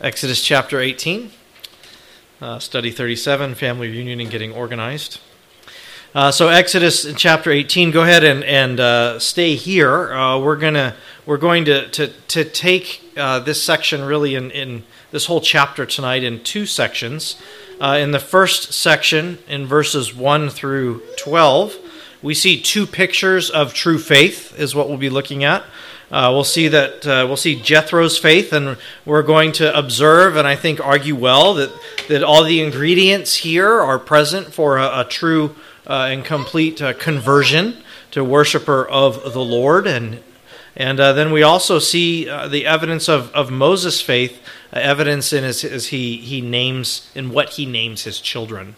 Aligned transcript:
Exodus 0.00 0.44
chapter 0.44 0.78
18, 0.78 1.32
uh, 2.40 2.60
study 2.60 2.92
37, 2.92 3.56
family 3.56 3.88
reunion 3.88 4.20
and 4.20 4.30
getting 4.30 4.52
organized. 4.52 5.18
Uh, 6.14 6.30
so 6.30 6.46
Exodus 6.46 7.12
chapter 7.16 7.50
18. 7.50 7.90
Go 7.90 8.02
ahead 8.02 8.22
and, 8.22 8.44
and 8.44 8.78
uh, 8.78 9.18
stay 9.18 9.56
here. 9.56 10.12
Uh, 10.12 10.38
we're 10.38 10.54
gonna 10.54 10.94
we're 11.26 11.36
going 11.36 11.64
to 11.64 11.88
to, 11.88 12.06
to 12.28 12.44
take 12.44 13.12
uh, 13.16 13.40
this 13.40 13.60
section 13.60 14.04
really 14.04 14.36
in, 14.36 14.52
in 14.52 14.84
this 15.10 15.26
whole 15.26 15.40
chapter 15.40 15.84
tonight 15.84 16.22
in 16.22 16.44
two 16.44 16.64
sections. 16.64 17.36
Uh, 17.80 17.98
in 18.00 18.12
the 18.12 18.20
first 18.20 18.72
section, 18.72 19.38
in 19.48 19.66
verses 19.66 20.14
one 20.14 20.48
through 20.48 21.02
twelve, 21.16 21.76
we 22.22 22.34
see 22.34 22.60
two 22.60 22.86
pictures 22.86 23.50
of 23.50 23.74
true 23.74 23.98
faith. 23.98 24.56
Is 24.60 24.76
what 24.76 24.88
we'll 24.88 24.96
be 24.96 25.10
looking 25.10 25.42
at. 25.42 25.64
Uh, 26.10 26.30
we'll 26.32 26.44
see 26.44 26.68
that 26.68 27.06
uh, 27.06 27.26
we'll 27.26 27.36
see 27.36 27.60
Jethro's 27.60 28.16
faith, 28.16 28.52
and 28.54 28.78
we're 29.04 29.22
going 29.22 29.52
to 29.52 29.76
observe 29.78 30.36
and 30.36 30.48
I 30.48 30.56
think 30.56 30.84
argue 30.84 31.14
well 31.14 31.52
that 31.54 31.70
that 32.08 32.22
all 32.22 32.44
the 32.44 32.62
ingredients 32.62 33.36
here 33.36 33.78
are 33.80 33.98
present 33.98 34.52
for 34.54 34.78
a, 34.78 35.00
a 35.00 35.04
true 35.04 35.54
uh, 35.86 36.08
and 36.10 36.24
complete 36.24 36.80
uh, 36.80 36.94
conversion 36.94 37.82
to 38.12 38.24
worshiper 38.24 38.86
of 38.88 39.34
the 39.34 39.44
Lord, 39.44 39.86
and 39.86 40.22
and 40.74 40.98
uh, 40.98 41.12
then 41.12 41.30
we 41.30 41.42
also 41.42 41.78
see 41.78 42.26
uh, 42.26 42.48
the 42.48 42.64
evidence 42.64 43.06
of, 43.08 43.30
of 43.34 43.50
Moses' 43.50 44.00
faith, 44.00 44.40
evidence 44.72 45.34
in 45.34 45.44
as 45.44 45.60
he 45.88 46.16
he 46.16 46.40
names 46.40 47.10
in 47.14 47.32
what 47.32 47.50
he 47.50 47.66
names 47.66 48.04
his 48.04 48.18
children, 48.18 48.76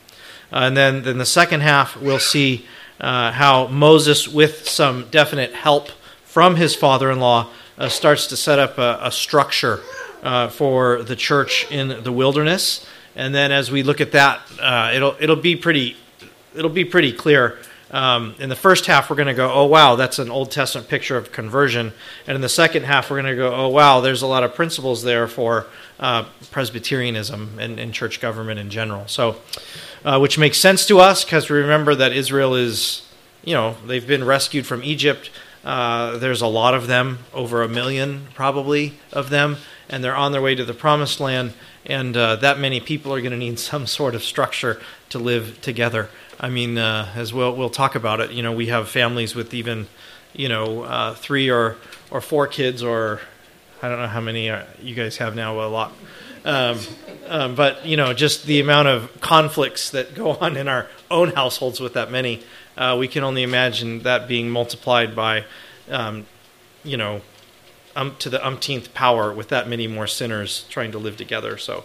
and 0.50 0.76
then 0.76 1.04
then 1.04 1.18
the 1.18 1.26
second 1.26 1.60
half 1.60 1.96
we'll 1.96 2.18
see 2.18 2.66
how 2.98 3.68
Moses, 3.68 4.26
with 4.26 4.68
some 4.68 5.06
definite 5.10 5.54
help 5.54 5.90
from 6.30 6.54
his 6.54 6.76
father 6.76 7.10
in 7.10 7.18
law 7.18 7.50
uh, 7.76 7.88
starts 7.88 8.28
to 8.28 8.36
set 8.36 8.60
up 8.60 8.78
a, 8.78 9.00
a 9.02 9.10
structure 9.10 9.80
uh, 10.22 10.48
for 10.48 11.02
the 11.02 11.16
church 11.16 11.66
in 11.72 12.04
the 12.04 12.12
wilderness. 12.12 12.86
And 13.16 13.34
then 13.34 13.50
as 13.50 13.72
we 13.72 13.82
look 13.82 14.00
at 14.00 14.12
that, 14.12 14.40
uh, 14.60 14.92
it'll, 14.94 15.16
it'll, 15.18 15.34
be 15.34 15.56
pretty, 15.56 15.96
it'll 16.54 16.70
be 16.70 16.84
pretty 16.84 17.12
clear. 17.12 17.58
Um, 17.90 18.36
in 18.38 18.48
the 18.48 18.54
first 18.54 18.86
half, 18.86 19.10
we're 19.10 19.16
going 19.16 19.26
to 19.26 19.34
go, 19.34 19.52
oh, 19.52 19.64
wow, 19.64 19.96
that's 19.96 20.20
an 20.20 20.30
Old 20.30 20.52
Testament 20.52 20.88
picture 20.88 21.16
of 21.16 21.32
conversion. 21.32 21.92
And 22.28 22.36
in 22.36 22.40
the 22.42 22.48
second 22.48 22.84
half, 22.84 23.10
we're 23.10 23.20
going 23.20 23.34
to 23.34 23.36
go, 23.36 23.52
oh, 23.52 23.68
wow, 23.68 24.00
there's 24.00 24.22
a 24.22 24.28
lot 24.28 24.44
of 24.44 24.54
principles 24.54 25.02
there 25.02 25.26
for 25.26 25.66
uh, 25.98 26.26
Presbyterianism 26.52 27.58
and, 27.58 27.80
and, 27.80 27.92
church 27.92 28.20
government 28.20 28.60
in 28.60 28.70
general. 28.70 29.08
So, 29.08 29.40
uh, 30.04 30.20
which 30.20 30.38
makes 30.38 30.58
sense 30.58 30.86
to 30.86 31.00
us 31.00 31.24
because 31.24 31.50
we 31.50 31.58
remember 31.58 31.96
that 31.96 32.12
Israel 32.12 32.54
is, 32.54 33.04
you 33.44 33.54
know, 33.54 33.74
they've 33.84 34.06
been 34.06 34.22
rescued 34.22 34.64
from 34.64 34.84
Egypt. 34.84 35.30
Uh, 35.64 36.16
there's 36.18 36.40
a 36.40 36.46
lot 36.46 36.74
of 36.74 36.86
them, 36.86 37.18
over 37.34 37.62
a 37.62 37.68
million 37.68 38.26
probably 38.34 38.94
of 39.12 39.30
them, 39.30 39.56
and 39.88 40.02
they're 40.02 40.16
on 40.16 40.32
their 40.32 40.40
way 40.40 40.54
to 40.54 40.64
the 40.64 40.74
promised 40.74 41.20
land. 41.20 41.52
And 41.84 42.16
uh, 42.16 42.36
that 42.36 42.58
many 42.58 42.80
people 42.80 43.12
are 43.12 43.20
going 43.20 43.32
to 43.32 43.38
need 43.38 43.58
some 43.70 43.86
sort 43.86 44.14
of 44.14 44.22
structure 44.22 44.80
to 45.10 45.18
live 45.18 45.60
together. 45.60 46.08
I 46.38 46.48
mean, 46.48 46.78
uh, 46.78 47.12
as 47.14 47.34
we'll, 47.34 47.54
we'll 47.54 47.70
talk 47.70 47.94
about 47.94 48.20
it, 48.20 48.30
you 48.30 48.42
know, 48.42 48.52
we 48.52 48.66
have 48.66 48.88
families 48.88 49.34
with 49.34 49.52
even, 49.52 49.88
you 50.32 50.48
know, 50.48 50.84
uh, 50.84 51.14
three 51.14 51.50
or, 51.50 51.76
or 52.10 52.22
four 52.22 52.46
kids, 52.46 52.82
or 52.82 53.20
I 53.82 53.88
don't 53.88 53.98
know 53.98 54.06
how 54.06 54.20
many 54.22 54.48
uh, 54.48 54.64
you 54.80 54.94
guys 54.94 55.18
have 55.18 55.36
now, 55.36 55.60
a 55.60 55.68
lot. 55.68 55.92
Um, 56.44 56.78
um, 57.28 57.54
but, 57.54 57.84
you 57.84 57.98
know, 57.98 58.14
just 58.14 58.46
the 58.46 58.60
amount 58.60 58.88
of 58.88 59.20
conflicts 59.20 59.90
that 59.90 60.14
go 60.14 60.30
on 60.40 60.56
in 60.56 60.68
our 60.68 60.88
own 61.10 61.32
households 61.32 61.80
with 61.80 61.92
that 61.94 62.10
many 62.10 62.42
uh, 62.80 62.96
we 62.98 63.06
can 63.06 63.22
only 63.22 63.42
imagine 63.42 64.02
that 64.02 64.26
being 64.26 64.50
multiplied 64.50 65.14
by, 65.14 65.44
um, 65.90 66.24
you 66.82 66.96
know, 66.96 67.20
um, 67.94 68.16
to 68.18 68.30
the 68.30 68.40
umpteenth 68.46 68.88
power 68.94 69.32
with 69.32 69.48
that 69.48 69.68
many 69.68 69.86
more 69.86 70.08
sinners 70.08 70.64
trying 70.68 70.92
to 70.92 70.98
live 70.98 71.16
together. 71.16 71.58
So, 71.58 71.84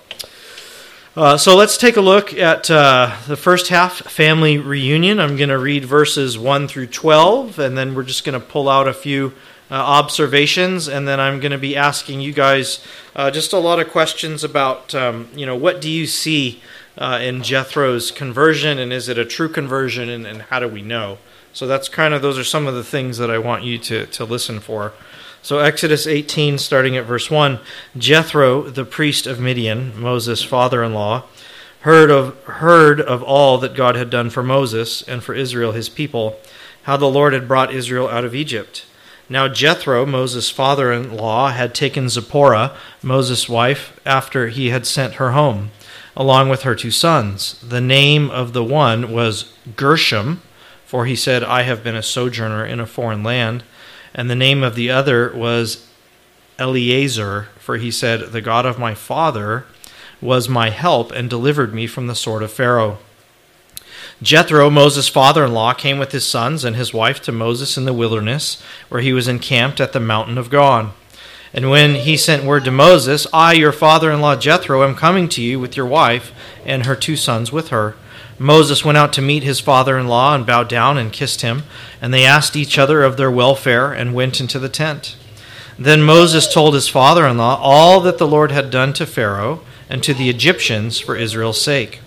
uh, 1.16 1.38
so 1.38 1.56
let's 1.56 1.78
take 1.78 1.98
a 1.98 2.02
look 2.02 2.34
at 2.34 2.70
uh, 2.70 3.16
the 3.28 3.38
first 3.38 3.70
half, 3.70 3.94
family 4.10 4.58
reunion. 4.58 5.20
I'm 5.20 5.36
going 5.38 5.50
to 5.50 5.60
read 5.60 5.86
verses 5.86 6.38
one 6.38 6.68
through 6.68 6.88
twelve, 6.88 7.60
and 7.60 7.78
then 7.78 7.96
we're 7.96 8.08
just 8.08 8.24
going 8.26 8.40
to 8.42 8.48
pull 8.54 8.68
out 8.70 8.88
a 8.88 8.94
few. 8.94 9.34
Uh, 9.72 9.74
observations, 9.74 10.88
and 10.88 11.08
then 11.08 11.20
I'm 11.20 11.40
going 11.40 11.52
to 11.52 11.58
be 11.58 11.76
asking 11.76 12.22
you 12.22 12.34
guys 12.34 12.86
uh, 13.16 13.32
just 13.32 13.52
a 13.52 13.58
lot 13.58 13.80
of 13.80 13.90
questions 13.90 14.44
about, 14.44 14.94
um, 14.94 15.28
you 15.36 15.44
know, 15.48 15.56
what 15.56 15.82
do 15.82 15.90
you 15.90 16.06
see 16.06 16.62
uh, 16.98 17.20
in 17.22 17.44
Jethro's 17.44 18.12
conversion, 18.12 18.80
and 18.80 18.94
is 18.94 19.10
it 19.10 19.18
a 19.18 19.26
true 19.26 19.50
conversion, 19.50 20.10
and, 20.10 20.26
and 20.26 20.44
how 20.44 20.60
do 20.60 20.68
we 20.68 20.82
know? 20.82 21.18
So 21.54 21.68
that's 21.68 21.90
kind 21.90 22.14
of 22.14 22.22
those 22.22 22.38
are 22.38 22.44
some 22.44 22.68
of 22.68 22.76
the 22.76 22.84
things 22.84 23.18
that 23.18 23.32
I 23.32 23.38
want 23.38 23.64
you 23.64 23.78
to, 23.80 24.06
to 24.08 24.26
listen 24.26 24.60
for. 24.60 24.94
So 25.42 25.60
Exodus 25.60 26.08
18, 26.08 26.58
starting 26.58 26.98
at 26.98 27.06
verse 27.06 27.30
1, 27.30 27.60
Jethro, 27.98 28.64
the 28.64 28.84
priest 28.84 29.28
of 29.28 29.40
Midian, 29.40 30.00
Moses' 30.00 30.44
father-in-law, 30.44 31.24
heard 31.82 32.10
of 32.10 32.36
heard 32.46 33.00
of 33.00 33.22
all 33.22 33.60
that 33.60 33.76
God 33.76 33.96
had 33.96 34.10
done 34.10 34.32
for 34.32 34.42
Moses 34.42 35.04
and 35.04 35.24
for 35.24 35.36
Israel 35.36 35.72
his 35.72 35.88
people, 35.88 36.40
how 36.84 36.98
the 36.98 37.06
Lord 37.06 37.34
had 37.34 37.48
brought 37.48 37.74
Israel 37.74 38.10
out 38.10 38.26
of 38.26 38.34
Egypt. 38.34 38.86
Now 39.30 39.48
Jethro, 39.48 40.06
Moses' 40.06 40.50
father-in-law, 40.50 41.52
had 41.52 41.76
taken 41.76 42.10
Zipporah, 42.10 42.76
Moses' 43.04 43.48
wife, 43.48 44.00
after 44.06 44.48
he 44.48 44.70
had 44.70 44.88
sent 44.88 45.16
her 45.16 45.32
home 45.32 45.70
along 46.16 46.50
with 46.50 46.64
her 46.64 46.76
two 46.76 46.92
sons. 46.92 47.60
The 47.62 47.82
name 47.82 48.30
of 48.32 48.54
the 48.54 48.64
one 48.64 49.12
was 49.12 49.54
Gershom, 49.76 50.42
for 50.86 51.06
he 51.06 51.16
said, 51.16 51.44
I 51.44 51.64
have 51.64 51.84
been 51.84 51.96
a 51.96 52.04
sojourner 52.04 52.66
in 52.66 52.80
a 52.80 52.86
foreign 52.86 53.24
land. 53.24 53.64
And 54.14 54.30
the 54.30 54.36
name 54.36 54.64
of 54.64 54.76
the 54.76 54.90
other 54.90 55.36
was 55.36 55.88
Eliezer, 56.58 57.50
for 57.60 57.78
he 57.78 57.92
said, 57.92 58.32
The 58.32 58.42
God 58.42 58.66
of 58.66 58.80
my 58.80 58.94
father 58.94 59.66
was 60.22 60.48
my 60.48 60.70
help 60.70 61.12
and 61.12 61.30
delivered 61.30 61.74
me 61.74 61.88
from 61.88 62.08
the 62.08 62.16
sword 62.16 62.44
of 62.44 62.52
Pharaoh. 62.52 62.98
Jethro, 64.22 64.70
Moses' 64.70 65.10
father 65.10 65.44
in 65.44 65.54
law, 65.54 65.74
came 65.74 66.00
with 66.00 66.14
his 66.14 66.26
sons 66.26 66.64
and 66.64 66.76
his 66.76 66.94
wife 66.94 67.22
to 67.24 67.34
Moses 67.34 67.78
in 67.78 67.84
the 67.84 67.94
wilderness, 67.94 68.62
where 68.88 69.02
he 69.02 69.12
was 69.12 69.28
encamped 69.28 69.82
at 69.82 69.92
the 69.92 70.00
mountain 70.00 70.38
of 70.38 70.50
God. 70.50 70.92
And 71.56 71.70
when 71.70 71.96
he 71.96 72.18
sent 72.18 72.44
word 72.44 72.66
to 72.66 72.72
Moses, 72.72 73.26
I, 73.32 73.54
your 73.54 73.72
father 73.72 74.12
in 74.12 74.20
law 74.20 74.36
Jethro, 74.36 74.84
am 74.84 74.94
coming 74.94 75.30
to 75.30 75.42
you 75.42 75.58
with 75.58 75.78
your 75.78 75.86
wife 75.86 76.34
and 76.66 76.86
her 76.86 76.98
two 76.98 77.16
sons 77.16 77.50
with 77.50 77.70
her. 77.70 77.96
Moses 78.38 78.84
went 78.84 78.98
out 78.98 79.14
to 79.14 79.22
meet 79.22 79.44
his 79.44 79.62
father 79.62 79.98
in 79.98 80.10
law 80.10 80.36
and 80.36 80.46
bowed 80.46 80.68
down 80.68 80.98
and 80.98 81.14
kissed 81.14 81.44
him, 81.44 81.64
and 82.02 82.14
they 82.14 82.26
asked 82.26 82.58
each 82.58 82.78
other 82.78 83.04
of 83.04 83.16
their 83.16 83.32
welfare 83.32 83.94
and 83.94 84.14
went 84.14 84.42
into 84.42 84.60
the 84.60 84.68
tent. 84.68 85.16
Then 85.80 86.04
Moses 86.04 86.54
told 86.54 86.74
his 86.74 86.90
father 86.90 87.26
in 87.26 87.38
law 87.38 87.58
all 87.62 88.02
that 88.02 88.18
the 88.18 88.28
Lord 88.28 88.52
had 88.52 88.70
done 88.70 88.92
to 88.92 89.06
Pharaoh 89.06 89.62
and 89.90 90.04
to 90.04 90.14
the 90.14 90.30
Egyptians 90.30 91.00
for 91.00 91.16
Israel's 91.16 91.62
sake, 91.62 92.02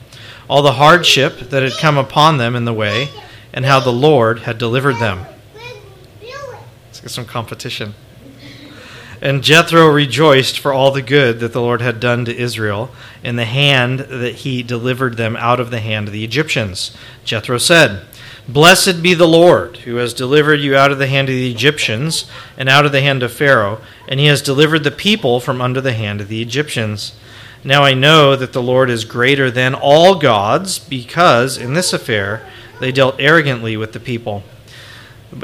all 0.47 0.61
the 0.61 0.73
hardship 0.73 1.39
that 1.49 1.63
had 1.63 1.73
come 1.81 1.97
upon 1.97 2.37
them 2.37 2.55
in 2.55 2.67
the 2.67 2.75
way, 2.75 3.09
and 3.55 3.65
how 3.65 3.81
the 3.81 3.91
Lord 3.91 4.41
had 4.41 4.59
delivered 4.59 4.97
them. 4.97 5.25
Let's 6.21 7.01
get 7.01 7.11
some 7.11 7.25
competition. 7.25 7.95
And 9.21 9.43
Jethro 9.43 9.89
rejoiced 9.89 10.59
for 10.61 10.73
all 10.73 10.93
the 10.93 11.03
good 11.03 11.41
that 11.41 11.53
the 11.53 11.61
Lord 11.61 11.81
had 11.81 11.99
done 11.99 12.25
to 12.25 12.37
Israel 12.37 12.91
in 13.25 13.37
the 13.37 13.45
hand 13.45 14.01
that 14.01 14.37
he 14.37 14.63
delivered 14.63 15.17
them 15.17 15.37
out 15.37 15.59
of 15.59 15.71
the 15.71 15.81
hand 15.81 16.07
of 16.07 16.13
the 16.13 16.25
Egyptians. 16.25 16.97
Jethro 17.25 17.59
said, 17.59 18.07
Blessed 18.49 19.03
be 19.03 19.13
the 19.13 19.29
Lord, 19.29 19.79
who 19.79 19.97
has 19.97 20.15
delivered 20.15 20.61
you 20.61 20.75
out 20.77 20.91
of 20.93 20.99
the 20.99 21.09
hand 21.09 21.29
of 21.29 21.35
the 21.35 21.51
Egyptians 21.51 22.31
and 22.57 22.69
out 22.69 22.87
of 22.87 22.93
the 22.93 23.03
hand 23.03 23.23
of 23.23 23.33
Pharaoh, 23.33 23.81
and 24.09 24.19
he 24.21 24.27
has 24.27 24.41
delivered 24.41 24.85
the 24.85 24.91
people 24.91 25.41
from 25.41 25.61
under 25.61 25.81
the 25.81 25.93
hand 25.93 26.21
of 26.21 26.29
the 26.29 26.41
Egyptians. 26.41 27.13
Now 27.63 27.83
I 27.83 27.93
know 27.93 28.37
that 28.37 28.53
the 28.53 28.63
Lord 28.63 28.89
is 28.89 29.05
greater 29.05 29.51
than 29.51 29.75
all 29.75 30.15
gods, 30.15 30.79
because 30.79 31.59
in 31.59 31.75
this 31.75 31.93
affair 31.93 32.49
they 32.81 32.93
dealt 32.93 33.17
arrogantly 33.19 33.77
with 33.77 33.93
the 33.93 34.01
people. 34.01 34.45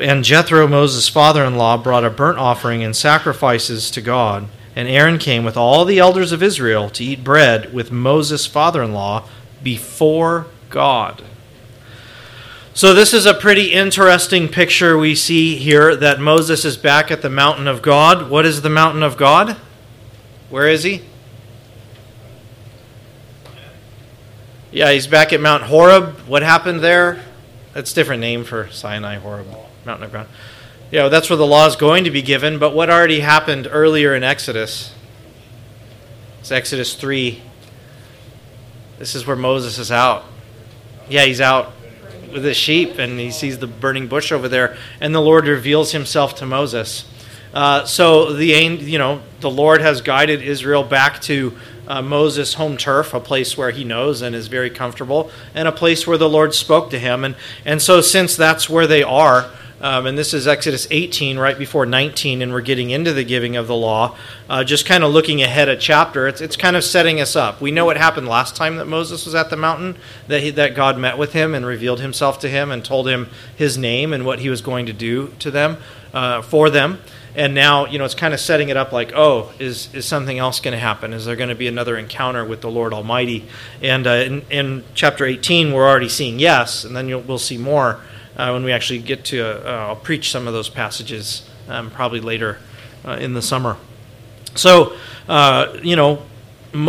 And 0.00 0.24
Jethro, 0.24 0.66
Moses' 0.66 1.08
father 1.08 1.44
in 1.44 1.56
law, 1.56 1.76
brought 1.76 2.04
a 2.04 2.10
burnt 2.10 2.38
offering 2.38 2.82
and 2.82 2.96
sacrifices 2.96 3.90
to 3.90 4.00
God. 4.00 4.48
And 4.76 4.88
Aaron 4.88 5.18
came 5.18 5.44
with 5.44 5.56
all 5.56 5.84
the 5.84 5.98
elders 5.98 6.32
of 6.32 6.42
Israel 6.42 6.90
to 6.90 7.04
eat 7.04 7.22
bread 7.22 7.72
with 7.72 7.92
Moses' 7.92 8.46
father 8.46 8.82
in 8.82 8.92
law 8.92 9.28
before 9.62 10.46
God. 10.70 11.22
So, 12.76 12.92
this 12.92 13.14
is 13.14 13.24
a 13.24 13.34
pretty 13.34 13.72
interesting 13.72 14.48
picture 14.48 14.98
we 14.98 15.14
see 15.14 15.54
here 15.54 15.94
that 15.94 16.18
Moses 16.18 16.64
is 16.64 16.76
back 16.76 17.12
at 17.12 17.22
the 17.22 17.30
mountain 17.30 17.68
of 17.68 17.82
God. 17.82 18.28
What 18.28 18.44
is 18.44 18.62
the 18.62 18.70
mountain 18.70 19.04
of 19.04 19.16
God? 19.16 19.56
Where 20.50 20.66
is 20.66 20.82
he? 20.82 21.02
Yeah, 24.72 24.90
he's 24.90 25.06
back 25.06 25.32
at 25.32 25.40
Mount 25.40 25.62
Horeb. 25.62 26.18
What 26.26 26.42
happened 26.42 26.80
there? 26.80 27.22
That's 27.74 27.92
a 27.92 27.94
different 27.94 28.20
name 28.20 28.42
for 28.42 28.68
Sinai, 28.70 29.18
Horeb. 29.18 29.46
Mountain 29.84 30.06
of 30.06 30.12
God. 30.12 30.26
You 30.90 30.98
know, 31.00 31.08
that's 31.08 31.28
where 31.28 31.36
the 31.36 31.46
law 31.46 31.66
is 31.66 31.76
going 31.76 32.04
to 32.04 32.10
be 32.10 32.22
given, 32.22 32.58
but 32.58 32.74
what 32.74 32.90
already 32.90 33.20
happened 33.20 33.68
earlier 33.70 34.14
in 34.14 34.22
Exodus? 34.22 34.94
It's 36.40 36.52
Exodus 36.52 36.94
3. 36.94 37.42
This 38.98 39.14
is 39.14 39.26
where 39.26 39.36
Moses 39.36 39.78
is 39.78 39.90
out. 39.90 40.24
Yeah, 41.08 41.24
he's 41.24 41.40
out 41.40 41.72
with 42.32 42.44
his 42.44 42.56
sheep 42.56 42.98
and 42.98 43.18
he 43.18 43.30
sees 43.30 43.58
the 43.58 43.66
burning 43.66 44.08
bush 44.08 44.32
over 44.32 44.48
there, 44.48 44.76
and 45.00 45.14
the 45.14 45.20
Lord 45.20 45.46
reveals 45.46 45.92
himself 45.92 46.34
to 46.36 46.46
Moses. 46.46 47.04
Uh, 47.52 47.84
so 47.84 48.32
the 48.32 48.46
you 48.46 48.98
know 48.98 49.20
the 49.40 49.50
Lord 49.50 49.80
has 49.80 50.00
guided 50.00 50.42
Israel 50.42 50.82
back 50.82 51.20
to 51.22 51.56
uh, 51.86 52.02
Moses' 52.02 52.54
home 52.54 52.76
turf, 52.76 53.14
a 53.14 53.20
place 53.20 53.56
where 53.56 53.70
he 53.70 53.84
knows 53.84 54.22
and 54.22 54.34
is 54.34 54.48
very 54.48 54.70
comfortable, 54.70 55.30
and 55.54 55.68
a 55.68 55.72
place 55.72 56.06
where 56.06 56.18
the 56.18 56.28
Lord 56.28 56.54
spoke 56.54 56.90
to 56.90 56.98
him. 56.98 57.24
And 57.24 57.36
and 57.64 57.80
so 57.80 58.00
since 58.00 58.36
that's 58.36 58.68
where 58.68 58.86
they 58.86 59.02
are. 59.02 59.50
Um, 59.84 60.06
and 60.06 60.16
this 60.16 60.32
is 60.32 60.48
Exodus 60.48 60.88
18, 60.90 61.38
right 61.38 61.58
before 61.58 61.84
19, 61.84 62.40
and 62.40 62.52
we're 62.54 62.62
getting 62.62 62.88
into 62.88 63.12
the 63.12 63.22
giving 63.22 63.54
of 63.56 63.66
the 63.66 63.76
law. 63.76 64.16
Uh, 64.48 64.64
just 64.64 64.86
kind 64.86 65.04
of 65.04 65.12
looking 65.12 65.42
ahead 65.42 65.68
a 65.68 65.76
chapter, 65.76 66.26
it's, 66.26 66.40
it's 66.40 66.56
kind 66.56 66.74
of 66.74 66.82
setting 66.82 67.20
us 67.20 67.36
up. 67.36 67.60
We 67.60 67.70
know 67.70 67.84
what 67.84 67.98
happened 67.98 68.26
last 68.26 68.56
time 68.56 68.78
that 68.78 68.86
Moses 68.86 69.26
was 69.26 69.34
at 69.34 69.50
the 69.50 69.58
mountain, 69.58 69.98
that, 70.26 70.40
he, 70.40 70.48
that 70.52 70.74
God 70.74 70.96
met 70.96 71.18
with 71.18 71.34
him 71.34 71.54
and 71.54 71.66
revealed 71.66 72.00
himself 72.00 72.38
to 72.38 72.48
him 72.48 72.70
and 72.70 72.82
told 72.82 73.06
him 73.06 73.28
his 73.54 73.76
name 73.76 74.14
and 74.14 74.24
what 74.24 74.38
he 74.38 74.48
was 74.48 74.62
going 74.62 74.86
to 74.86 74.94
do 74.94 75.34
to 75.40 75.50
them, 75.50 75.76
uh, 76.14 76.40
for 76.40 76.70
them. 76.70 77.00
And 77.34 77.52
now, 77.52 77.84
you 77.84 77.98
know, 77.98 78.06
it's 78.06 78.14
kind 78.14 78.32
of 78.32 78.40
setting 78.40 78.70
it 78.70 78.78
up 78.78 78.90
like, 78.90 79.12
oh, 79.14 79.52
is, 79.58 79.94
is 79.94 80.06
something 80.06 80.38
else 80.38 80.60
going 80.60 80.72
to 80.72 80.78
happen? 80.78 81.12
Is 81.12 81.26
there 81.26 81.36
going 81.36 81.50
to 81.50 81.54
be 81.54 81.68
another 81.68 81.98
encounter 81.98 82.42
with 82.42 82.62
the 82.62 82.70
Lord 82.70 82.94
Almighty? 82.94 83.44
And 83.82 84.06
uh, 84.06 84.12
in, 84.12 84.42
in, 84.48 84.84
chapter 84.94 85.26
18, 85.26 85.74
we're 85.74 85.86
already 85.86 86.08
seeing 86.08 86.38
yes, 86.38 86.84
and 86.84 86.96
then 86.96 87.26
we'll 87.26 87.36
see 87.36 87.58
more 87.58 88.00
uh, 88.36 88.50
when 88.50 88.64
we 88.64 88.72
actually 88.72 89.00
get 89.00 89.24
to, 89.26 89.42
uh, 89.42 89.88
I'll 89.88 89.96
preach 89.96 90.30
some 90.30 90.46
of 90.46 90.52
those 90.52 90.68
passages 90.68 91.48
um, 91.68 91.90
probably 91.90 92.20
later 92.20 92.58
uh, 93.04 93.12
in 93.12 93.34
the 93.34 93.42
summer. 93.42 93.76
So, 94.54 94.96
uh, 95.28 95.78
you 95.82 95.96
know, 95.96 96.22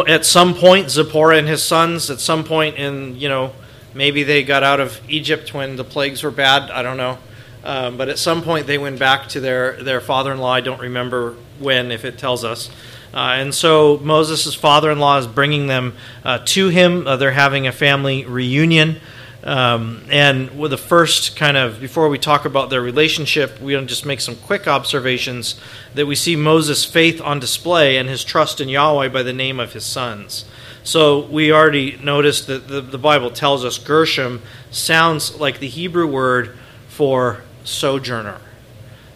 at 0.07 0.25
some 0.25 0.55
point, 0.55 0.89
Zipporah 0.89 1.37
and 1.37 1.47
his 1.47 1.63
sons, 1.63 2.09
at 2.09 2.19
some 2.19 2.43
point 2.43 2.77
in, 2.77 3.15
you 3.17 3.29
know, 3.29 3.53
maybe 3.93 4.23
they 4.23 4.43
got 4.43 4.63
out 4.63 4.79
of 4.79 4.99
Egypt 5.09 5.53
when 5.53 5.75
the 5.75 5.83
plagues 5.83 6.23
were 6.23 6.31
bad. 6.31 6.71
I 6.71 6.81
don't 6.81 6.97
know. 6.97 7.17
Um, 7.63 7.97
but 7.97 8.09
at 8.09 8.19
some 8.19 8.43
point, 8.43 8.67
they 8.67 8.77
went 8.77 8.99
back 8.99 9.27
to 9.29 9.39
their, 9.39 9.81
their 9.81 9.99
father 9.99 10.31
in 10.31 10.37
law. 10.37 10.53
I 10.53 10.61
don't 10.61 10.79
remember 10.79 11.35
when, 11.59 11.91
if 11.91 12.05
it 12.05 12.17
tells 12.17 12.43
us. 12.43 12.69
Uh, 13.13 13.37
and 13.37 13.55
so 13.55 13.97
Moses' 14.03 14.53
father 14.53 14.91
in 14.91 14.99
law 14.99 15.17
is 15.17 15.25
bringing 15.25 15.67
them 15.67 15.93
uh, 16.23 16.39
to 16.45 16.67
him. 16.67 17.07
Uh, 17.07 17.15
they're 17.15 17.31
having 17.31 17.65
a 17.65 17.71
family 17.71 18.25
reunion. 18.25 18.97
Um, 19.45 20.01
and 20.09 20.57
with 20.57 20.71
the 20.71 20.77
first 20.77 21.35
kind 21.35 21.55
of, 21.55 21.79
before 21.79 22.09
we 22.09 22.17
talk 22.17 22.45
about 22.45 22.71
their 22.71 22.81
relationship, 22.81 23.61
we 23.61 23.73
to 23.73 23.85
just 23.85 24.03
make 24.03 24.19
some 24.19 24.35
quick 24.35 24.67
observations 24.67 25.59
that 25.93 26.07
we 26.07 26.15
see 26.15 26.35
Moses' 26.35 26.83
faith 26.83 27.21
on 27.21 27.39
display 27.39 27.97
and 27.97 28.09
his 28.09 28.23
trust 28.23 28.59
in 28.59 28.69
Yahweh 28.69 29.09
by 29.09 29.21
the 29.21 29.33
name 29.33 29.59
of 29.59 29.73
his 29.73 29.85
sons. 29.85 30.45
So 30.83 31.25
we 31.27 31.51
already 31.51 31.97
noticed 31.97 32.47
that 32.47 32.67
the, 32.67 32.81
the 32.81 32.97
Bible 32.97 33.29
tells 33.29 33.63
us 33.63 33.77
Gershom 33.77 34.41
sounds 34.71 35.35
like 35.35 35.59
the 35.59 35.67
Hebrew 35.67 36.07
word 36.07 36.57
for 36.87 37.43
sojourner. 37.63 38.39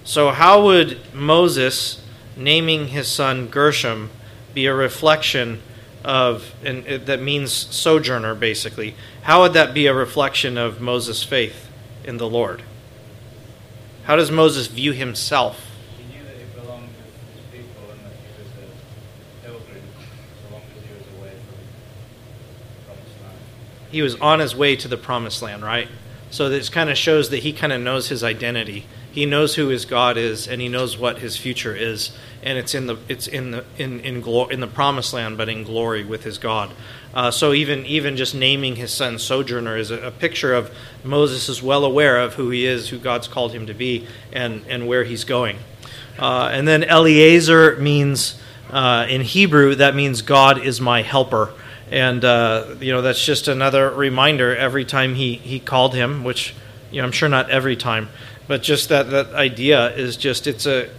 So, 0.04 0.32
how 0.32 0.64
would 0.66 1.14
Moses 1.14 2.02
naming 2.36 2.88
his 2.88 3.08
son 3.08 3.48
Gershom 3.48 4.10
be 4.54 4.66
a 4.66 4.74
reflection 4.74 5.62
of, 6.04 6.54
and 6.64 6.86
that 6.86 7.22
means 7.22 7.52
sojourner 7.52 8.36
basically? 8.36 8.96
How 9.24 9.42
would 9.42 9.54
that 9.54 9.74
be 9.74 9.88
a 9.88 9.94
reflection 9.94 10.58
of 10.58 10.82
Moses' 10.82 11.24
faith 11.24 11.70
in 12.04 12.18
the 12.18 12.30
Lord? 12.30 12.64
How 14.04 14.16
does 14.16 14.32
Moses 14.32 14.68
view 14.68 14.92
himself? 14.92 15.68
He 15.98 16.04
knew 16.18 16.24
that 16.24 16.36
he 16.36 16.46
belonged 16.60 16.90
to 16.90 17.04
his 17.04 17.64
people 17.64 17.92
and 17.92 18.00
that 18.02 18.14
he 18.14 18.42
was 18.42 18.50
a 18.50 19.46
pilgrim 19.46 19.84
so 20.44 20.54
long 20.54 20.64
as 20.76 20.84
he 20.88 20.94
was 20.94 21.06
away 21.20 21.32
from 21.32 21.58
the 21.58 22.86
promised 22.86 23.22
land. 23.22 23.38
He 23.92 24.02
was 24.02 24.16
on 24.16 24.40
his 24.40 24.56
way 24.56 24.76
to 24.78 24.88
the 24.88 24.98
promised 24.98 25.42
land, 25.42 25.64
right? 25.64 25.88
So 26.32 26.50
this 26.50 26.70
kind 26.70 26.90
of 26.90 26.98
shows 26.98 27.30
that 27.30 27.44
he 27.44 27.54
kind 27.54 27.74
of 27.74 27.82
knows 27.82 28.10
his 28.10 28.24
identity. 28.24 28.88
He 29.12 29.26
knows 29.26 29.56
who 29.56 29.68
his 29.70 29.86
God 29.86 30.18
is, 30.18 30.48
and 30.48 30.62
he 30.62 30.68
knows 30.68 30.98
what 30.98 31.20
his 31.20 31.36
future 31.36 31.76
is, 31.76 32.12
and 32.44 32.58
it's 32.58 32.76
in 32.76 32.88
the 32.88 32.98
it's 33.08 33.28
in 33.28 33.52
the 33.52 33.66
in 33.78 34.00
in, 34.02 34.22
glo- 34.22 34.48
in 34.48 34.60
the 34.60 34.68
promised 34.68 35.14
land, 35.14 35.38
but 35.38 35.50
in 35.50 35.64
glory 35.64 36.04
with 36.04 36.24
his 36.24 36.38
God. 36.38 36.72
Uh, 37.14 37.32
so 37.32 37.54
even 37.54 37.86
even 37.86 38.16
just 38.16 38.36
naming 38.36 38.76
his 38.76 38.92
son 38.92 39.18
Sojourner 39.18 39.78
is 39.78 39.90
a, 39.90 40.00
a, 40.08 40.12
picture 40.12 40.54
of 40.54 40.72
Moses 41.04 41.50
is 41.50 41.64
well 41.64 41.84
aware 41.84 42.20
of 42.20 42.36
who 42.36 42.52
he 42.52 42.68
is, 42.68 42.90
who 42.90 43.00
God's 43.00 43.28
called 43.28 43.52
him 43.52 43.66
to 43.66 43.74
be, 43.74 44.06
and 44.32 44.62
and 44.68 44.88
where 44.88 45.04
he's 45.04 45.24
going. 45.24 45.58
Uh, 46.20 46.50
and 46.52 46.68
then 46.68 46.84
Eliezer 46.84 47.78
means 47.78 48.40
uh, 48.70 49.08
in 49.10 49.22
Hebrew 49.22 49.74
that 49.76 49.96
means 49.96 50.22
God 50.22 50.64
is 50.64 50.80
my 50.80 51.02
helper, 51.02 51.52
and 51.90 52.24
uh, 52.24 52.76
you 52.80 52.92
know 52.92 53.02
that's 53.02 53.26
just 53.26 53.48
another 53.48 53.90
reminder 53.90 54.56
every 54.56 54.86
time 54.86 55.16
he 55.16 55.36
he 55.36 55.60
called 55.60 55.96
him, 55.96 56.24
which 56.24 56.54
you 56.92 57.02
know 57.02 57.08
I'm 57.08 57.12
sure 57.12 57.30
not 57.30 57.50
every 57.50 57.76
time, 57.76 58.10
but 58.50 58.64
just 58.64 58.90
that 58.90 59.12
that 59.12 59.28
idea 59.36 59.96
is 59.96 60.18
just 60.18 60.48
it's 60.48 60.66
a 60.66 60.90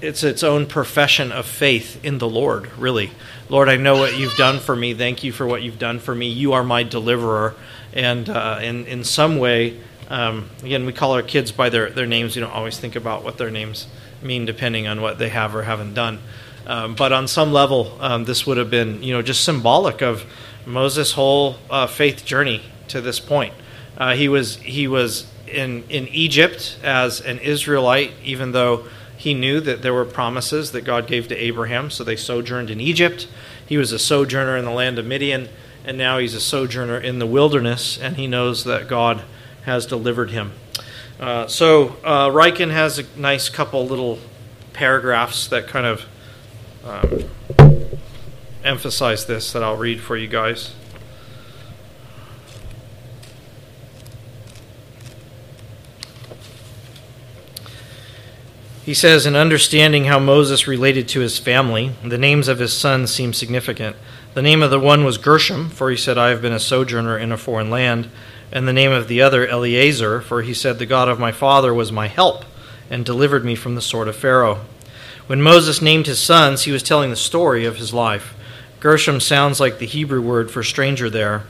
it's 0.00 0.24
its 0.24 0.42
own 0.42 0.64
profession 0.66 1.30
of 1.30 1.44
faith 1.44 2.02
in 2.02 2.16
the 2.16 2.28
Lord, 2.28 2.70
really. 2.78 3.10
Lord, 3.50 3.68
I 3.68 3.76
know 3.76 3.98
what 3.98 4.18
you've 4.18 4.36
done 4.36 4.58
for 4.58 4.74
me. 4.74 4.94
Thank 4.94 5.22
you 5.22 5.32
for 5.32 5.46
what 5.46 5.62
you've 5.62 5.78
done 5.78 5.98
for 5.98 6.14
me. 6.14 6.28
You 6.28 6.54
are 6.54 6.64
my 6.64 6.82
deliverer. 6.82 7.54
And 7.92 8.28
uh, 8.28 8.58
in, 8.62 8.86
in 8.86 9.04
some 9.04 9.38
way, 9.38 9.80
um, 10.08 10.48
again, 10.62 10.86
we 10.86 10.92
call 10.92 11.12
our 11.12 11.22
kids 11.22 11.52
by 11.52 11.68
their, 11.68 11.90
their 11.90 12.06
names. 12.06 12.36
We 12.36 12.40
don't 12.40 12.52
always 12.52 12.78
think 12.78 12.96
about 12.96 13.22
what 13.22 13.36
their 13.38 13.50
names 13.50 13.86
mean 14.22 14.44
depending 14.44 14.86
on 14.86 15.00
what 15.00 15.18
they 15.18 15.28
have 15.28 15.54
or 15.54 15.62
haven't 15.62 15.94
done. 15.94 16.20
Um, 16.66 16.94
but 16.94 17.12
on 17.12 17.28
some 17.28 17.52
level, 17.52 17.96
um, 18.00 18.24
this 18.24 18.46
would 18.46 18.56
have 18.56 18.70
been, 18.70 19.02
you 19.02 19.12
know, 19.12 19.22
just 19.22 19.44
symbolic 19.44 20.02
of 20.02 20.24
Moses' 20.66 21.12
whole 21.12 21.56
uh, 21.70 21.86
faith 21.86 22.24
journey 22.24 22.62
to 22.88 23.00
this 23.00 23.20
point. 23.20 23.54
Uh, 23.96 24.14
he 24.14 24.28
was 24.28 24.56
he 24.56 24.86
was 24.88 25.26
in 25.48 25.84
in 25.88 26.08
Egypt 26.08 26.78
as 26.82 27.20
an 27.20 27.38
Israelite, 27.38 28.12
even 28.24 28.52
though 28.52 28.86
he 29.16 29.34
knew 29.34 29.60
that 29.60 29.82
there 29.82 29.94
were 29.94 30.04
promises 30.04 30.72
that 30.72 30.82
God 30.82 31.06
gave 31.06 31.28
to 31.28 31.36
Abraham, 31.36 31.90
so 31.90 32.04
they 32.04 32.16
sojourned 32.16 32.70
in 32.70 32.80
Egypt. 32.80 33.26
He 33.66 33.76
was 33.76 33.92
a 33.92 33.98
sojourner 33.98 34.56
in 34.56 34.64
the 34.64 34.70
land 34.70 34.98
of 34.98 35.06
Midian, 35.06 35.48
and 35.84 35.96
now 35.96 36.18
he's 36.18 36.34
a 36.34 36.40
sojourner 36.40 36.98
in 36.98 37.18
the 37.18 37.26
wilderness, 37.26 37.98
and 37.98 38.16
he 38.16 38.26
knows 38.26 38.64
that 38.64 38.88
God 38.88 39.22
has 39.64 39.86
delivered 39.86 40.30
him. 40.30 40.52
Uh, 41.18 41.46
so 41.46 41.96
uh, 42.04 42.28
Ryken 42.28 42.70
has 42.70 42.98
a 42.98 43.04
nice 43.16 43.48
couple 43.48 43.86
little 43.86 44.18
paragraphs 44.74 45.48
that 45.48 45.66
kind 45.66 45.86
of 45.86 46.04
um, 46.84 47.24
emphasize 48.62 49.26
this 49.26 49.52
that 49.52 49.62
I'll 49.62 49.76
read 49.76 50.00
for 50.00 50.16
you 50.16 50.28
guys. 50.28 50.74
He 58.86 58.94
says, 58.94 59.26
in 59.26 59.34
understanding 59.34 60.04
how 60.04 60.20
Moses 60.20 60.68
related 60.68 61.08
to 61.08 61.18
his 61.18 61.40
family, 61.40 61.90
the 62.04 62.16
names 62.16 62.46
of 62.46 62.60
his 62.60 62.72
sons 62.72 63.12
seem 63.12 63.32
significant. 63.32 63.96
The 64.34 64.42
name 64.42 64.62
of 64.62 64.70
the 64.70 64.78
one 64.78 65.04
was 65.04 65.18
Gershom, 65.18 65.70
for 65.70 65.90
he 65.90 65.96
said, 65.96 66.16
I 66.16 66.28
have 66.28 66.40
been 66.40 66.52
a 66.52 66.60
sojourner 66.60 67.18
in 67.18 67.32
a 67.32 67.36
foreign 67.36 67.68
land. 67.68 68.08
And 68.52 68.68
the 68.68 68.72
name 68.72 68.92
of 68.92 69.08
the 69.08 69.20
other, 69.20 69.44
Eliezer, 69.44 70.20
for 70.20 70.42
he 70.42 70.54
said, 70.54 70.78
The 70.78 70.86
God 70.86 71.08
of 71.08 71.18
my 71.18 71.32
father 71.32 71.74
was 71.74 71.90
my 71.90 72.06
help 72.06 72.44
and 72.88 73.04
delivered 73.04 73.44
me 73.44 73.56
from 73.56 73.74
the 73.74 73.82
sword 73.82 74.06
of 74.06 74.14
Pharaoh. 74.14 74.60
When 75.26 75.42
Moses 75.42 75.82
named 75.82 76.06
his 76.06 76.20
sons, 76.20 76.62
he 76.62 76.70
was 76.70 76.84
telling 76.84 77.10
the 77.10 77.16
story 77.16 77.64
of 77.64 77.78
his 77.78 77.92
life. 77.92 78.36
Gershom 78.78 79.18
sounds 79.18 79.58
like 79.58 79.80
the 79.80 79.86
Hebrew 79.86 80.22
word 80.22 80.48
for 80.48 80.62
stranger 80.62 81.10
there. 81.10 81.42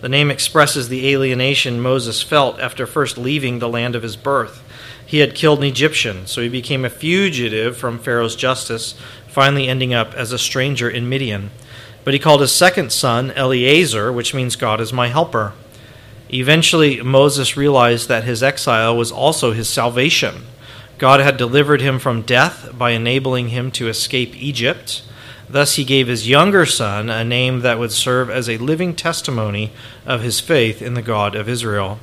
The 0.00 0.08
name 0.08 0.28
expresses 0.28 0.88
the 0.88 1.08
alienation 1.12 1.80
Moses 1.80 2.20
felt 2.20 2.58
after 2.58 2.84
first 2.84 3.16
leaving 3.16 3.60
the 3.60 3.68
land 3.68 3.94
of 3.94 4.02
his 4.02 4.16
birth. 4.16 4.64
He 5.10 5.18
had 5.18 5.34
killed 5.34 5.58
an 5.58 5.64
Egyptian, 5.64 6.28
so 6.28 6.40
he 6.40 6.48
became 6.48 6.84
a 6.84 6.88
fugitive 6.88 7.76
from 7.76 7.98
Pharaoh's 7.98 8.36
justice, 8.36 8.94
finally 9.26 9.66
ending 9.66 9.92
up 9.92 10.14
as 10.14 10.30
a 10.30 10.38
stranger 10.38 10.88
in 10.88 11.08
Midian. 11.08 11.50
But 12.04 12.14
he 12.14 12.20
called 12.20 12.42
his 12.42 12.52
second 12.52 12.92
son 12.92 13.32
Eliezer, 13.32 14.12
which 14.12 14.34
means 14.34 14.54
God 14.54 14.80
is 14.80 14.92
my 14.92 15.08
helper. 15.08 15.52
Eventually, 16.32 17.02
Moses 17.02 17.56
realized 17.56 18.06
that 18.06 18.22
his 18.22 18.40
exile 18.40 18.96
was 18.96 19.10
also 19.10 19.50
his 19.50 19.68
salvation. 19.68 20.44
God 20.96 21.18
had 21.18 21.36
delivered 21.36 21.80
him 21.80 21.98
from 21.98 22.22
death 22.22 22.70
by 22.78 22.92
enabling 22.92 23.48
him 23.48 23.72
to 23.72 23.88
escape 23.88 24.40
Egypt. 24.40 25.02
Thus, 25.48 25.74
he 25.74 25.82
gave 25.82 26.06
his 26.06 26.28
younger 26.28 26.64
son 26.64 27.10
a 27.10 27.24
name 27.24 27.62
that 27.62 27.80
would 27.80 27.90
serve 27.90 28.30
as 28.30 28.48
a 28.48 28.58
living 28.58 28.94
testimony 28.94 29.72
of 30.06 30.22
his 30.22 30.38
faith 30.38 30.80
in 30.80 30.94
the 30.94 31.02
God 31.02 31.34
of 31.34 31.48
Israel. 31.48 31.98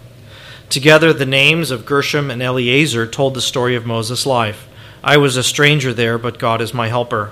Together, 0.70 1.14
the 1.14 1.26
names 1.26 1.72
of 1.72 1.86
Gershom 1.86 2.30
and 2.30 2.42
Eliezer 2.42 3.08
told 3.08 3.34
the 3.34 3.42
story 3.42 3.76
of 3.76 3.86
Moses' 3.86 4.26
life. 4.26 4.68
I 5.02 5.16
was 5.16 5.38
a 5.38 5.44
stranger 5.44 5.94
there, 5.94 6.18
but 6.18 6.40
God 6.40 6.60
is 6.60 6.74
my 6.74 6.90
helper. 6.90 7.32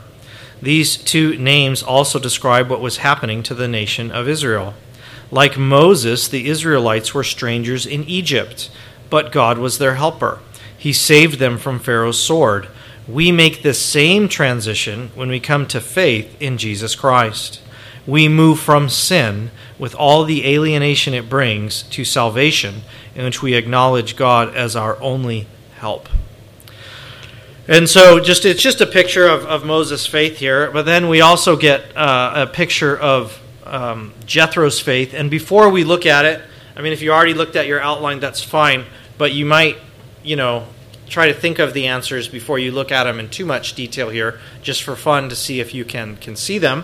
These 0.61 0.95
two 0.95 1.37
names 1.37 1.83
also 1.83 2.17
describe 2.17 2.69
what 2.69 2.79
was 2.79 2.97
happening 2.97 3.43
to 3.43 3.53
the 3.53 3.67
nation 3.67 4.09
of 4.09 4.29
Israel. 4.29 4.73
Like 5.31 5.57
Moses, 5.57 6.29
the 6.29 6.47
Israelites 6.47 7.13
were 7.13 7.25
strangers 7.25 7.85
in 7.85 8.05
Egypt, 8.05 8.71
but 9.09 9.33
God 9.33 9.57
was 9.57 9.79
their 9.79 9.95
helper. 9.95 10.39
He 10.77 10.93
saved 10.93 11.37
them 11.37 11.57
from 11.57 11.79
Pharaoh's 11.79 12.23
sword. 12.23 12.69
We 13.05 13.33
make 13.33 13.61
this 13.61 13.79
same 13.79 14.29
transition 14.29 15.11
when 15.13 15.27
we 15.27 15.41
come 15.41 15.67
to 15.67 15.81
faith 15.81 16.41
in 16.41 16.57
Jesus 16.57 16.95
Christ. 16.95 17.61
We 18.07 18.29
move 18.29 18.59
from 18.59 18.87
sin, 18.87 19.51
with 19.77 19.93
all 19.95 20.23
the 20.23 20.45
alienation 20.47 21.13
it 21.13 21.29
brings, 21.29 21.83
to 21.83 22.05
salvation 22.05 22.83
in 23.15 23.23
which 23.23 23.41
we 23.41 23.53
acknowledge 23.53 24.15
God 24.15 24.53
as 24.55 24.75
our 24.75 25.01
only 25.01 25.47
help. 25.77 26.09
And 27.67 27.89
so, 27.89 28.19
just 28.19 28.45
it's 28.45 28.61
just 28.61 28.79
a 28.81 28.85
picture 28.85 29.27
of, 29.27 29.43
of 29.45 29.65
Moses' 29.65 30.05
faith 30.05 30.37
here, 30.37 30.69
but 30.69 30.85
then 30.85 31.09
we 31.09 31.21
also 31.21 31.55
get 31.55 31.97
uh, 31.97 32.45
a 32.47 32.47
picture 32.47 32.95
of 32.95 33.41
um, 33.65 34.13
Jethro's 34.27 34.79
faith. 34.79 35.15
And 35.15 35.31
before 35.31 35.69
we 35.69 35.83
look 35.83 36.05
at 36.05 36.25
it, 36.25 36.41
I 36.75 36.81
mean, 36.81 36.93
if 36.93 37.01
you 37.01 37.11
already 37.11 37.33
looked 37.33 37.55
at 37.55 37.65
your 37.65 37.81
outline, 37.81 38.19
that's 38.19 38.43
fine, 38.43 38.85
but 39.17 39.33
you 39.33 39.45
might, 39.45 39.77
you 40.23 40.35
know, 40.35 40.67
try 41.07 41.27
to 41.27 41.33
think 41.33 41.57
of 41.57 41.73
the 41.73 41.87
answers 41.87 42.27
before 42.27 42.59
you 42.59 42.71
look 42.71 42.91
at 42.91 43.05
them 43.05 43.19
in 43.19 43.29
too 43.29 43.45
much 43.45 43.73
detail 43.73 44.09
here, 44.09 44.39
just 44.61 44.83
for 44.83 44.95
fun 44.95 45.29
to 45.29 45.35
see 45.35 45.59
if 45.59 45.73
you 45.73 45.85
can, 45.85 46.17
can 46.17 46.35
see 46.35 46.59
them. 46.59 46.83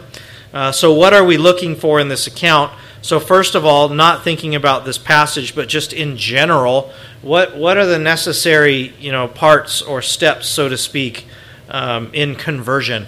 Uh, 0.54 0.72
so, 0.72 0.94
what 0.94 1.14
are 1.14 1.24
we 1.24 1.38
looking 1.38 1.76
for 1.76 2.00
in 2.00 2.08
this 2.08 2.26
account? 2.26 2.72
So, 3.02 3.20
first 3.20 3.56
of 3.56 3.66
all, 3.66 3.90
not 3.90 4.24
thinking 4.24 4.54
about 4.54 4.86
this 4.86 5.00
passage, 5.00 5.56
but 5.56 5.68
just 5.68 5.92
in 5.92 6.18
general, 6.18 6.94
what 7.24 7.58
what 7.58 7.78
are 7.78 7.86
the 7.86 7.98
necessary 7.98 8.94
you 9.00 9.12
know 9.12 9.28
parts 9.28 9.82
or 9.82 10.04
steps, 10.04 10.48
so 10.48 10.70
to 10.70 10.78
speak, 10.78 11.26
um, 11.70 12.12
in 12.14 12.36
conversion 12.36 13.08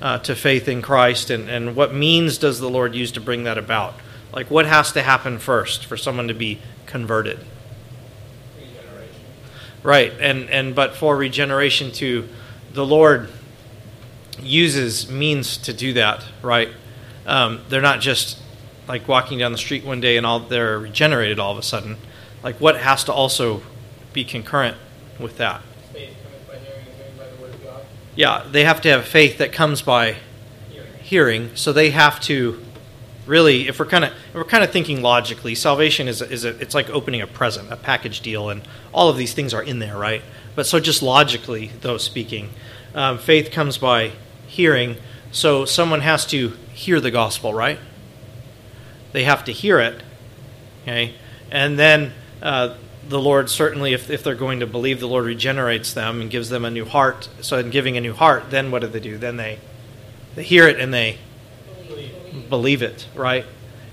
uh, 0.00 0.18
to 0.18 0.34
faith 0.34 0.66
in 0.66 0.82
Christ, 0.82 1.30
and, 1.30 1.48
and 1.48 1.76
what 1.76 1.94
means 1.94 2.36
does 2.36 2.58
the 2.58 2.68
Lord 2.68 2.96
use 2.96 3.12
to 3.12 3.20
bring 3.20 3.44
that 3.44 3.56
about? 3.56 3.94
Like, 4.32 4.50
what 4.50 4.66
has 4.66 4.90
to 4.92 5.02
happen 5.02 5.38
first 5.38 5.86
for 5.86 5.96
someone 5.96 6.26
to 6.26 6.34
be 6.34 6.58
converted? 6.86 7.38
Right, 9.84 10.12
and 10.20 10.50
and 10.50 10.74
but 10.74 10.96
for 10.96 11.16
regeneration 11.16 11.92
to 11.92 12.28
the 12.72 12.84
Lord 12.84 13.30
uses 14.40 15.08
means 15.08 15.56
to 15.58 15.72
do 15.72 15.92
that. 15.92 16.24
Right, 16.42 16.70
um, 17.24 17.60
they're 17.68 17.80
not 17.80 18.00
just 18.00 18.41
like 18.88 19.06
walking 19.08 19.38
down 19.38 19.52
the 19.52 19.58
street 19.58 19.84
one 19.84 20.00
day 20.00 20.16
and 20.16 20.26
all 20.26 20.40
they're 20.40 20.78
regenerated 20.78 21.38
all 21.38 21.52
of 21.52 21.58
a 21.58 21.62
sudden. 21.62 21.96
Like 22.42 22.60
what 22.60 22.76
has 22.78 23.04
to 23.04 23.12
also 23.12 23.62
be 24.12 24.24
concurrent 24.24 24.76
with 25.18 25.38
that? 25.38 25.62
Faith 25.92 26.16
by 26.48 26.56
hearing, 26.58 26.84
hearing 26.96 27.16
by 27.16 27.28
the 27.28 27.42
word 27.42 27.54
of 27.54 27.62
God. 27.62 27.82
Yeah, 28.16 28.44
they 28.50 28.64
have 28.64 28.80
to 28.82 28.88
have 28.90 29.04
faith 29.06 29.38
that 29.38 29.52
comes 29.52 29.82
by 29.82 30.16
Hearing. 30.70 30.86
hearing. 31.02 31.50
So 31.54 31.72
they 31.72 31.90
have 31.90 32.20
to 32.22 32.62
really, 33.26 33.68
if 33.68 33.78
we're 33.78 33.86
kind 33.86 34.04
of 34.04 34.12
we're 34.34 34.44
kind 34.44 34.64
of 34.64 34.70
thinking 34.70 35.00
logically, 35.02 35.54
salvation 35.54 36.08
is 36.08 36.20
a, 36.20 36.30
is 36.30 36.44
a, 36.44 36.58
it's 36.60 36.74
like 36.74 36.90
opening 36.90 37.20
a 37.20 37.26
present, 37.26 37.72
a 37.72 37.76
package 37.76 38.20
deal, 38.20 38.50
and 38.50 38.62
all 38.92 39.08
of 39.08 39.16
these 39.16 39.32
things 39.32 39.54
are 39.54 39.62
in 39.62 39.78
there, 39.78 39.96
right? 39.96 40.22
But 40.54 40.66
so 40.66 40.80
just 40.80 41.02
logically, 41.02 41.70
though 41.80 41.98
speaking, 41.98 42.50
um, 42.94 43.18
faith 43.18 43.50
comes 43.50 43.78
by 43.78 44.12
hearing. 44.46 44.96
So 45.30 45.64
someone 45.64 46.00
has 46.00 46.26
to 46.26 46.50
hear 46.74 47.00
the 47.00 47.10
gospel, 47.10 47.54
right? 47.54 47.78
They 49.12 49.24
have 49.24 49.44
to 49.44 49.52
hear 49.52 49.78
it, 49.80 50.02
okay, 50.82 51.14
and 51.50 51.78
then. 51.78 52.12
Uh, 52.40 52.76
the 53.08 53.20
Lord 53.20 53.50
certainly, 53.50 53.92
if, 53.92 54.10
if 54.10 54.22
they're 54.22 54.34
going 54.34 54.60
to 54.60 54.66
believe, 54.66 55.00
the 55.00 55.08
Lord 55.08 55.24
regenerates 55.24 55.92
them 55.92 56.20
and 56.20 56.30
gives 56.30 56.48
them 56.48 56.64
a 56.64 56.70
new 56.70 56.84
heart. 56.84 57.28
So, 57.40 57.58
in 57.58 57.70
giving 57.70 57.96
a 57.96 58.00
new 58.00 58.14
heart, 58.14 58.50
then 58.50 58.70
what 58.70 58.82
do 58.82 58.88
they 58.88 59.00
do? 59.00 59.18
Then 59.18 59.36
they, 59.36 59.58
they 60.34 60.44
hear 60.44 60.68
it 60.68 60.78
and 60.78 60.94
they 60.94 61.18
believe 62.48 62.82
it, 62.82 63.08
right? 63.14 63.44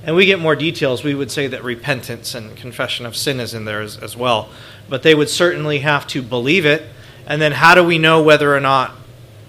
And 0.03 0.15
we 0.15 0.25
get 0.25 0.39
more 0.39 0.55
details. 0.55 1.03
We 1.03 1.15
would 1.15 1.31
say 1.31 1.47
that 1.47 1.63
repentance 1.63 2.33
and 2.33 2.55
confession 2.55 3.05
of 3.05 3.15
sin 3.15 3.39
is 3.39 3.53
in 3.53 3.65
there 3.65 3.81
as, 3.81 3.97
as 3.97 4.15
well. 4.15 4.49
But 4.87 5.03
they 5.03 5.13
would 5.13 5.29
certainly 5.29 5.79
have 5.79 6.07
to 6.07 6.21
believe 6.21 6.65
it. 6.65 6.83
And 7.25 7.41
then, 7.41 7.51
how 7.51 7.75
do 7.75 7.83
we 7.83 7.97
know 7.97 8.21
whether 8.23 8.55
or 8.55 8.59
not 8.59 8.91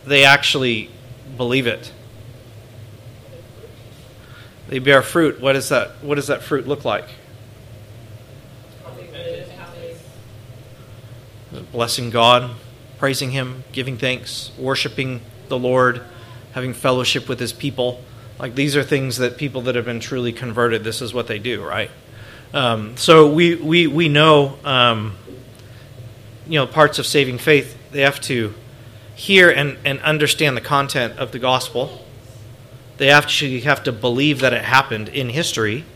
they 0.04 0.24
actually 0.24 0.90
believe 1.36 1.66
it? 1.66 1.92
They 4.70 4.78
bear 4.78 5.02
fruit. 5.02 5.40
What, 5.40 5.56
is 5.56 5.68
that, 5.70 6.02
what 6.02 6.14
does 6.14 6.28
that 6.28 6.42
fruit 6.42 6.66
look 6.66 6.84
like? 6.84 7.04
blessing 11.72 12.10
God, 12.10 12.50
praising 12.98 13.32
Him, 13.32 13.64
giving 13.72 13.96
thanks, 13.96 14.52
worshiping 14.56 15.20
the 15.48 15.58
Lord, 15.58 16.02
having 16.52 16.72
fellowship 16.72 17.28
with 17.28 17.40
His 17.40 17.52
people. 17.52 18.02
Like 18.38 18.54
these 18.54 18.76
are 18.76 18.82
things 18.84 19.18
that 19.18 19.36
people 19.36 19.62
that 19.62 19.74
have 19.74 19.84
been 19.84 20.00
truly 20.00 20.32
converted, 20.32 20.84
this 20.84 21.02
is 21.02 21.12
what 21.12 21.26
they 21.26 21.38
do, 21.38 21.62
right? 21.62 21.90
Um, 22.54 22.96
so 22.96 23.32
we, 23.32 23.56
we, 23.56 23.86
we 23.88 24.08
know, 24.08 24.58
um, 24.64 25.16
you 26.46 26.58
know, 26.58 26.66
parts 26.66 26.98
of 26.98 27.06
saving 27.06 27.38
faith, 27.38 27.76
they 27.90 28.02
have 28.02 28.20
to 28.22 28.54
hear 29.16 29.50
and, 29.50 29.76
and 29.84 30.00
understand 30.00 30.56
the 30.56 30.60
content 30.60 31.18
of 31.18 31.32
the 31.32 31.38
gospel. 31.38 32.04
They 33.00 33.08
actually 33.08 33.60
have 33.60 33.82
to 33.84 33.92
believe 33.92 34.40
that 34.40 34.52
it 34.52 34.62
happened 34.62 35.08
in 35.08 35.30
history, 35.30 35.86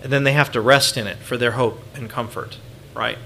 and 0.00 0.12
then 0.12 0.22
they 0.22 0.30
have 0.30 0.52
to 0.52 0.60
rest 0.60 0.96
in 0.96 1.08
it 1.08 1.16
for 1.16 1.36
their 1.36 1.50
hope 1.50 1.82
and 1.92 2.08
comfort, 2.08 2.56
right? 2.94 3.18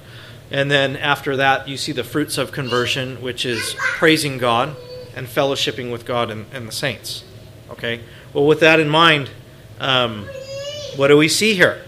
And 0.50 0.70
then 0.70 0.96
after 0.96 1.36
that, 1.36 1.68
you 1.68 1.76
see 1.76 1.92
the 1.92 2.02
fruits 2.02 2.38
of 2.38 2.50
conversion, 2.50 3.20
which 3.20 3.44
is 3.44 3.76
praising 3.78 4.38
God 4.38 4.74
and 5.14 5.26
fellowshipping 5.26 5.92
with 5.92 6.06
God 6.06 6.30
and, 6.30 6.46
and 6.50 6.66
the 6.66 6.72
saints. 6.72 7.24
Okay? 7.72 8.00
Well, 8.32 8.46
with 8.46 8.60
that 8.60 8.80
in 8.80 8.88
mind, 8.88 9.28
um, 9.80 10.26
what 10.96 11.08
do 11.08 11.18
we 11.18 11.28
see 11.28 11.52
here? 11.52 11.84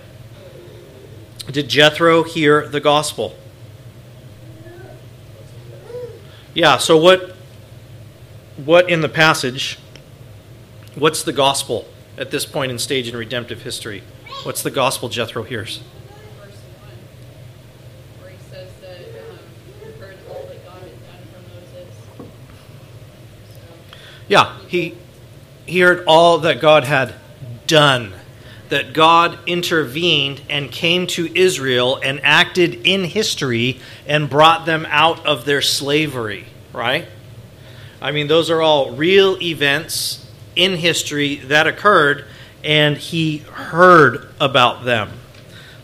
Did 1.50 1.70
Jethro 1.70 2.24
hear 2.24 2.68
the 2.68 2.80
gospel? 2.80 3.34
Yeah, 6.52 6.76
so 6.76 6.98
what 6.98 7.34
what 8.58 8.90
in 8.90 9.00
the 9.00 9.08
passage 9.08 9.78
what's 10.96 11.22
the 11.22 11.32
gospel 11.32 11.86
at 12.18 12.30
this 12.30 12.46
point 12.46 12.72
in 12.72 12.78
stage 12.78 13.08
in 13.08 13.16
redemptive 13.16 13.62
history? 13.62 14.02
What's 14.42 14.62
the 14.62 14.70
gospel 14.70 15.08
Jethro 15.08 15.42
hears? 15.42 15.80
verse 16.40 16.56
1, 18.18 18.22
where 18.22 18.30
he 18.30 18.38
says 18.50 18.70
that 18.80 18.98
he 18.98 20.00
heard 20.00 20.16
all 20.28 20.46
that 20.46 20.64
God 20.64 20.82
had 20.82 21.06
done 21.06 21.22
for 21.32 21.40
Moses. 21.54 21.94
So, 22.18 23.84
Yeah, 24.26 24.58
he, 24.68 24.96
he 25.66 25.80
heard 25.80 26.04
all 26.06 26.38
that 26.38 26.60
God 26.60 26.84
had 26.84 27.14
done, 27.66 28.14
that 28.70 28.94
God 28.94 29.38
intervened 29.46 30.40
and 30.48 30.72
came 30.72 31.06
to 31.08 31.30
Israel 31.38 32.00
and 32.02 32.20
acted 32.22 32.86
in 32.86 33.04
history 33.04 33.80
and 34.06 34.30
brought 34.30 34.64
them 34.64 34.86
out 34.88 35.24
of 35.26 35.44
their 35.44 35.62
slavery, 35.62 36.46
right? 36.72 37.06
I 38.00 38.12
mean, 38.12 38.28
those 38.28 38.50
are 38.50 38.62
all 38.62 38.92
real 38.92 39.40
events 39.42 40.25
in 40.56 40.76
history 40.76 41.36
that 41.36 41.66
occurred, 41.66 42.24
and 42.64 42.96
he 42.96 43.38
heard 43.38 44.28
about 44.40 44.84
them. 44.84 45.10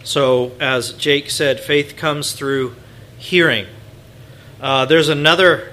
So, 0.02 0.52
as 0.58 0.92
Jake 0.94 1.30
said, 1.30 1.60
faith 1.60 1.96
comes 1.96 2.32
through 2.32 2.74
hearing. 3.18 3.66
Uh, 4.60 4.84
there's 4.84 5.08
another 5.08 5.72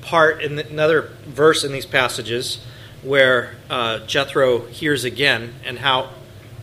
part, 0.00 0.42
in 0.42 0.56
the, 0.56 0.68
another 0.68 1.10
verse 1.26 1.62
in 1.62 1.70
these 1.70 1.86
passages 1.86 2.64
where 3.02 3.54
uh, 3.70 4.00
Jethro 4.06 4.66
hears 4.66 5.04
again, 5.04 5.54
and 5.64 5.78
how, 5.78 6.10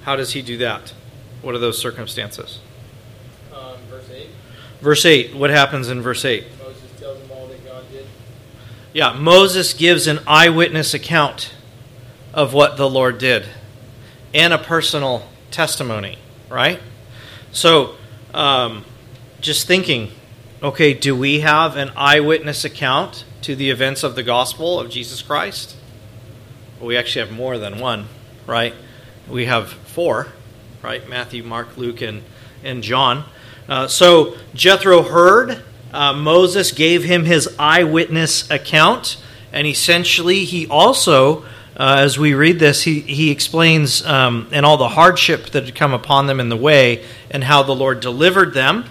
how 0.02 0.16
does 0.16 0.34
he 0.34 0.42
do 0.42 0.58
that? 0.58 0.94
What 1.42 1.56
are 1.56 1.60
those 1.60 1.78
circumstances? 1.78 2.60
Um, 3.54 3.78
verse 3.90 4.10
8. 4.12 4.28
Verse 4.82 5.06
8. 5.06 5.36
What 5.36 5.52
happens 5.52 5.90
in 5.90 6.02
verse 6.02 6.26
8? 6.26 6.44
Yeah, 8.96 9.12
Moses 9.12 9.74
gives 9.74 10.08
an 10.08 10.20
eyewitness 10.26 10.94
account 10.94 11.54
of 12.34 12.54
what 12.54 12.78
the 12.78 12.90
Lord 12.90 13.18
did, 13.18 13.46
and 14.34 14.54
a 14.54 14.58
personal 14.58 15.28
testimony. 15.52 16.18
Right. 16.50 16.80
So, 17.52 17.96
um, 18.34 18.86
just 19.42 19.68
thinking. 19.68 20.12
Okay, 20.64 20.94
do 20.94 21.14
we 21.14 21.42
have 21.42 21.76
an 21.76 21.92
eyewitness 21.98 22.64
account 22.64 23.26
to 23.42 23.54
the 23.54 23.70
events 23.70 24.02
of 24.02 24.16
the 24.16 24.24
gospel 24.24 24.80
of 24.80 24.90
Jesus 24.90 25.22
Christ? 25.22 25.76
Well, 26.80 26.88
we 26.88 26.96
actually 26.96 27.28
have 27.28 27.36
more 27.36 27.58
than 27.58 27.80
one, 27.80 28.08
right? 28.48 28.74
We 29.28 29.44
have 29.48 29.72
four, 29.74 30.30
right? 30.82 31.06
Matthew, 31.10 31.44
Mark, 31.44 31.76
Luke, 31.76 32.00
and, 32.00 32.24
and 32.64 32.82
John. 32.82 33.26
Uh, 33.68 33.90
so 33.90 34.38
Jethro 34.54 35.02
heard. 35.02 35.62
Uh, 35.96 36.14
Moses 36.14 36.72
gave 36.72 37.04
him 37.04 37.26
his 37.26 37.56
eyewitness 37.58 38.50
account. 38.52 39.18
And 39.54 39.66
essentially, 39.66 40.44
he 40.44 40.68
also, 40.68 41.44
uh, 41.78 41.98
as 42.00 42.20
we 42.20 42.34
read 42.34 42.60
this, 42.60 42.84
he, 42.84 43.00
he 43.00 43.32
explains 43.32 44.06
um, 44.06 44.50
and 44.52 44.66
all 44.66 44.76
the 44.76 44.90
hardship 44.90 45.52
that 45.52 45.64
had 45.66 45.76
come 45.76 45.94
upon 45.94 46.28
them 46.28 46.42
in 46.42 46.50
the 46.50 46.58
way 46.58 47.06
and 47.32 47.46
how 47.46 47.64
the 47.64 47.74
Lord 47.74 48.02
delivered 48.02 48.54
them. 48.54 48.86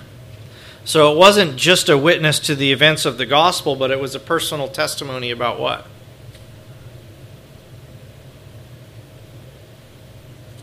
So 0.86 1.12
it 1.12 1.18
wasn't 1.18 1.56
just 1.56 1.88
a 1.88 1.96
witness 1.96 2.38
to 2.40 2.54
the 2.54 2.72
events 2.72 3.04
of 3.04 3.18
the 3.18 3.26
gospel, 3.26 3.76
but 3.76 3.90
it 3.90 4.00
was 4.00 4.14
a 4.14 4.20
personal 4.20 4.68
testimony 4.68 5.30
about 5.30 5.60
what? 5.60 5.86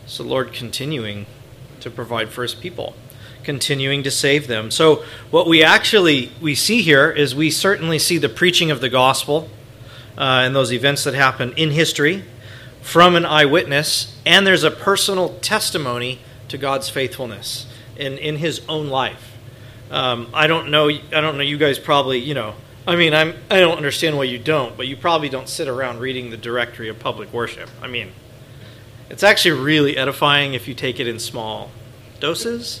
So 0.06 0.24
Lord 0.24 0.52
continuing 0.52 1.26
to 1.80 1.90
provide 1.90 2.28
for 2.28 2.42
his 2.42 2.54
people, 2.54 2.94
continuing 3.44 4.02
to 4.02 4.10
save 4.10 4.46
them. 4.46 4.70
So 4.70 5.04
what 5.30 5.46
we 5.46 5.62
actually 5.62 6.32
we 6.40 6.54
see 6.54 6.82
here 6.82 7.10
is 7.10 7.34
we 7.34 7.50
certainly 7.50 7.98
see 7.98 8.18
the 8.18 8.28
preaching 8.28 8.70
of 8.70 8.80
the 8.80 8.88
gospel 8.88 9.48
uh, 10.16 10.42
and 10.44 10.54
those 10.54 10.72
events 10.72 11.04
that 11.04 11.14
happen 11.14 11.52
in 11.56 11.70
history 11.70 12.24
from 12.82 13.14
an 13.14 13.24
eyewitness, 13.24 14.18
and 14.26 14.46
there's 14.46 14.64
a 14.64 14.70
personal 14.70 15.38
testimony 15.38 16.18
to 16.48 16.58
God's 16.58 16.88
faithfulness 16.88 17.66
in, 17.96 18.18
in 18.18 18.36
his 18.36 18.60
own 18.68 18.88
life. 18.88 19.38
Um, 19.90 20.28
I 20.34 20.46
don't 20.46 20.70
know. 20.70 20.88
I 20.88 21.20
don't 21.20 21.36
know. 21.36 21.42
You 21.42 21.58
guys 21.58 21.78
probably, 21.78 22.18
you 22.18 22.34
know. 22.34 22.54
I 22.86 22.96
mean, 22.96 23.14
I'm. 23.14 23.34
I 23.50 23.60
don't 23.60 23.76
understand 23.76 24.16
why 24.16 24.24
you 24.24 24.38
don't, 24.38 24.76
but 24.76 24.88
you 24.88 24.96
probably 24.96 25.28
don't 25.28 25.48
sit 25.48 25.68
around 25.68 26.00
reading 26.00 26.30
the 26.30 26.36
directory 26.36 26.88
of 26.88 26.98
public 26.98 27.32
worship. 27.32 27.70
I 27.80 27.86
mean, 27.86 28.10
it's 29.08 29.22
actually 29.22 29.60
really 29.60 29.96
edifying 29.96 30.54
if 30.54 30.66
you 30.66 30.74
take 30.74 30.98
it 30.98 31.06
in 31.06 31.18
small 31.18 31.70
doses. 32.18 32.80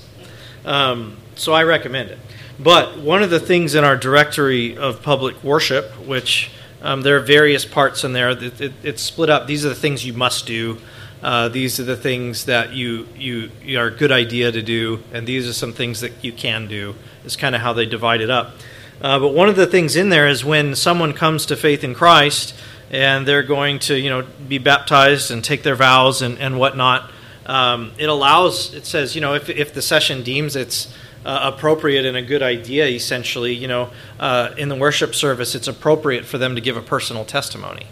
Um, 0.64 1.16
so 1.34 1.52
I 1.52 1.64
recommend 1.64 2.10
it. 2.10 2.18
But 2.58 2.98
one 2.98 3.22
of 3.22 3.30
the 3.30 3.40
things 3.40 3.74
in 3.74 3.84
our 3.84 3.96
directory 3.96 4.76
of 4.76 5.02
public 5.02 5.42
worship, 5.42 5.90
which 6.06 6.50
um, 6.82 7.02
there 7.02 7.16
are 7.16 7.20
various 7.20 7.64
parts 7.64 8.04
in 8.04 8.12
there, 8.12 8.30
it, 8.30 8.60
it, 8.60 8.72
it's 8.82 9.02
split 9.02 9.30
up. 9.30 9.46
These 9.46 9.64
are 9.64 9.70
the 9.70 9.74
things 9.74 10.04
you 10.04 10.12
must 10.12 10.46
do. 10.46 10.78
Uh, 11.22 11.48
these 11.48 11.78
are 11.78 11.84
the 11.84 11.96
things 11.96 12.46
that 12.46 12.72
you, 12.72 13.06
you, 13.16 13.50
you 13.64 13.78
are 13.78 13.86
a 13.86 13.90
good 13.90 14.10
idea 14.10 14.50
to 14.50 14.60
do, 14.60 15.02
and 15.12 15.26
these 15.26 15.48
are 15.48 15.52
some 15.52 15.72
things 15.72 16.00
that 16.00 16.12
you 16.24 16.32
can 16.32 16.66
do. 16.66 16.94
Is 17.24 17.36
kind 17.36 17.54
of 17.54 17.60
how 17.60 17.72
they 17.72 17.86
divide 17.86 18.20
it 18.20 18.30
up. 18.30 18.56
Uh, 19.00 19.18
but 19.18 19.28
one 19.28 19.48
of 19.48 19.56
the 19.56 19.66
things 19.66 19.96
in 19.96 20.08
there 20.08 20.28
is 20.28 20.44
when 20.44 20.74
someone 20.74 21.12
comes 21.12 21.46
to 21.46 21.56
faith 21.56 21.82
in 21.84 21.94
Christ 21.94 22.54
and 22.90 23.26
they're 23.26 23.42
going 23.42 23.78
to, 23.80 23.98
you 23.98 24.10
know, 24.10 24.26
be 24.48 24.58
baptized 24.58 25.30
and 25.30 25.42
take 25.42 25.62
their 25.62 25.74
vows 25.74 26.22
and, 26.22 26.38
and 26.38 26.58
whatnot. 26.58 27.10
Um, 27.46 27.92
it 27.98 28.08
allows. 28.08 28.74
It 28.74 28.86
says, 28.86 29.14
you 29.14 29.20
know, 29.20 29.34
if 29.34 29.48
if 29.48 29.74
the 29.74 29.82
session 29.82 30.22
deems 30.22 30.56
it's 30.56 30.92
uh, 31.24 31.52
appropriate 31.54 32.04
and 32.04 32.16
a 32.16 32.22
good 32.22 32.42
idea, 32.42 32.86
essentially, 32.86 33.52
you 33.52 33.68
know, 33.68 33.90
uh, 34.18 34.54
in 34.56 34.68
the 34.68 34.76
worship 34.76 35.14
service, 35.14 35.54
it's 35.54 35.68
appropriate 35.68 36.24
for 36.24 36.38
them 36.38 36.54
to 36.54 36.60
give 36.60 36.76
a 36.76 36.82
personal 36.82 37.24
testimony, 37.24 37.86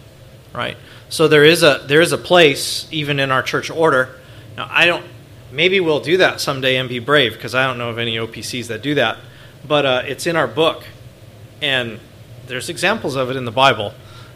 right? 0.52 0.76
So 1.08 1.28
there 1.28 1.44
is 1.44 1.62
a 1.62 1.84
there 1.86 2.00
is 2.00 2.12
a 2.12 2.18
place 2.18 2.86
even 2.90 3.18
in 3.18 3.30
our 3.30 3.42
church 3.42 3.70
order. 3.70 4.16
Now 4.56 4.68
I 4.70 4.86
don't. 4.86 5.04
Maybe 5.52 5.80
we'll 5.80 6.00
do 6.00 6.18
that 6.18 6.40
someday 6.40 6.76
and 6.76 6.88
be 6.88 7.00
brave 7.00 7.32
because 7.34 7.56
I 7.56 7.66
don't 7.66 7.76
know 7.76 7.90
of 7.90 7.98
any 7.98 8.16
OPCs 8.16 8.68
that 8.68 8.82
do 8.82 8.94
that, 8.94 9.18
but 9.66 9.84
uh, 9.84 10.02
it's 10.06 10.28
in 10.28 10.36
our 10.36 10.46
book, 10.46 10.84
and 11.60 11.98
there's 12.46 12.68
examples 12.68 13.16
of 13.16 13.30
it 13.30 13.36
in 13.36 13.44
the 13.44 13.50
Bible. 13.50 13.92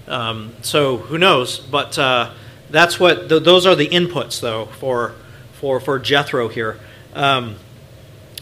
Um, 0.08 0.54
so 0.62 0.96
who 0.96 1.16
knows? 1.16 1.58
But 1.58 1.98
uh, 1.98 2.32
that's 2.70 2.98
what 2.98 3.28
th- 3.28 3.42
those 3.42 3.66
are 3.66 3.74
the 3.74 3.88
inputs 3.88 4.40
though 4.40 4.66
for 4.66 5.14
for 5.54 5.80
for 5.80 5.98
Jethro 5.98 6.48
here. 6.48 6.78
Um, 7.14 7.56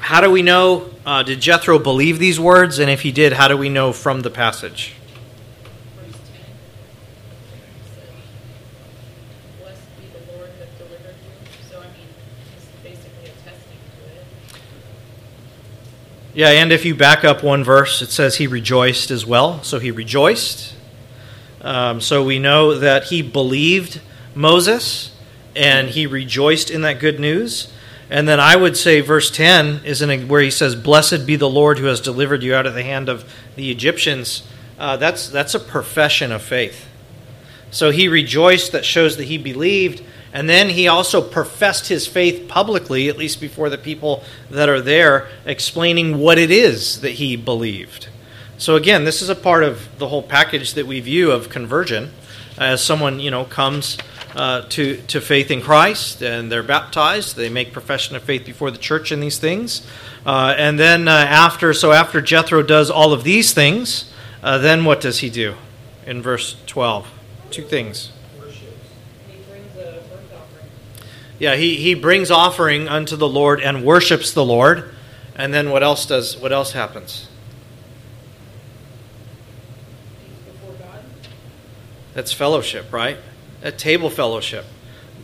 how 0.02 0.20
do 0.20 0.30
we 0.30 0.42
know? 0.42 0.90
Uh, 1.06 1.22
did 1.22 1.40
Jethro 1.40 1.78
believe 1.78 2.18
these 2.18 2.40
words? 2.40 2.80
And 2.80 2.90
if 2.90 3.02
he 3.02 3.12
did, 3.12 3.34
how 3.34 3.46
do 3.46 3.56
we 3.56 3.68
know 3.68 3.92
from 3.92 4.22
the 4.22 4.30
passage? 4.30 4.94
Verse 5.96 6.12
10 6.12 6.44
said, 7.94 8.08
Blessed 9.60 10.00
be 10.00 10.06
the 10.08 10.32
Lord 10.36 10.50
that 10.58 10.76
delivered 10.76 11.14
you. 11.22 11.46
So, 11.70 11.78
I 11.78 11.84
mean, 11.84 12.08
he's 12.52 12.64
basically 12.82 13.26
attesting 13.26 13.78
to 13.94 14.04
it. 14.10 14.26
Yeah, 16.34 16.48
and 16.48 16.72
if 16.72 16.84
you 16.84 16.96
back 16.96 17.24
up 17.24 17.44
one 17.44 17.62
verse, 17.62 18.02
it 18.02 18.10
says 18.10 18.36
he 18.36 18.48
rejoiced 18.48 19.12
as 19.12 19.24
well. 19.24 19.62
So 19.62 19.78
he 19.78 19.92
rejoiced. 19.92 20.74
Um, 21.60 22.00
so 22.00 22.24
we 22.24 22.40
know 22.40 22.76
that 22.76 23.04
he 23.04 23.22
believed 23.22 24.00
Moses 24.34 25.12
and 25.54 25.90
he 25.90 26.06
rejoiced 26.06 26.70
in 26.70 26.82
that 26.82 26.98
good 26.98 27.20
news. 27.20 27.72
And 28.10 28.28
then 28.28 28.40
I 28.40 28.56
would 28.56 28.76
say 28.76 29.00
verse 29.00 29.30
10 29.30 29.84
is 29.84 30.02
an, 30.02 30.28
where 30.28 30.42
he 30.42 30.50
says, 30.50 30.74
Blessed 30.74 31.26
be 31.26 31.36
the 31.36 31.48
Lord 31.48 31.78
who 31.78 31.86
has 31.86 32.00
delivered 32.00 32.42
you 32.42 32.54
out 32.54 32.66
of 32.66 32.74
the 32.74 32.82
hand 32.82 33.08
of 33.08 33.30
the 33.56 33.70
Egyptians. 33.70 34.42
Uh, 34.78 34.96
that's, 34.96 35.28
that's 35.28 35.54
a 35.54 35.60
profession 35.60 36.32
of 36.32 36.42
faith. 36.42 36.88
So 37.70 37.90
he 37.90 38.08
rejoiced, 38.08 38.72
that 38.72 38.84
shows 38.84 39.16
that 39.16 39.24
he 39.24 39.38
believed. 39.38 40.02
And 40.32 40.48
then 40.48 40.70
he 40.70 40.88
also 40.88 41.20
professed 41.20 41.88
his 41.88 42.06
faith 42.06 42.48
publicly, 42.48 43.08
at 43.08 43.16
least 43.16 43.40
before 43.40 43.70
the 43.70 43.78
people 43.78 44.22
that 44.50 44.68
are 44.68 44.80
there, 44.80 45.28
explaining 45.44 46.18
what 46.18 46.38
it 46.38 46.50
is 46.50 47.00
that 47.00 47.12
he 47.12 47.36
believed. 47.36 48.08
So 48.58 48.76
again, 48.76 49.04
this 49.04 49.22
is 49.22 49.28
a 49.28 49.34
part 49.34 49.62
of 49.64 49.88
the 49.98 50.08
whole 50.08 50.22
package 50.22 50.74
that 50.74 50.86
we 50.86 51.00
view 51.00 51.30
of 51.30 51.48
conversion. 51.48 52.12
As 52.58 52.82
someone, 52.82 53.20
you 53.20 53.30
know, 53.30 53.44
comes 53.44 53.98
uh, 54.34 54.62
to, 54.70 54.96
to 55.08 55.20
faith 55.20 55.50
in 55.50 55.60
Christ 55.60 56.22
and 56.22 56.50
they're 56.50 56.62
baptized. 56.62 57.36
They 57.36 57.48
make 57.48 57.72
profession 57.72 58.16
of 58.16 58.22
faith 58.22 58.44
before 58.44 58.70
the 58.70 58.78
church 58.78 59.12
in 59.12 59.20
these 59.20 59.38
things. 59.38 59.86
Uh, 60.24 60.54
and 60.56 60.78
then 60.78 61.08
uh, 61.08 61.12
after, 61.12 61.72
so 61.74 61.92
after 61.92 62.20
Jethro 62.20 62.62
does 62.62 62.90
all 62.90 63.12
of 63.12 63.24
these 63.24 63.52
things, 63.52 64.12
uh, 64.42 64.58
then 64.58 64.84
what 64.84 65.00
does 65.00 65.20
he 65.20 65.30
do 65.30 65.54
in 66.06 66.22
verse 66.22 66.56
12? 66.66 67.08
Two 67.50 67.62
things. 67.62 68.10
Yeah, 71.38 71.56
he, 71.56 71.74
he 71.74 71.94
brings 71.94 72.30
offering 72.30 72.88
unto 72.88 73.16
the 73.16 73.28
Lord 73.28 73.60
and 73.60 73.84
worships 73.84 74.32
the 74.32 74.44
Lord. 74.44 74.90
And 75.34 75.52
then 75.52 75.70
what 75.70 75.82
else 75.82 76.06
does 76.06 76.36
what 76.36 76.52
else 76.52 76.72
happens? 76.72 77.28
That's 82.14 82.32
fellowship, 82.32 82.92
right? 82.92 83.16
A 83.62 83.72
table 83.72 84.10
fellowship. 84.10 84.64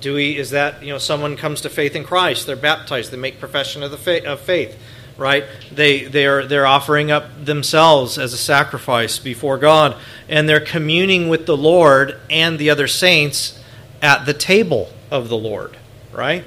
Do 0.01 0.15
we 0.15 0.37
is 0.37 0.51
that 0.51 0.83
you 0.83 0.93
know 0.93 0.99
someone 0.99 1.37
comes 1.37 1.61
to 1.63 1.71
faith 1.71 1.97
in 1.97 2.05
Christ? 2.05 2.47
They're 2.47 2.57
baptized. 2.57 3.11
They 3.11 3.17
make 3.17 3.41
profession 3.41 3.83
of 3.83 3.91
the 3.91 3.97
faith, 3.97 4.25
of 4.25 4.41
faith, 4.41 4.79
right? 5.17 5.45
They 5.73 6.05
they 6.05 6.27
are 6.27 6.47
they're 6.47 6.67
offering 6.67 7.11
up 7.11 7.45
themselves 7.45 8.19
as 8.19 8.33
a 8.33 8.39
sacrifice 8.39 9.19
before 9.19 9.59
God, 9.59 9.97
and 10.29 10.49
they're 10.49 10.61
communing 10.61 11.29
with 11.29 11.47
the 11.47 11.57
Lord 11.57 12.21
and 12.31 12.59
the 12.59 12.71
other 12.71 12.87
saints 12.87 13.61
at 14.01 14.25
the 14.25 14.35
table 14.35 14.89
of 15.11 15.29
the 15.29 15.37
Lord, 15.37 15.77
right? 16.13 16.45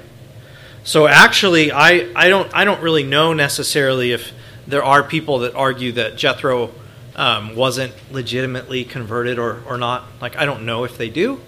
So 0.84 1.06
actually, 1.06 1.70
I, 1.70 2.10
I 2.16 2.28
don't 2.28 2.52
I 2.54 2.64
don't 2.64 2.82
really 2.82 3.04
know 3.04 3.32
necessarily 3.32 4.12
if 4.12 4.32
there 4.66 4.82
are 4.82 5.02
people 5.02 5.40
that 5.40 5.54
argue 5.54 5.92
that 5.92 6.16
Jethro 6.16 6.70
um, 7.14 7.54
wasn't 7.54 7.92
legitimately 8.10 8.84
converted 8.84 9.38
or, 9.38 9.62
or 9.66 9.78
not. 9.78 10.04
Like 10.20 10.36
I 10.36 10.44
don't 10.44 10.64
know 10.64 10.84
if 10.84 10.98
they 10.98 11.08
do, 11.08 11.40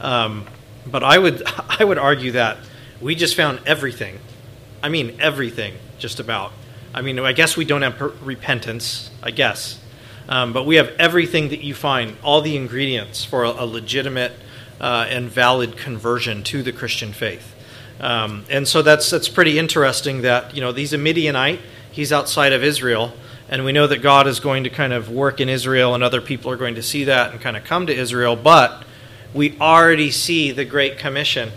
um, 0.00 0.46
but 0.86 1.02
I 1.02 1.18
would 1.18 1.42
I 1.68 1.84
would 1.84 1.98
argue 1.98 2.32
that 2.32 2.58
we 3.00 3.14
just 3.14 3.34
found 3.34 3.60
everything. 3.66 4.18
I 4.82 4.88
mean 4.88 5.16
everything, 5.20 5.74
just 5.98 6.20
about. 6.20 6.52
I 6.94 7.02
mean 7.02 7.18
I 7.18 7.32
guess 7.32 7.56
we 7.56 7.64
don't 7.64 7.82
have 7.82 7.96
per- 7.96 8.12
repentance. 8.22 9.10
I 9.22 9.30
guess, 9.30 9.80
um, 10.28 10.52
but 10.52 10.64
we 10.64 10.76
have 10.76 10.88
everything 10.98 11.48
that 11.48 11.60
you 11.60 11.74
find, 11.74 12.16
all 12.22 12.40
the 12.40 12.56
ingredients 12.56 13.24
for 13.24 13.44
a, 13.44 13.50
a 13.50 13.66
legitimate 13.66 14.32
uh, 14.80 15.06
and 15.08 15.30
valid 15.30 15.76
conversion 15.76 16.42
to 16.44 16.62
the 16.62 16.72
Christian 16.72 17.12
faith. 17.12 17.54
Um, 18.00 18.44
and 18.50 18.66
so 18.66 18.82
that's 18.82 19.10
that's 19.10 19.28
pretty 19.28 19.58
interesting 19.58 20.22
that 20.22 20.54
you 20.54 20.60
know 20.60 20.72
he's 20.72 20.92
a 20.92 20.98
Midianite, 20.98 21.60
he's 21.90 22.12
outside 22.12 22.52
of 22.52 22.64
Israel, 22.64 23.12
and 23.48 23.64
we 23.64 23.72
know 23.72 23.86
that 23.86 23.98
God 23.98 24.26
is 24.26 24.40
going 24.40 24.64
to 24.64 24.70
kind 24.70 24.92
of 24.92 25.10
work 25.10 25.40
in 25.40 25.48
Israel, 25.48 25.94
and 25.94 26.02
other 26.02 26.20
people 26.20 26.50
are 26.50 26.56
going 26.56 26.74
to 26.74 26.82
see 26.82 27.04
that 27.04 27.32
and 27.32 27.40
kind 27.40 27.56
of 27.56 27.64
come 27.64 27.86
to 27.86 27.94
Israel. 27.94 28.36
But 28.36 28.84
we 29.34 29.58
already 29.58 30.10
see 30.10 30.52
the 30.52 30.64
Great 30.64 30.98
Commission. 30.98 31.50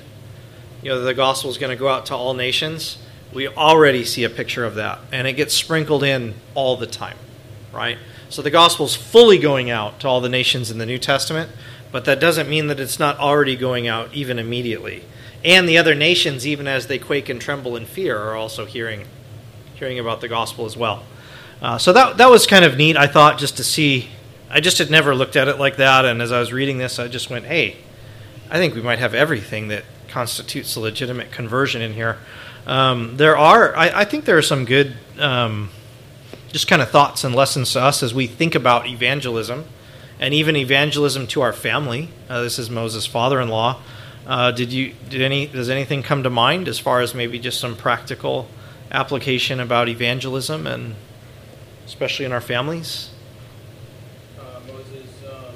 You 0.81 0.89
know, 0.89 1.01
the 1.01 1.13
gospel 1.13 1.49
is 1.49 1.57
going 1.57 1.69
to 1.69 1.79
go 1.79 1.87
out 1.87 2.07
to 2.07 2.15
all 2.15 2.33
nations. 2.33 2.97
We 3.33 3.47
already 3.47 4.03
see 4.03 4.23
a 4.23 4.29
picture 4.29 4.65
of 4.65 4.75
that, 4.75 4.99
and 5.11 5.27
it 5.27 5.33
gets 5.33 5.53
sprinkled 5.53 6.03
in 6.03 6.33
all 6.55 6.75
the 6.75 6.87
time, 6.87 7.17
right? 7.71 7.97
So 8.29 8.41
the 8.41 8.51
gospel 8.51 8.85
is 8.85 8.95
fully 8.95 9.37
going 9.37 9.69
out 9.69 9.99
to 10.01 10.07
all 10.07 10.21
the 10.21 10.29
nations 10.29 10.71
in 10.71 10.77
the 10.77 10.85
New 10.85 10.97
Testament, 10.97 11.51
but 11.91 12.05
that 12.05 12.19
doesn't 12.19 12.49
mean 12.49 12.67
that 12.67 12.79
it's 12.79 12.99
not 12.99 13.17
already 13.19 13.55
going 13.55 13.87
out 13.87 14.13
even 14.13 14.39
immediately 14.39 15.03
and 15.43 15.67
the 15.67 15.77
other 15.77 15.95
nations, 15.95 16.47
even 16.47 16.67
as 16.67 16.87
they 16.87 16.99
quake 16.99 17.29
and 17.29 17.39
tremble 17.39 17.75
in 17.75 17.85
fear, 17.85 18.17
are 18.17 18.35
also 18.35 18.65
hearing 18.65 19.05
hearing 19.75 19.99
about 19.99 20.21
the 20.21 20.27
gospel 20.27 20.65
as 20.65 20.75
well. 20.75 21.03
Uh, 21.61 21.77
so 21.77 21.93
that 21.93 22.17
that 22.17 22.29
was 22.29 22.45
kind 22.47 22.65
of 22.65 22.75
neat. 22.77 22.97
I 22.97 23.07
thought 23.07 23.37
just 23.37 23.57
to 23.57 23.63
see. 23.63 24.09
I 24.49 24.59
just 24.59 24.77
had 24.77 24.89
never 24.89 25.13
looked 25.13 25.35
at 25.35 25.47
it 25.47 25.59
like 25.59 25.77
that, 25.77 26.05
and 26.05 26.21
as 26.21 26.31
I 26.31 26.39
was 26.39 26.53
reading 26.53 26.77
this, 26.77 26.99
I 26.99 27.07
just 27.07 27.29
went, 27.29 27.45
"Hey, 27.45 27.77
I 28.49 28.57
think 28.57 28.75
we 28.75 28.81
might 28.81 28.99
have 28.99 29.13
everything 29.13 29.67
that 29.67 29.83
constitutes 30.07 30.75
a 30.75 30.79
legitimate 30.79 31.31
conversion 31.31 31.81
in 31.81 31.93
here." 31.93 32.17
Um, 32.65 33.17
there 33.17 33.37
are, 33.37 33.75
I, 33.75 34.01
I, 34.01 34.05
think, 34.05 34.25
there 34.25 34.37
are 34.37 34.41
some 34.41 34.65
good, 34.65 34.95
um, 35.19 35.69
just 36.51 36.67
kind 36.67 36.81
of 36.81 36.89
thoughts 36.89 37.23
and 37.23 37.33
lessons 37.33 37.73
to 37.73 37.81
us 37.81 38.03
as 38.03 38.13
we 38.13 38.27
think 38.27 38.55
about 38.55 38.87
evangelism, 38.87 39.65
and 40.19 40.33
even 40.33 40.55
evangelism 40.55 41.27
to 41.27 41.41
our 41.41 41.53
family. 41.53 42.09
Uh, 42.29 42.41
this 42.41 42.59
is 42.59 42.69
Moses' 42.69 43.05
father-in-law. 43.05 43.81
Uh, 44.27 44.51
did 44.51 44.73
you 44.73 44.93
did 45.09 45.21
any 45.21 45.47
does 45.47 45.69
anything 45.69 46.03
come 46.03 46.21
to 46.23 46.29
mind 46.29 46.67
as 46.67 46.77
far 46.77 46.99
as 46.99 47.13
maybe 47.13 47.39
just 47.39 47.61
some 47.61 47.77
practical 47.77 48.49
application 48.91 49.61
about 49.61 49.87
evangelism 49.87 50.67
and 50.67 50.95
especially 51.85 52.25
in 52.25 52.33
our 52.33 52.41
families? 52.41 53.09
Uh, 54.37 54.59
Moses 54.67 55.07
um, 55.29 55.55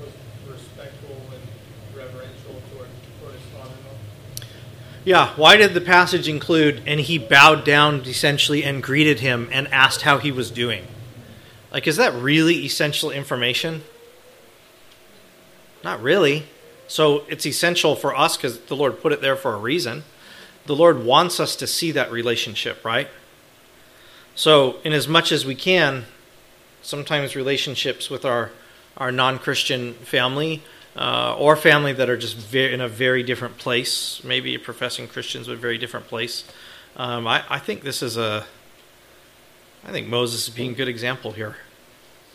was 0.00 0.12
respectful 0.46 1.16
and 1.32 1.96
reverential 1.96 2.62
toward, 2.72 2.88
toward 3.20 3.34
his 3.34 3.42
father-in-law. 3.52 4.46
Yeah, 5.08 5.30
why 5.36 5.56
did 5.56 5.72
the 5.72 5.80
passage 5.80 6.28
include 6.28 6.82
and 6.84 7.00
he 7.00 7.16
bowed 7.16 7.64
down 7.64 8.02
essentially 8.02 8.62
and 8.62 8.82
greeted 8.82 9.20
him 9.20 9.48
and 9.50 9.66
asked 9.68 10.02
how 10.02 10.18
he 10.18 10.30
was 10.30 10.50
doing? 10.50 10.86
Like 11.72 11.86
is 11.86 11.96
that 11.96 12.12
really 12.12 12.56
essential 12.66 13.10
information? 13.10 13.84
Not 15.82 16.02
really. 16.02 16.44
So 16.88 17.24
it's 17.26 17.46
essential 17.46 17.96
for 17.96 18.14
us 18.14 18.36
because 18.36 18.60
the 18.60 18.76
Lord 18.76 19.00
put 19.00 19.14
it 19.14 19.22
there 19.22 19.34
for 19.34 19.54
a 19.54 19.56
reason. 19.56 20.04
The 20.66 20.76
Lord 20.76 21.02
wants 21.02 21.40
us 21.40 21.56
to 21.56 21.66
see 21.66 21.90
that 21.92 22.12
relationship, 22.12 22.84
right? 22.84 23.08
So, 24.34 24.76
in 24.84 24.92
as 24.92 25.08
much 25.08 25.32
as 25.32 25.46
we 25.46 25.54
can, 25.54 26.04
sometimes 26.82 27.34
relationships 27.34 28.10
with 28.10 28.26
our, 28.26 28.50
our 28.98 29.10
non 29.10 29.38
Christian 29.38 29.94
family 29.94 30.62
uh, 30.98 31.36
or 31.38 31.54
family 31.54 31.92
that 31.92 32.10
are 32.10 32.16
just 32.16 32.36
very, 32.36 32.74
in 32.74 32.80
a 32.80 32.88
very 32.88 33.22
different 33.22 33.56
place, 33.56 34.20
maybe 34.24 34.58
professing 34.58 35.06
Christians, 35.06 35.46
but 35.46 35.52
a 35.52 35.56
very 35.56 35.78
different 35.78 36.08
place. 36.08 36.44
Um, 36.96 37.26
I, 37.28 37.44
I 37.48 37.60
think 37.60 37.82
this 37.82 38.02
is 38.02 38.16
a, 38.16 38.44
I 39.84 39.92
think 39.92 40.08
Moses 40.08 40.48
is 40.48 40.54
being 40.54 40.72
a 40.72 40.74
good 40.74 40.88
example 40.88 41.30
here, 41.32 41.56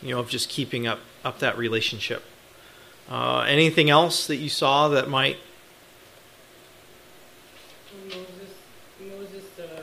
you 0.01 0.11
know, 0.11 0.19
of 0.21 0.29
just 0.29 0.47
keeping 0.47 0.87
up, 0.87 0.99
up 1.25 1.39
that 1.39 1.57
relationship. 1.57 2.23
Uh, 3.09 3.41
anything 3.41 3.89
else 3.89 4.27
that 4.27 4.37
you 4.37 4.47
saw 4.47 4.87
that 4.87 5.09
might 5.09 5.37
Moses, 8.05 8.53
Moses 8.99 9.59
uh, 9.59 9.81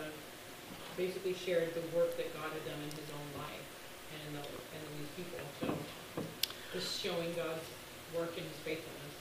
basically 0.97 1.35
shared 1.35 1.75
the 1.75 1.97
work 1.97 2.17
that 2.17 2.33
God 2.35 2.51
had 2.53 2.65
done 2.65 2.81
in 2.83 2.91
his 2.97 3.11
own 3.13 3.41
life 3.41 3.69
and, 4.27 4.39
uh, 4.39 4.47
and 4.73 4.83
in 4.89 4.93
these 4.99 5.13
people. 5.17 5.39
So 5.61 6.25
just 6.73 7.01
showing 7.03 7.35
God's 7.35 7.65
work 8.17 8.37
and 8.37 8.47
his 8.47 8.57
faithfulness. 8.65 9.15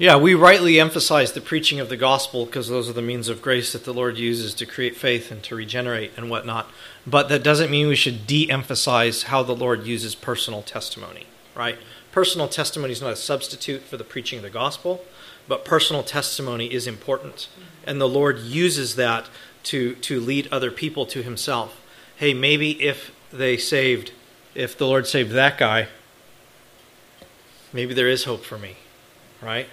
Yeah, 0.00 0.16
we 0.16 0.34
rightly 0.34 0.80
emphasize 0.80 1.32
the 1.32 1.42
preaching 1.42 1.78
of 1.78 1.90
the 1.90 1.96
gospel 1.98 2.46
because 2.46 2.70
those 2.70 2.88
are 2.88 2.94
the 2.94 3.02
means 3.02 3.28
of 3.28 3.42
grace 3.42 3.74
that 3.74 3.84
the 3.84 3.92
Lord 3.92 4.16
uses 4.16 4.54
to 4.54 4.64
create 4.64 4.96
faith 4.96 5.30
and 5.30 5.42
to 5.42 5.54
regenerate 5.54 6.12
and 6.16 6.30
whatnot. 6.30 6.70
But 7.06 7.28
that 7.28 7.42
doesn't 7.42 7.70
mean 7.70 7.86
we 7.86 7.96
should 7.96 8.26
de 8.26 8.50
emphasize 8.50 9.24
how 9.24 9.42
the 9.42 9.54
Lord 9.54 9.84
uses 9.84 10.14
personal 10.14 10.62
testimony, 10.62 11.26
right? 11.54 11.76
Personal 12.12 12.48
testimony 12.48 12.94
is 12.94 13.02
not 13.02 13.12
a 13.12 13.16
substitute 13.16 13.82
for 13.82 13.98
the 13.98 14.04
preaching 14.04 14.38
of 14.38 14.42
the 14.42 14.48
gospel, 14.48 15.04
but 15.46 15.66
personal 15.66 16.02
testimony 16.02 16.72
is 16.72 16.86
important. 16.86 17.48
And 17.84 18.00
the 18.00 18.08
Lord 18.08 18.38
uses 18.38 18.94
that 18.94 19.28
to, 19.64 19.96
to 19.96 20.18
lead 20.18 20.48
other 20.50 20.70
people 20.70 21.04
to 21.04 21.22
Himself. 21.22 21.78
Hey, 22.16 22.32
maybe 22.32 22.82
if 22.82 23.12
they 23.30 23.58
saved, 23.58 24.12
if 24.54 24.78
the 24.78 24.86
Lord 24.86 25.06
saved 25.06 25.32
that 25.32 25.58
guy, 25.58 25.88
maybe 27.70 27.92
there 27.92 28.08
is 28.08 28.24
hope 28.24 28.44
for 28.44 28.56
me, 28.56 28.78
right? 29.42 29.68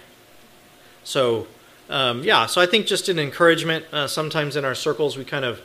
So, 1.07 1.47
um, 1.89 2.21
yeah, 2.25 2.47
so 2.47 2.59
I 2.59 2.65
think 2.65 2.85
just 2.85 3.07
an 3.07 3.17
encouragement. 3.17 3.85
Uh, 3.93 4.07
sometimes 4.07 4.57
in 4.57 4.65
our 4.65 4.75
circles, 4.75 5.17
we 5.17 5.23
kind 5.23 5.45
of, 5.45 5.61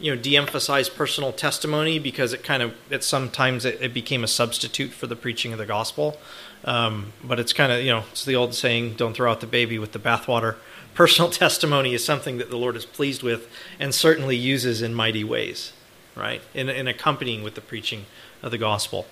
you 0.00 0.14
know, 0.14 0.18
de-emphasize 0.18 0.88
personal 0.88 1.30
testimony 1.30 1.98
because 1.98 2.32
it 2.32 2.42
kind 2.42 2.62
of, 2.62 2.74
it 2.88 3.04
sometimes 3.04 3.66
it, 3.66 3.78
it 3.82 3.92
became 3.92 4.24
a 4.24 4.26
substitute 4.26 4.92
for 4.92 5.06
the 5.06 5.14
preaching 5.14 5.52
of 5.52 5.58
the 5.58 5.66
gospel. 5.66 6.16
Um, 6.64 7.12
but 7.22 7.38
it's 7.38 7.52
kind 7.52 7.70
of, 7.70 7.82
you 7.82 7.90
know, 7.90 8.04
it's 8.10 8.24
the 8.24 8.34
old 8.34 8.54
saying, 8.54 8.94
"Don't 8.94 9.12
throw 9.12 9.30
out 9.30 9.42
the 9.42 9.46
baby 9.46 9.78
with 9.78 9.92
the 9.92 9.98
bathwater." 9.98 10.56
Personal 10.94 11.30
testimony 11.30 11.92
is 11.92 12.02
something 12.02 12.38
that 12.38 12.48
the 12.48 12.56
Lord 12.56 12.74
is 12.74 12.86
pleased 12.86 13.22
with 13.22 13.46
and 13.78 13.94
certainly 13.94 14.36
uses 14.36 14.80
in 14.80 14.94
mighty 14.94 15.22
ways, 15.22 15.74
right? 16.16 16.40
In, 16.54 16.70
in 16.70 16.88
accompanying 16.88 17.42
with 17.42 17.56
the 17.56 17.60
preaching 17.60 18.06
of 18.42 18.52
the 18.52 18.58
gospel. 18.58 19.06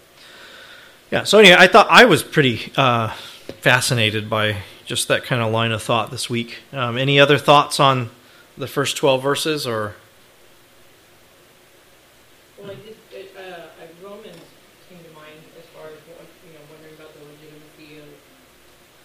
Yeah. 1.10 1.24
So 1.24 1.38
anyway, 1.38 1.56
I 1.58 1.66
thought 1.66 1.86
I 1.90 2.06
was 2.06 2.22
pretty 2.22 2.72
uh, 2.78 3.10
fascinated 3.60 4.30
by 4.30 4.62
just 4.86 5.08
that 5.08 5.24
kind 5.24 5.42
of 5.42 5.50
line 5.52 5.72
of 5.72 5.82
thought 5.82 6.10
this 6.10 6.30
week. 6.30 6.58
Um, 6.72 6.96
any 6.96 7.18
other 7.18 7.38
thoughts 7.38 7.78
on 7.80 8.10
the 8.56 8.68
first 8.70 8.96
12 8.96 9.20
verses 9.22 9.66
or 9.66 9.94
Well, 12.56 12.70
I 12.70 12.74
did, 12.78 12.96
uh, 13.36 13.40
uh, 13.42 13.66
Romans 14.00 14.40
came 14.88 15.02
to 15.02 15.12
mind 15.12 15.42
as 15.58 15.66
far 15.74 15.90
as, 15.90 15.98
you 16.06 16.54
know, 16.54 16.62
wondering 16.70 16.94
about 16.96 17.12
the 17.18 17.20
legitimacy 17.26 17.98
of 18.00 18.08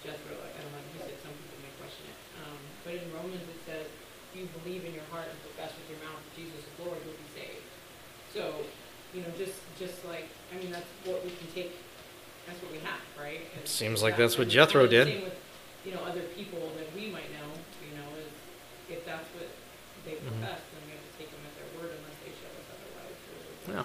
Jethro. 0.06 0.38
I 0.38 0.54
don't 0.62 0.72
know, 0.72 0.86
he 0.94 1.02
said 1.02 1.17
some 1.26 1.34
people 1.36 1.60
may 1.65 1.74
question 1.82 2.06
it. 2.13 2.17
Um, 2.46 2.56
but 2.86 2.94
in 3.02 3.06
Romans 3.12 3.44
it 3.50 3.60
says, 3.65 3.86
if 3.89 4.32
you 4.38 4.46
believe 4.62 4.86
in 4.86 4.94
your 4.94 5.04
heart 5.10 5.28
and 5.28 5.36
profess 5.44 5.74
with 5.76 5.89
your 5.98 6.00
mouth 6.06 6.22
Jesus 6.38 6.62
is 6.62 6.74
Lord, 6.80 7.02
you'll 7.04 7.17
be 7.17 7.30
saved. 7.34 7.65
So, 8.32 8.63
you 9.17 9.26
know, 9.26 9.34
just, 9.36 9.58
just 9.82 10.06
like, 10.06 10.30
I 10.54 10.62
mean, 10.62 10.70
that's 10.72 10.88
what 11.10 11.26
we 11.26 11.34
can 11.34 11.50
take, 11.58 11.74
that's 12.46 12.62
what 12.62 12.70
we 12.72 12.80
have, 12.86 13.02
right? 13.17 13.41
Is- 13.65 13.67
Seems 13.74 14.06
like 14.06 14.15
that- 14.15 14.30
that's 14.30 14.38
what 14.38 14.48
Jethro 14.48 14.86
did. 14.86 15.34
You 15.86 15.94
know, 15.96 16.04
other 16.04 16.22
people 16.38 16.60
that 16.78 16.94
we 16.96 17.10
might 17.10 17.32
know, 17.34 17.50
you 17.82 17.98
know, 17.98 18.08
is, 18.20 18.32
if 18.89 19.06
that's 19.06 19.26
what 19.34 19.50
they 20.06 20.13
profess, 20.13 20.62
then 20.72 20.82
we 20.86 20.91
have 20.94 21.02
to 21.02 21.13
take 21.17 21.32
them 21.32 21.41
at 21.46 21.54
their 21.58 21.70
word 21.82 21.91
unless 21.98 22.17
they 22.22 22.32
show 22.38 22.52
us 22.54 22.67
otherwise. 22.70 23.17
really. 23.65 23.78
yeah, 23.78 23.84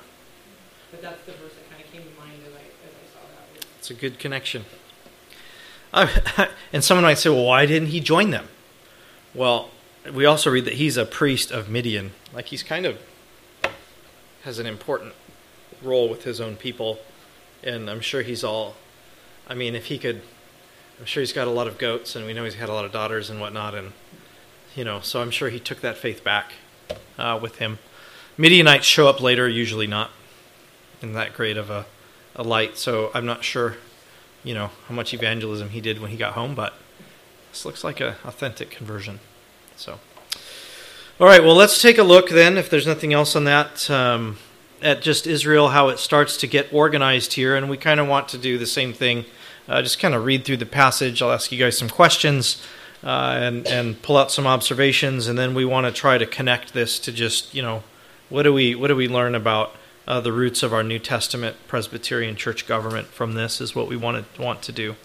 But 0.90 1.02
that's 1.02 1.22
the 1.24 1.32
verse 1.32 1.54
that 1.54 1.70
kind 1.70 1.82
of 1.82 1.90
came 1.90 2.02
to 2.02 2.20
mind 2.20 2.40
as 2.46 2.52
I, 2.52 2.64
as 2.84 2.92
I 2.92 3.06
saw 3.12 3.24
that. 3.32 3.66
it's 3.78 3.90
a 3.90 3.94
good 3.94 4.18
connection. 4.18 4.64
Uh, 5.92 6.08
and 6.72 6.84
someone 6.84 7.04
might 7.04 7.18
say, 7.18 7.30
well, 7.30 7.44
why 7.44 7.64
didn't 7.64 7.88
he 7.88 8.00
join 8.00 8.30
them? 8.30 8.48
Well, 9.34 9.70
we 10.12 10.24
also 10.24 10.50
read 10.50 10.64
that 10.66 10.74
he's 10.74 10.96
a 10.96 11.04
priest 11.04 11.50
of 11.50 11.68
Midian. 11.68 12.12
Like 12.32 12.46
he's 12.46 12.62
kind 12.62 12.86
of 12.86 12.98
has 14.44 14.58
an 14.58 14.66
important 14.66 15.14
role 15.82 16.08
with 16.08 16.24
his 16.24 16.40
own 16.40 16.56
people. 16.56 16.98
And 17.62 17.90
I'm 17.90 18.00
sure 18.00 18.22
he's 18.22 18.44
all, 18.44 18.76
I 19.48 19.54
mean, 19.54 19.74
if 19.74 19.86
he 19.86 19.98
could, 19.98 20.22
I'm 20.98 21.04
sure 21.04 21.20
he's 21.20 21.32
got 21.32 21.46
a 21.46 21.50
lot 21.50 21.66
of 21.66 21.76
goats 21.78 22.16
and 22.16 22.26
we 22.26 22.32
know 22.32 22.44
he's 22.44 22.54
had 22.54 22.68
a 22.68 22.72
lot 22.72 22.84
of 22.84 22.92
daughters 22.92 23.28
and 23.28 23.40
whatnot. 23.40 23.74
And, 23.74 23.92
you 24.74 24.84
know, 24.84 25.00
so 25.00 25.20
I'm 25.20 25.30
sure 25.30 25.50
he 25.50 25.60
took 25.60 25.80
that 25.82 25.98
faith 25.98 26.24
back 26.24 26.52
uh, 27.18 27.38
with 27.40 27.56
him. 27.56 27.78
Midianites 28.38 28.86
show 28.86 29.08
up 29.08 29.20
later, 29.20 29.48
usually 29.48 29.86
not 29.86 30.10
in 31.02 31.12
that 31.12 31.34
great 31.34 31.56
of 31.56 31.68
a, 31.68 31.86
a 32.34 32.42
light. 32.42 32.78
So 32.78 33.10
I'm 33.14 33.26
not 33.26 33.44
sure, 33.44 33.76
you 34.42 34.54
know, 34.54 34.70
how 34.88 34.94
much 34.94 35.12
evangelism 35.12 35.70
he 35.70 35.80
did 35.80 36.00
when 36.00 36.10
he 36.10 36.16
got 36.16 36.32
home, 36.32 36.54
but 36.54 36.74
this 37.50 37.64
looks 37.64 37.84
like 37.84 38.00
an 38.00 38.14
authentic 38.24 38.70
conversion. 38.70 39.20
So, 39.76 39.98
all 41.20 41.26
right, 41.26 41.42
well, 41.42 41.54
let's 41.54 41.80
take 41.80 41.98
a 41.98 42.02
look 42.02 42.30
then, 42.30 42.56
if 42.56 42.68
there's 42.68 42.86
nothing 42.86 43.12
else 43.12 43.36
on 43.36 43.44
that, 43.44 43.90
um, 43.90 44.38
at 44.82 45.02
just 45.02 45.26
Israel, 45.26 45.70
how 45.70 45.88
it 45.88 45.98
starts 45.98 46.36
to 46.38 46.46
get 46.46 46.72
organized 46.72 47.34
here. 47.34 47.56
And 47.56 47.68
we 47.70 47.76
kind 47.76 48.00
of 48.00 48.08
want 48.08 48.28
to 48.28 48.38
do 48.38 48.58
the 48.58 48.66
same 48.66 48.92
thing. 48.92 49.24
Uh, 49.68 49.82
just 49.82 49.98
kind 49.98 50.14
of 50.14 50.24
read 50.24 50.44
through 50.44 50.58
the 50.58 50.66
passage. 50.66 51.20
I'll 51.20 51.32
ask 51.32 51.50
you 51.50 51.58
guys 51.58 51.76
some 51.76 51.88
questions 51.88 52.62
uh, 53.02 53.36
and 53.40 53.66
and 53.66 54.00
pull 54.02 54.16
out 54.16 54.30
some 54.30 54.46
observations, 54.46 55.26
and 55.26 55.38
then 55.38 55.54
we 55.54 55.64
want 55.64 55.86
to 55.86 55.92
try 55.92 56.18
to 56.18 56.26
connect 56.26 56.72
this 56.72 56.98
to 57.00 57.12
just 57.12 57.54
you 57.54 57.62
know 57.62 57.82
what 58.28 58.42
do 58.42 58.52
we 58.52 58.74
what 58.74 58.88
do 58.88 58.96
we 58.96 59.08
learn 59.08 59.34
about 59.34 59.74
uh, 60.06 60.20
the 60.20 60.32
roots 60.32 60.62
of 60.62 60.72
our 60.72 60.82
New 60.82 60.98
Testament 60.98 61.56
Presbyterian 61.66 62.36
church 62.36 62.66
government 62.66 63.08
from 63.08 63.34
this 63.34 63.60
is 63.60 63.74
what 63.74 63.88
we 63.88 63.96
want 63.96 64.34
to 64.34 64.42
want 64.42 64.62
to 64.62 64.72
do. 64.72 64.96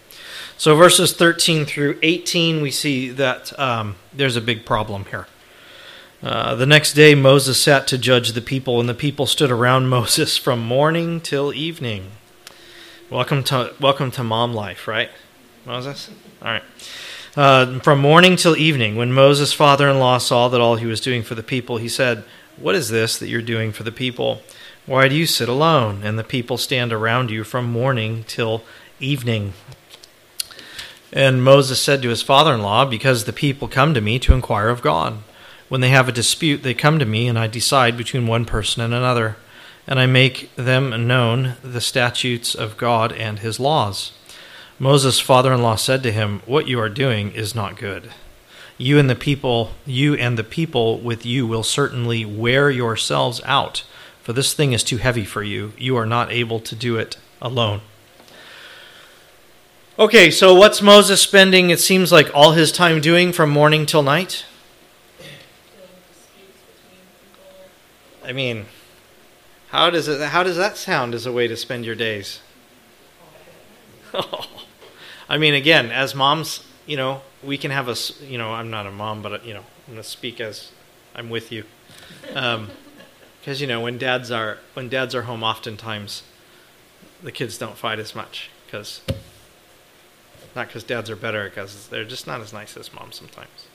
So 0.56 0.76
verses 0.76 1.12
13 1.12 1.64
through 1.64 1.98
18, 2.02 2.62
we 2.62 2.70
see 2.70 3.10
that 3.10 3.58
um, 3.58 3.96
there's 4.12 4.36
a 4.36 4.40
big 4.40 4.64
problem 4.64 5.06
here. 5.06 5.26
Uh, 6.22 6.54
the 6.54 6.66
next 6.66 6.92
day, 6.92 7.16
Moses 7.16 7.60
sat 7.60 7.88
to 7.88 7.98
judge 7.98 8.32
the 8.32 8.40
people, 8.40 8.78
and 8.78 8.88
the 8.88 8.94
people 8.94 9.26
stood 9.26 9.50
around 9.50 9.88
Moses 9.88 10.36
from 10.36 10.60
morning 10.60 11.20
till 11.20 11.52
evening. 11.52 12.12
Welcome 13.12 13.44
to 13.44 13.74
welcome 13.78 14.10
to 14.12 14.24
mom 14.24 14.54
life, 14.54 14.88
right, 14.88 15.10
Moses? 15.66 16.08
All 16.40 16.48
right. 16.48 16.62
Uh, 17.36 17.78
from 17.80 17.98
morning 17.98 18.36
till 18.36 18.56
evening, 18.56 18.96
when 18.96 19.12
Moses' 19.12 19.52
father-in-law 19.52 20.16
saw 20.16 20.48
that 20.48 20.62
all 20.62 20.76
he 20.76 20.86
was 20.86 20.98
doing 20.98 21.22
for 21.22 21.34
the 21.34 21.42
people, 21.42 21.76
he 21.76 21.90
said, 21.90 22.24
"What 22.56 22.74
is 22.74 22.88
this 22.88 23.18
that 23.18 23.28
you're 23.28 23.42
doing 23.42 23.70
for 23.70 23.82
the 23.82 23.92
people? 23.92 24.40
Why 24.86 25.08
do 25.08 25.14
you 25.14 25.26
sit 25.26 25.46
alone, 25.46 26.00
and 26.02 26.18
the 26.18 26.24
people 26.24 26.56
stand 26.56 26.90
around 26.90 27.30
you 27.30 27.44
from 27.44 27.66
morning 27.66 28.24
till 28.28 28.64
evening?" 28.98 29.52
And 31.12 31.44
Moses 31.44 31.82
said 31.82 32.00
to 32.00 32.08
his 32.08 32.22
father-in-law, 32.22 32.86
"Because 32.86 33.24
the 33.24 33.32
people 33.34 33.68
come 33.68 33.92
to 33.92 34.00
me 34.00 34.18
to 34.20 34.32
inquire 34.32 34.70
of 34.70 34.80
God. 34.80 35.18
When 35.68 35.82
they 35.82 35.90
have 35.90 36.08
a 36.08 36.12
dispute, 36.12 36.62
they 36.62 36.72
come 36.72 36.98
to 36.98 37.04
me, 37.04 37.28
and 37.28 37.38
I 37.38 37.46
decide 37.46 37.98
between 37.98 38.26
one 38.26 38.46
person 38.46 38.82
and 38.82 38.94
another." 38.94 39.36
And 39.86 39.98
I 39.98 40.06
make 40.06 40.54
them 40.56 41.06
known 41.06 41.54
the 41.62 41.80
statutes 41.80 42.54
of 42.54 42.76
God 42.76 43.12
and 43.12 43.40
his 43.40 43.58
laws. 43.58 44.12
Moses' 44.78 45.20
father 45.20 45.52
in 45.52 45.62
law 45.62 45.76
said 45.76 46.02
to 46.02 46.12
him, 46.12 46.42
What 46.46 46.68
you 46.68 46.80
are 46.80 46.88
doing 46.88 47.32
is 47.32 47.54
not 47.54 47.76
good. 47.76 48.10
You 48.78 48.98
and 48.98 49.08
the 49.08 49.14
people 49.14 49.72
you 49.86 50.14
and 50.14 50.38
the 50.38 50.44
people 50.44 50.98
with 50.98 51.24
you 51.24 51.46
will 51.46 51.62
certainly 51.62 52.24
wear 52.24 52.70
yourselves 52.70 53.40
out, 53.44 53.84
for 54.22 54.32
this 54.32 54.54
thing 54.54 54.72
is 54.72 54.82
too 54.82 54.96
heavy 54.96 55.24
for 55.24 55.42
you. 55.42 55.72
You 55.78 55.96
are 55.96 56.06
not 56.06 56.32
able 56.32 56.58
to 56.60 56.74
do 56.74 56.96
it 56.96 57.16
alone. 57.40 57.80
Okay, 59.98 60.30
so 60.30 60.54
what's 60.54 60.80
Moses 60.80 61.20
spending, 61.20 61.70
it 61.70 61.78
seems 61.78 62.10
like, 62.10 62.30
all 62.34 62.52
his 62.52 62.72
time 62.72 63.00
doing 63.00 63.30
from 63.30 63.50
morning 63.50 63.84
till 63.84 64.02
night? 64.02 64.44
Dealing 65.18 65.34
with 65.78 66.08
disputes 66.08 66.58
between 66.66 67.02
people. 67.20 68.28
I 68.28 68.32
mean, 68.32 68.66
how 69.72 69.90
does 69.90 70.06
it 70.06 70.20
how 70.20 70.42
does 70.42 70.56
that 70.56 70.76
sound 70.76 71.14
as 71.14 71.26
a 71.26 71.32
way 71.32 71.48
to 71.48 71.56
spend 71.56 71.84
your 71.84 71.96
days? 71.96 72.40
I 75.28 75.38
mean, 75.38 75.54
again, 75.54 75.90
as 75.90 76.14
moms, 76.14 76.62
you 76.86 76.96
know, 76.96 77.22
we 77.42 77.56
can 77.56 77.70
have 77.70 77.88
a, 77.88 77.96
you 78.22 78.36
know, 78.36 78.52
I'm 78.52 78.70
not 78.70 78.86
a 78.86 78.90
mom, 78.90 79.22
but, 79.22 79.46
you 79.46 79.54
know, 79.54 79.64
I'm 79.86 79.94
going 79.94 79.96
to 80.02 80.08
speak 80.08 80.40
as 80.40 80.72
I'm 81.14 81.30
with 81.30 81.50
you. 81.50 81.64
Um, 82.34 82.68
because, 83.40 83.60
you 83.60 83.66
know, 83.66 83.80
when 83.80 83.98
dads 83.98 84.30
are, 84.30 84.58
when 84.74 84.88
dads 84.88 85.14
are 85.14 85.22
home, 85.22 85.42
oftentimes 85.42 86.22
the 87.22 87.32
kids 87.32 87.56
don't 87.58 87.76
fight 87.76 87.98
as 87.98 88.14
much. 88.14 88.50
Because, 88.66 89.00
not 90.54 90.68
because 90.68 90.84
dads 90.84 91.10
are 91.10 91.16
better, 91.16 91.48
because 91.48 91.88
they're 91.88 92.04
just 92.04 92.26
not 92.26 92.40
as 92.40 92.52
nice 92.52 92.76
as 92.76 92.92
moms 92.92 93.16
sometimes. 93.16 93.66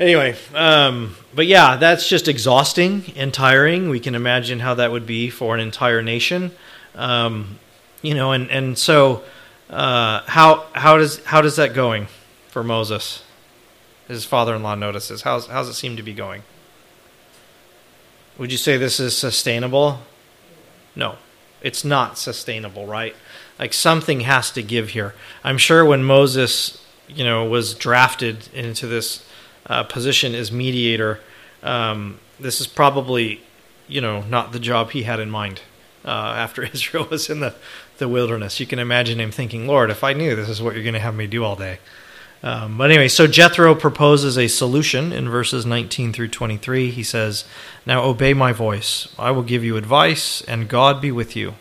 Anyway, 0.00 0.34
um, 0.54 1.14
but 1.34 1.46
yeah, 1.46 1.76
that's 1.76 2.08
just 2.08 2.26
exhausting 2.26 3.12
and 3.16 3.34
tiring. 3.34 3.90
We 3.90 4.00
can 4.00 4.14
imagine 4.14 4.58
how 4.60 4.72
that 4.76 4.90
would 4.90 5.04
be 5.04 5.28
for 5.28 5.54
an 5.54 5.60
entire 5.60 6.00
nation. 6.00 6.52
Um, 6.94 7.58
you 8.00 8.14
know, 8.14 8.32
and 8.32 8.50
and 8.50 8.78
so 8.78 9.22
uh, 9.68 10.22
how 10.22 10.66
how 10.72 10.96
does 10.96 11.22
how 11.26 11.42
does 11.42 11.56
that 11.56 11.74
going 11.74 12.06
for 12.48 12.64
Moses? 12.64 13.22
His 14.08 14.24
father-in-law 14.24 14.76
notices. 14.76 15.20
How's 15.20 15.48
how's 15.48 15.68
it 15.68 15.74
seem 15.74 15.98
to 15.98 16.02
be 16.02 16.14
going? 16.14 16.44
Would 18.38 18.50
you 18.50 18.58
say 18.58 18.78
this 18.78 19.00
is 19.00 19.14
sustainable? 19.14 20.00
No, 20.96 21.16
it's 21.60 21.84
not 21.84 22.16
sustainable, 22.16 22.86
right? 22.86 23.14
Like 23.58 23.74
something 23.74 24.20
has 24.20 24.50
to 24.52 24.62
give 24.62 24.88
here. 24.88 25.14
I'm 25.44 25.58
sure 25.58 25.84
when 25.84 26.02
Moses, 26.02 26.82
you 27.06 27.22
know, 27.22 27.44
was 27.44 27.74
drafted 27.74 28.48
into 28.54 28.86
this 28.86 29.26
uh, 29.70 29.84
position 29.84 30.34
as 30.34 30.50
mediator, 30.50 31.20
um, 31.62 32.18
this 32.40 32.60
is 32.60 32.66
probably, 32.66 33.40
you 33.88 34.00
know, 34.00 34.22
not 34.22 34.52
the 34.52 34.58
job 34.58 34.90
he 34.90 35.04
had 35.04 35.20
in 35.20 35.30
mind 35.30 35.62
uh, 36.04 36.34
after 36.36 36.62
Israel 36.74 37.06
was 37.08 37.30
in 37.30 37.40
the, 37.40 37.54
the 37.98 38.08
wilderness. 38.08 38.58
You 38.58 38.66
can 38.66 38.80
imagine 38.80 39.20
him 39.20 39.30
thinking, 39.30 39.66
Lord, 39.66 39.90
if 39.90 40.02
I 40.02 40.12
knew 40.12 40.34
this 40.34 40.48
is 40.48 40.60
what 40.60 40.74
you're 40.74 40.82
going 40.82 40.94
to 40.94 41.00
have 41.00 41.14
me 41.14 41.28
do 41.28 41.44
all 41.44 41.56
day. 41.56 41.78
Um, 42.42 42.78
but 42.78 42.90
anyway, 42.90 43.08
so 43.08 43.26
Jethro 43.26 43.74
proposes 43.74 44.36
a 44.38 44.48
solution 44.48 45.12
in 45.12 45.28
verses 45.28 45.64
19 45.64 46.12
through 46.12 46.28
23. 46.28 46.90
He 46.90 47.02
says, 47.02 47.44
Now 47.86 48.02
obey 48.02 48.34
my 48.34 48.52
voice. 48.52 49.08
I 49.18 49.30
will 49.30 49.42
give 49.42 49.62
you 49.62 49.76
advice, 49.76 50.40
and 50.42 50.68
God 50.68 51.00
be 51.00 51.12
with 51.12 51.36
you. 51.36 51.54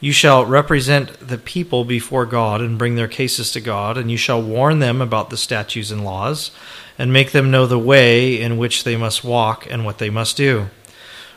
You 0.00 0.12
shall 0.12 0.44
represent 0.46 1.26
the 1.26 1.38
people 1.38 1.84
before 1.84 2.26
God 2.26 2.60
and 2.60 2.78
bring 2.78 2.94
their 2.94 3.08
cases 3.08 3.50
to 3.52 3.60
God, 3.60 3.98
and 3.98 4.10
you 4.10 4.16
shall 4.16 4.40
warn 4.40 4.78
them 4.78 5.00
about 5.00 5.30
the 5.30 5.36
statutes 5.36 5.90
and 5.90 6.04
laws, 6.04 6.52
and 6.98 7.12
make 7.12 7.32
them 7.32 7.50
know 7.50 7.66
the 7.66 7.78
way 7.78 8.40
in 8.40 8.56
which 8.56 8.84
they 8.84 8.96
must 8.96 9.24
walk 9.24 9.66
and 9.70 9.84
what 9.84 9.98
they 9.98 10.10
must 10.10 10.36
do. 10.36 10.68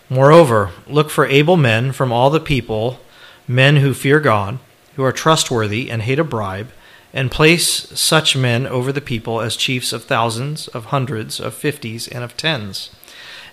Moreover, 0.09 0.71
look 0.87 1.09
for 1.09 1.25
able 1.25 1.57
men 1.57 1.91
from 1.91 2.11
all 2.11 2.29
the 2.29 2.39
people, 2.39 2.99
men 3.47 3.77
who 3.77 3.93
fear 3.93 4.19
God, 4.19 4.59
who 4.95 5.03
are 5.03 5.11
trustworthy 5.11 5.91
and 5.91 6.01
hate 6.01 6.19
a 6.19 6.23
bribe 6.23 6.69
and 7.13 7.31
place 7.31 7.65
such 7.99 8.35
men 8.35 8.67
over 8.67 8.91
the 8.91 9.01
people 9.01 9.41
as 9.41 9.55
chiefs 9.55 9.93
of 9.93 10.03
thousands, 10.03 10.67
of 10.69 10.85
hundreds, 10.85 11.39
of 11.39 11.53
fifties, 11.53 12.07
and 12.07 12.23
of 12.23 12.37
tens. 12.37 12.91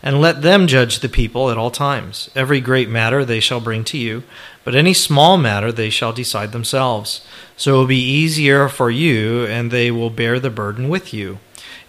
And 0.02 0.20
let 0.20 0.42
them 0.42 0.66
judge 0.66 0.98
the 0.98 1.08
people 1.08 1.50
at 1.50 1.56
all 1.56 1.70
times. 1.70 2.28
Every 2.34 2.60
great 2.60 2.90
matter 2.90 3.24
they 3.24 3.40
shall 3.40 3.60
bring 3.60 3.84
to 3.84 3.96
you, 3.96 4.22
but 4.62 4.74
any 4.74 4.92
small 4.92 5.38
matter 5.38 5.72
they 5.72 5.88
shall 5.88 6.12
decide 6.12 6.52
themselves. 6.52 7.26
So 7.56 7.74
it 7.74 7.78
will 7.78 7.86
be 7.86 7.96
easier 7.96 8.68
for 8.68 8.90
you, 8.90 9.46
and 9.46 9.70
they 9.70 9.90
will 9.90 10.10
bear 10.10 10.38
the 10.38 10.50
burden 10.50 10.90
with 10.90 11.14
you. 11.14 11.38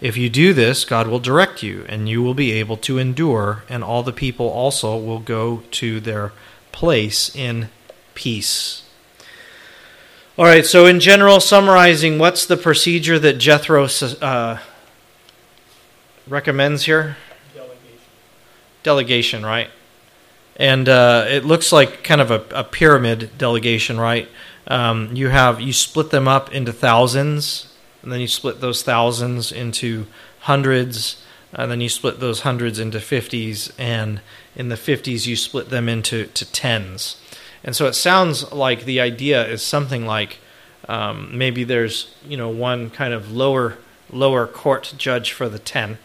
If 0.06 0.16
you 0.16 0.30
do 0.30 0.52
this, 0.52 0.84
God 0.84 1.08
will 1.08 1.18
direct 1.18 1.64
you, 1.64 1.84
and 1.88 2.08
you 2.08 2.22
will 2.22 2.32
be 2.32 2.52
able 2.52 2.76
to 2.76 2.96
endure, 2.96 3.64
and 3.68 3.82
all 3.82 4.04
the 4.04 4.12
people 4.12 4.46
also 4.46 4.96
will 4.96 5.18
go 5.18 5.64
to 5.72 5.98
their 5.98 6.30
place 6.70 7.34
in 7.34 7.70
peace. 8.14 8.84
All 10.38 10.44
right, 10.44 10.64
so 10.64 10.86
in 10.86 11.00
general, 11.00 11.40
summarizing, 11.40 12.20
what's 12.20 12.46
the 12.46 12.56
procedure 12.56 13.18
that 13.18 13.38
Jethro 13.38 13.88
uh, 14.22 14.58
recommends 16.28 16.84
here? 16.84 17.16
Delegation. 17.52 17.98
Delegation, 18.84 19.44
right? 19.44 19.70
And 20.54 20.88
uh, 20.88 21.24
it 21.28 21.44
looks 21.44 21.72
like 21.72 22.04
kind 22.04 22.20
of 22.20 22.30
a, 22.30 22.44
a 22.54 22.62
pyramid 22.62 23.30
delegation, 23.38 23.98
right? 23.98 24.28
Um, 24.68 25.16
you 25.16 25.30
have 25.30 25.60
you 25.60 25.72
split 25.72 26.10
them 26.10 26.28
up 26.28 26.54
into 26.54 26.72
thousands, 26.72 27.75
and 28.06 28.12
then 28.12 28.20
you 28.20 28.28
split 28.28 28.60
those 28.60 28.84
thousands 28.84 29.50
into 29.50 30.06
hundreds, 30.42 31.20
and 31.52 31.72
then 31.72 31.80
you 31.80 31.88
split 31.88 32.20
those 32.20 32.42
hundreds 32.42 32.78
into 32.78 33.00
fifties, 33.00 33.72
and 33.78 34.20
in 34.54 34.68
the 34.68 34.76
fifties 34.76 35.26
you 35.26 35.34
split 35.34 35.70
them 35.70 35.88
into 35.88 36.26
to 36.26 36.52
tens. 36.52 37.20
And 37.64 37.74
so 37.74 37.86
it 37.86 37.94
sounds 37.94 38.52
like 38.52 38.84
the 38.84 39.00
idea 39.00 39.44
is 39.44 39.60
something 39.60 40.06
like 40.06 40.38
um, 40.88 41.36
maybe 41.36 41.64
there's 41.64 42.14
you 42.24 42.36
know 42.36 42.48
one 42.48 42.90
kind 42.90 43.12
of 43.12 43.32
lower 43.32 43.76
lower 44.12 44.46
court 44.46 44.94
judge 44.96 45.32
for 45.32 45.48
the 45.48 45.58
ten, 45.58 45.98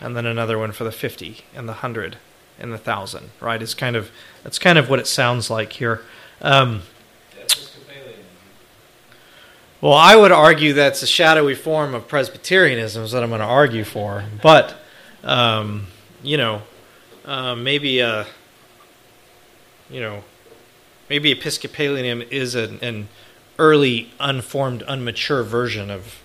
and 0.00 0.16
then 0.16 0.26
another 0.26 0.58
one 0.58 0.72
for 0.72 0.82
the 0.82 0.90
fifty 0.90 1.44
and 1.54 1.68
the 1.68 1.74
hundred 1.74 2.16
and 2.58 2.72
the 2.72 2.78
thousand. 2.78 3.30
Right? 3.38 3.62
It's 3.62 3.74
kind 3.74 3.94
of 3.94 4.10
that's 4.42 4.58
kind 4.58 4.78
of 4.78 4.90
what 4.90 4.98
it 4.98 5.06
sounds 5.06 5.48
like 5.48 5.74
here. 5.74 6.02
Um, 6.42 6.82
well, 9.80 9.94
I 9.94 10.14
would 10.14 10.32
argue 10.32 10.74
that's 10.74 11.02
a 11.02 11.06
shadowy 11.06 11.54
form 11.54 11.94
of 11.94 12.06
Presbyterianism, 12.06 13.04
is 13.04 13.14
what 13.14 13.22
I'm 13.22 13.30
going 13.30 13.40
to 13.40 13.46
argue 13.46 13.84
for. 13.84 14.24
But, 14.42 14.76
um, 15.24 15.86
you 16.22 16.36
know, 16.36 16.62
uh, 17.24 17.54
maybe, 17.54 18.02
uh, 18.02 18.24
you 19.88 20.00
know, 20.00 20.22
maybe 21.08 21.34
Episcopalianism 21.34 22.30
is 22.30 22.54
an, 22.54 22.78
an 22.82 23.08
early, 23.58 24.12
unformed, 24.20 24.82
unmature 24.82 25.44
version 25.44 25.90
of 25.90 26.22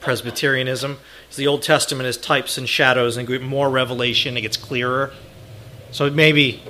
Presbyterianism. 0.00 0.98
So 1.30 1.40
the 1.40 1.46
Old 1.46 1.62
Testament 1.62 2.06
is 2.06 2.18
types 2.18 2.58
and 2.58 2.68
shadows, 2.68 3.16
and 3.16 3.40
more 3.42 3.70
revelation, 3.70 4.36
it 4.36 4.42
gets 4.42 4.58
clearer. 4.58 5.12
So 5.90 6.10
maybe, 6.10 6.62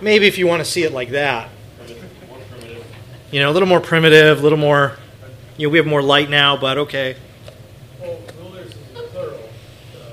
maybe 0.00 0.26
if 0.26 0.38
you 0.38 0.48
want 0.48 0.64
to 0.64 0.70
see 0.70 0.82
it 0.82 0.92
like 0.92 1.10
that, 1.10 1.50
you 3.30 3.40
know, 3.40 3.50
a 3.50 3.52
little 3.52 3.68
more 3.68 3.80
primitive, 3.80 4.40
a 4.40 4.42
little 4.42 4.58
more, 4.58 4.98
you 5.56 5.66
know, 5.66 5.72
we 5.72 5.78
have 5.78 5.86
more 5.86 6.02
light 6.02 6.30
now, 6.30 6.56
but 6.56 6.78
okay. 6.78 7.16
Well, 8.00 8.18
rulers 8.40 8.68
is 8.68 8.74
plural. 9.10 9.38
Uh, 9.94 10.08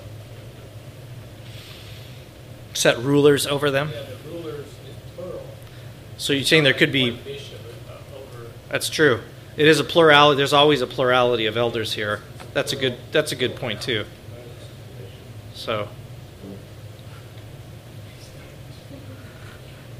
Set 2.74 2.98
rulers 3.00 3.48
over 3.48 3.72
them. 3.72 3.90
yeah, 3.94 4.04
the 4.04 4.30
rulers 4.30 4.68
is 4.68 4.76
plural. 5.16 5.42
So 6.18 6.34
you're 6.34 6.44
saying 6.44 6.64
there 6.64 6.74
could 6.74 6.92
be 6.92 7.12
One 7.12 7.24
bishop 7.24 7.60
uh, 7.90 7.94
over. 8.16 8.52
That's 8.70 8.90
true. 8.90 9.22
It 9.58 9.68
is 9.68 9.80
a 9.80 9.84
plurality. 9.84 10.38
There's 10.38 10.54
always 10.54 10.82
a 10.82 10.88
plurality 10.88 11.46
of 11.46 11.58
elders 11.58 11.94
here. 11.94 12.22
That's 12.54 12.74
a 12.74 12.76
good. 12.76 12.98
That's 13.12 13.32
a 13.32 13.36
good 13.36 13.56
point 13.56 13.82
too. 13.82 14.06
So, 15.54 15.90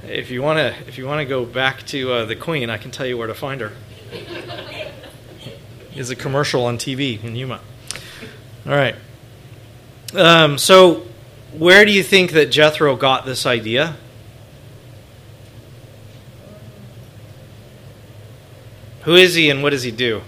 if 0.08 0.32
you 0.32 0.42
want 0.42 0.58
to, 0.60 0.88
if 0.88 0.98
you 0.98 1.06
want 1.06 1.20
to 1.20 1.26
go 1.26 1.46
back 1.46 1.86
to 1.88 2.12
uh, 2.12 2.26
the 2.26 2.36
Queen, 2.36 2.70
I 2.70 2.78
can 2.78 2.92
tell 2.92 3.06
you 3.06 3.18
where 3.18 3.28
to 3.28 3.34
find 3.34 3.62
her. 3.62 3.74
Is 5.96 6.10
a 6.10 6.16
commercial 6.16 6.66
on 6.66 6.78
TV 6.78 7.22
in 7.24 7.36
Yuma. 7.36 7.60
All 8.66 8.72
right. 8.72 8.96
Um, 10.14 10.58
so, 10.58 11.06
where 11.58 11.86
do 11.86 11.92
you 11.92 12.04
think 12.04 12.32
that 12.32 12.52
Jethro 12.52 12.96
got 12.96 13.26
this 13.26 13.46
idea? 13.46 13.96
Who 19.04 19.16
is 19.16 19.34
he 19.34 19.50
and 19.50 19.64
what 19.64 19.72
does 19.72 19.84
he 19.84 19.92
do? 19.92 20.22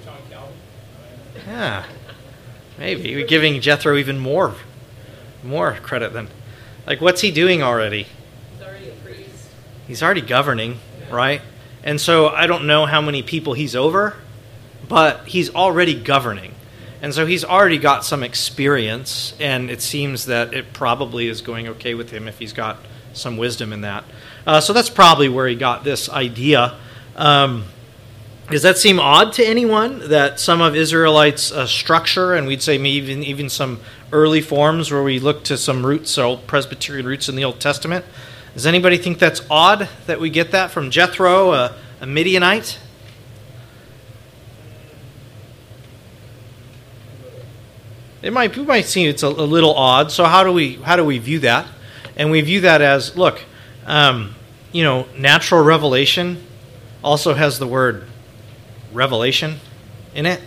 Yeah, 1.47 1.86
maybe 2.80 3.10
you're 3.10 3.28
giving 3.28 3.60
Jethro 3.62 3.97
even 3.97 4.17
more, 4.17 4.56
more 5.43 5.74
credit 5.74 6.13
than, 6.13 6.30
like, 6.88 7.02
what's 7.02 7.21
he 7.21 7.30
doing 7.30 7.62
already? 7.62 8.08
He's 8.54 8.62
already 8.62 8.89
a 8.89 8.93
priest. 8.93 9.50
He's 9.88 10.02
already 10.02 10.21
governing, 10.21 10.80
right? 11.12 11.41
And 11.84 12.00
so 12.00 12.30
I 12.30 12.47
don't 12.47 12.65
know 12.65 12.86
how 12.86 13.02
many 13.02 13.21
people 13.21 13.54
he's 13.54 13.76
over, 13.76 14.15
but 14.87 15.27
he's 15.27 15.53
already 15.53 15.99
governing, 15.99 16.53
and 17.01 17.13
so 17.13 17.25
he's 17.25 17.43
already 17.43 17.77
got 17.77 18.05
some 18.05 18.23
experience, 18.23 19.33
and 19.39 19.69
it 19.69 19.81
seems 19.81 20.25
that 20.25 20.53
it 20.53 20.73
probably 20.73 21.27
is 21.27 21.41
going 21.41 21.67
okay 21.67 21.93
with 21.93 22.11
him 22.11 22.27
if 22.27 22.39
he's 22.39 22.53
got 22.53 22.77
some 23.13 23.37
wisdom 23.37 23.73
in 23.73 23.81
that. 23.81 24.03
Uh, 24.45 24.61
so 24.61 24.73
that's 24.73 24.89
probably 24.89 25.29
where 25.29 25.47
he 25.47 25.55
got 25.55 25.83
this 25.83 26.09
idea. 26.09 26.77
Um, 27.15 27.65
does 28.49 28.63
that 28.63 28.77
seem 28.77 28.99
odd 28.99 29.33
to 29.33 29.45
anyone 29.45 30.09
that 30.09 30.39
some 30.39 30.61
of 30.61 30.75
Israelites' 30.75 31.51
uh, 31.51 31.65
structure, 31.67 32.33
and 32.33 32.47
we'd 32.47 32.61
say 32.61 32.75
even, 32.77 33.23
even 33.23 33.49
some 33.49 33.79
early 34.11 34.41
forms 34.41 34.91
where 34.91 35.03
we 35.03 35.19
look 35.19 35.43
to 35.45 35.57
some 35.57 35.85
roots, 35.85 36.17
old 36.17 36.47
Presbyterian 36.47 37.05
roots 37.05 37.29
in 37.29 37.35
the 37.35 37.45
Old 37.45 37.59
Testament? 37.59 38.03
Does 38.53 38.65
anybody 38.65 38.97
think 38.97 39.19
that's 39.19 39.41
odd 39.49 39.87
that 40.07 40.19
we 40.19 40.29
get 40.29 40.51
that 40.51 40.71
from 40.71 40.91
Jethro, 40.91 41.53
a, 41.53 41.75
a 42.01 42.05
Midianite? 42.05 42.77
It 48.21 48.34
might 48.34 48.55
we 48.55 48.63
might 48.63 48.86
seem 48.86 49.10
it's 49.10 49.23
a, 49.23 49.27
a 49.27 49.29
little 49.29 49.73
odd. 49.73 50.12
So 50.12 50.25
how 50.25 50.43
do 50.43 50.51
we 50.51 50.75
how 50.75 50.95
do 50.95 51.03
we 51.03 51.17
view 51.17 51.39
that? 51.39 51.65
And 52.15 52.29
we 52.29 52.41
view 52.41 52.62
that 52.62 52.81
as 52.81 53.15
look, 53.15 53.43
um, 53.86 54.36
you 54.71 54.84
know, 54.84 55.07
natural 55.17 55.63
revelation 55.63 56.43
also 57.03 57.34
has 57.34 57.57
the 57.60 57.67
word 57.67 58.07
revelation 58.93 59.60
in 60.13 60.25
it. 60.25 60.41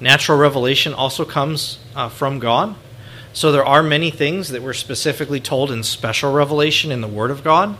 Natural 0.00 0.38
revelation 0.38 0.94
also 0.94 1.24
comes 1.24 1.78
uh, 1.94 2.08
from 2.08 2.38
God. 2.38 2.74
So 3.32 3.52
there 3.52 3.64
are 3.64 3.82
many 3.82 4.10
things 4.10 4.48
that 4.48 4.62
we're 4.62 4.72
specifically 4.72 5.38
told 5.40 5.70
in 5.70 5.84
special 5.84 6.32
revelation 6.32 6.90
in 6.90 7.00
the 7.00 7.08
Word 7.08 7.30
of 7.30 7.44
God. 7.44 7.76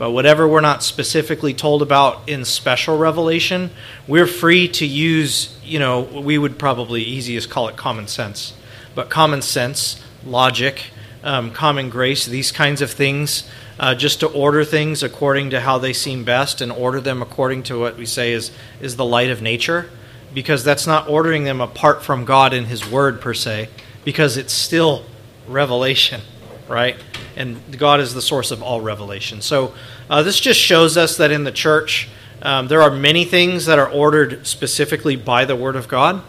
But 0.00 0.12
whatever 0.12 0.48
we're 0.48 0.62
not 0.62 0.82
specifically 0.82 1.52
told 1.52 1.82
about 1.82 2.26
in 2.26 2.46
special 2.46 2.96
revelation, 2.96 3.68
we're 4.08 4.26
free 4.26 4.66
to 4.68 4.86
use, 4.86 5.54
you 5.62 5.78
know, 5.78 6.00
we 6.00 6.38
would 6.38 6.58
probably 6.58 7.02
easiest 7.02 7.50
call 7.50 7.68
it 7.68 7.76
common 7.76 8.08
sense. 8.08 8.54
but 8.94 9.10
common 9.10 9.42
sense, 9.42 10.02
logic, 10.24 10.84
um, 11.22 11.50
common 11.50 11.90
grace, 11.90 12.24
these 12.24 12.50
kinds 12.50 12.80
of 12.80 12.90
things, 12.90 13.44
uh, 13.78 13.94
just 13.94 14.20
to 14.20 14.26
order 14.28 14.64
things 14.64 15.02
according 15.02 15.50
to 15.50 15.60
how 15.60 15.76
they 15.76 15.92
seem 15.92 16.24
best 16.24 16.62
and 16.62 16.72
order 16.72 16.98
them 16.98 17.20
according 17.20 17.62
to 17.62 17.78
what 17.78 17.98
we 17.98 18.06
say 18.06 18.32
is, 18.32 18.50
is 18.80 18.96
the 18.96 19.04
light 19.04 19.28
of 19.28 19.42
nature, 19.42 19.90
because 20.32 20.64
that's 20.64 20.86
not 20.86 21.10
ordering 21.10 21.44
them 21.44 21.60
apart 21.60 22.02
from 22.02 22.24
God 22.24 22.54
and 22.54 22.68
His 22.68 22.90
Word 22.90 23.20
per 23.20 23.34
se, 23.34 23.68
because 24.02 24.38
it's 24.38 24.54
still 24.54 25.04
revelation, 25.46 26.22
right? 26.70 26.96
And 27.36 27.60
God 27.78 28.00
is 28.00 28.14
the 28.14 28.22
source 28.22 28.50
of 28.50 28.62
all 28.62 28.80
revelation. 28.80 29.42
So 29.42 29.74
uh, 30.08 30.22
this 30.22 30.40
just 30.40 30.60
shows 30.60 30.96
us 30.96 31.16
that 31.18 31.30
in 31.30 31.44
the 31.44 31.52
church, 31.52 32.08
um, 32.42 32.68
there 32.68 32.80
are 32.80 32.90
many 32.90 33.24
things 33.24 33.66
that 33.66 33.78
are 33.78 33.90
ordered 33.90 34.46
specifically 34.46 35.16
by 35.16 35.44
the 35.44 35.56
Word 35.56 35.76
of 35.76 35.88
God. 35.88 36.22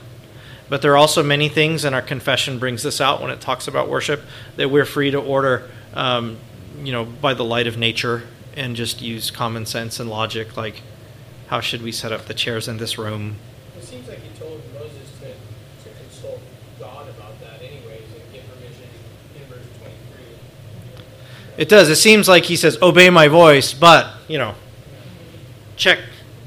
But 0.68 0.82
there 0.82 0.94
are 0.94 0.98
also 0.98 1.22
many 1.22 1.50
things, 1.50 1.84
and 1.84 1.94
our 1.94 2.02
confession 2.02 2.58
brings 2.58 2.82
this 2.82 3.02
out 3.02 3.22
when 3.22 3.30
it 3.30 3.42
talks 3.42 3.68
about 3.68 3.90
worship, 3.90 4.22
that 4.56 4.72
we're 4.72 4.86
free 4.86 5.12
to 5.12 5.20
order, 5.20 5.70
um, 5.94 6.38
you 6.82 6.94
know, 6.94 7.04
by 7.04 7.34
the 7.34 7.44
light 7.44 7.68
of 7.68 7.78
nature 7.78 8.24
and 8.56 8.76
just 8.76 9.02
use 9.02 9.32
common 9.32 9.66
sense 9.66 10.00
and 10.00 10.10
logic. 10.10 10.56
Like, 10.56 10.82
how 11.48 11.60
should 11.60 11.82
we 11.82 11.92
set 11.92 12.12
up 12.14 12.26
the 12.26 12.34
chairs 12.34 12.68
in 12.68 12.78
this 12.78 12.98
room? 12.98 13.36
It 13.78 13.84
seems 13.84 14.08
like 14.08 14.20
he 14.20 14.30
told 14.40 14.62
Moses 14.74 15.10
to, 15.20 15.28
to 15.28 15.96
consult 16.00 16.40
God 16.80 17.10
about 17.10 17.40
that 17.42 17.62
anyways 17.62 18.04
and 18.16 18.34
get 18.34 18.48
permission 18.50 18.88
in 19.36 19.44
verse 19.48 19.68
23. 19.82 21.06
It 21.62 21.70
does. 21.70 21.90
It 21.90 21.98
seems 21.98 22.28
like 22.28 22.46
he 22.46 22.56
says, 22.56 22.80
"Obey 22.82 23.12
my 23.12 23.28
voice," 23.28 23.72
but 23.72 24.12
you 24.28 24.40
know, 24.40 24.56
check 25.76 26.00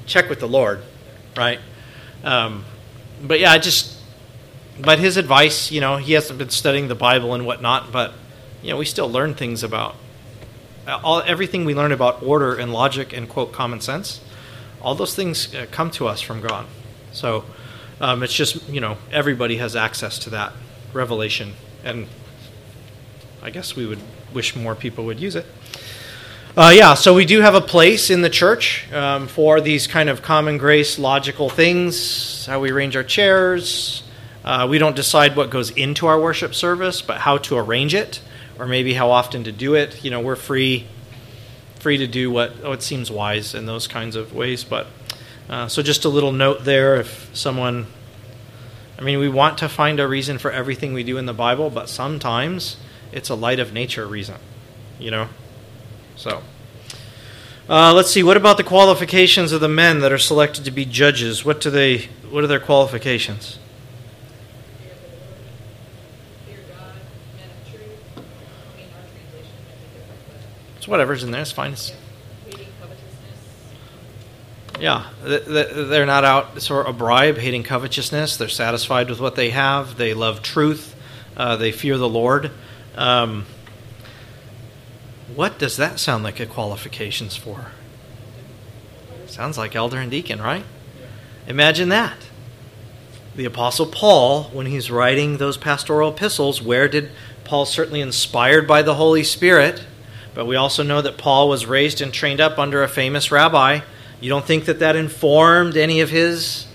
check 0.06 0.28
with 0.28 0.40
the 0.40 0.48
Lord, 0.48 0.82
right? 1.36 1.60
Um, 2.24 2.64
but 3.22 3.38
yeah, 3.38 3.52
I 3.52 3.58
just 3.58 3.96
but 4.80 4.98
his 4.98 5.16
advice, 5.16 5.70
you 5.70 5.80
know, 5.80 5.98
he 5.98 6.14
hasn't 6.14 6.40
been 6.40 6.50
studying 6.50 6.88
the 6.88 6.96
Bible 6.96 7.32
and 7.32 7.46
whatnot, 7.46 7.92
but 7.92 8.12
you 8.60 8.70
know, 8.70 8.76
we 8.76 8.84
still 8.84 9.08
learn 9.08 9.34
things 9.34 9.62
about 9.62 9.94
all 10.88 11.22
everything 11.22 11.64
we 11.64 11.76
learn 11.76 11.92
about 11.92 12.20
order 12.20 12.56
and 12.56 12.72
logic 12.72 13.12
and 13.12 13.28
quote 13.28 13.52
common 13.52 13.80
sense. 13.80 14.20
All 14.82 14.96
those 14.96 15.14
things 15.14 15.54
uh, 15.54 15.66
come 15.70 15.92
to 15.92 16.08
us 16.08 16.22
from 16.22 16.40
God. 16.40 16.66
So 17.12 17.44
um, 18.00 18.24
it's 18.24 18.34
just 18.34 18.68
you 18.68 18.80
know 18.80 18.96
everybody 19.12 19.58
has 19.58 19.76
access 19.76 20.18
to 20.18 20.30
that 20.30 20.52
revelation, 20.92 21.52
and 21.84 22.08
I 23.40 23.50
guess 23.50 23.76
we 23.76 23.86
would 23.86 24.00
wish 24.34 24.56
more 24.56 24.74
people 24.74 25.04
would 25.06 25.20
use 25.20 25.36
it. 25.36 25.46
Uh, 26.56 26.72
yeah, 26.74 26.94
so 26.94 27.14
we 27.14 27.24
do 27.24 27.40
have 27.40 27.54
a 27.54 27.60
place 27.60 28.10
in 28.10 28.22
the 28.22 28.30
church 28.30 28.92
um, 28.92 29.26
for 29.26 29.60
these 29.60 29.86
kind 29.86 30.08
of 30.08 30.22
common 30.22 30.58
grace, 30.58 30.98
logical 30.98 31.48
things, 31.48 32.46
how 32.46 32.60
we 32.60 32.70
arrange 32.70 32.94
our 32.94 33.02
chairs, 33.02 34.04
uh, 34.44 34.66
we 34.68 34.76
don't 34.76 34.94
decide 34.94 35.36
what 35.36 35.48
goes 35.48 35.70
into 35.70 36.06
our 36.06 36.20
worship 36.20 36.54
service, 36.54 37.00
but 37.00 37.18
how 37.18 37.38
to 37.38 37.56
arrange 37.56 37.94
it, 37.94 38.20
or 38.58 38.66
maybe 38.66 38.92
how 38.92 39.10
often 39.10 39.42
to 39.44 39.52
do 39.52 39.74
it. 39.74 40.04
You 40.04 40.10
know, 40.10 40.20
we're 40.20 40.36
free, 40.36 40.86
free 41.76 41.96
to 41.96 42.06
do 42.06 42.30
what 42.30 42.52
it 42.62 42.82
seems 42.82 43.10
wise 43.10 43.54
in 43.54 43.64
those 43.64 43.86
kinds 43.86 44.16
of 44.16 44.34
ways. 44.34 44.62
But 44.62 44.86
uh, 45.48 45.68
so, 45.68 45.82
just 45.82 46.04
a 46.04 46.10
little 46.10 46.32
note 46.32 46.64
there: 46.64 46.96
if 46.96 47.30
someone, 47.32 47.86
I 48.98 49.02
mean, 49.02 49.18
we 49.18 49.30
want 49.30 49.58
to 49.58 49.68
find 49.68 49.98
a 49.98 50.06
reason 50.06 50.36
for 50.36 50.50
everything 50.50 50.92
we 50.92 51.04
do 51.04 51.16
in 51.16 51.24
the 51.24 51.32
Bible, 51.32 51.70
but 51.70 51.88
sometimes 51.88 52.76
it's 53.14 53.30
a 53.30 53.34
light 53.34 53.60
of 53.60 53.72
nature 53.72 54.06
reason. 54.06 54.36
You 54.98 55.10
know, 55.10 55.28
so. 56.16 56.42
Uh, 57.68 57.94
let's 57.94 58.10
see. 58.10 58.22
What 58.22 58.36
about 58.36 58.58
the 58.58 58.64
qualifications 58.64 59.52
of 59.52 59.60
the 59.62 59.68
men 59.68 60.00
that 60.00 60.12
are 60.12 60.18
selected 60.18 60.66
to 60.66 60.70
be 60.70 60.84
judges? 60.84 61.44
What 61.44 61.60
do 61.60 61.70
they? 61.70 62.08
What 62.28 62.44
are 62.44 62.46
their 62.46 62.60
qualifications? 62.60 63.58
It's 70.76 70.86
whatever's 70.86 71.24
in 71.24 71.30
there. 71.30 71.40
It's 71.40 71.52
fine. 71.52 71.72
It's, 71.72 71.92
yeah, 74.78 75.08
they're 75.22 76.04
not 76.04 76.24
out 76.24 76.60
for 76.60 76.82
a 76.82 76.92
bribe, 76.92 77.38
hating 77.38 77.62
covetousness. 77.62 78.36
They're 78.36 78.48
satisfied 78.48 79.08
with 79.08 79.20
what 79.20 79.36
they 79.36 79.50
have. 79.50 79.96
They 79.96 80.12
love 80.12 80.42
truth. 80.42 80.94
Uh, 81.36 81.56
they 81.56 81.72
fear 81.72 81.96
the 81.96 82.08
Lord. 82.08 82.50
Um, 82.96 83.46
what 85.34 85.58
does 85.58 85.76
that 85.76 85.98
sound 85.98 86.22
like 86.22 86.38
a 86.38 86.46
qualifications 86.46 87.36
for? 87.36 87.72
Sounds 89.26 89.58
like 89.58 89.74
elder 89.74 89.98
and 89.98 90.10
deacon, 90.10 90.40
right? 90.40 90.64
Imagine 91.46 91.88
that. 91.88 92.18
The 93.34 93.44
Apostle 93.44 93.86
Paul, 93.86 94.44
when 94.44 94.66
he's 94.66 94.90
writing 94.90 95.38
those 95.38 95.56
pastoral 95.56 96.10
epistles, 96.12 96.62
where 96.62 96.86
did 96.86 97.10
Paul 97.42 97.66
certainly 97.66 98.00
inspired 98.00 98.68
by 98.68 98.82
the 98.82 98.94
Holy 98.94 99.24
Spirit? 99.24 99.84
But 100.34 100.46
we 100.46 100.56
also 100.56 100.82
know 100.82 101.02
that 101.02 101.18
Paul 101.18 101.48
was 101.48 101.66
raised 101.66 102.00
and 102.00 102.12
trained 102.12 102.40
up 102.40 102.58
under 102.58 102.82
a 102.82 102.88
famous 102.88 103.32
rabbi. 103.32 103.80
You 104.20 104.28
don't 104.28 104.44
think 104.44 104.66
that 104.66 104.78
that 104.78 104.94
informed 104.94 105.76
any 105.76 106.00
of 106.00 106.10
his? 106.10 106.66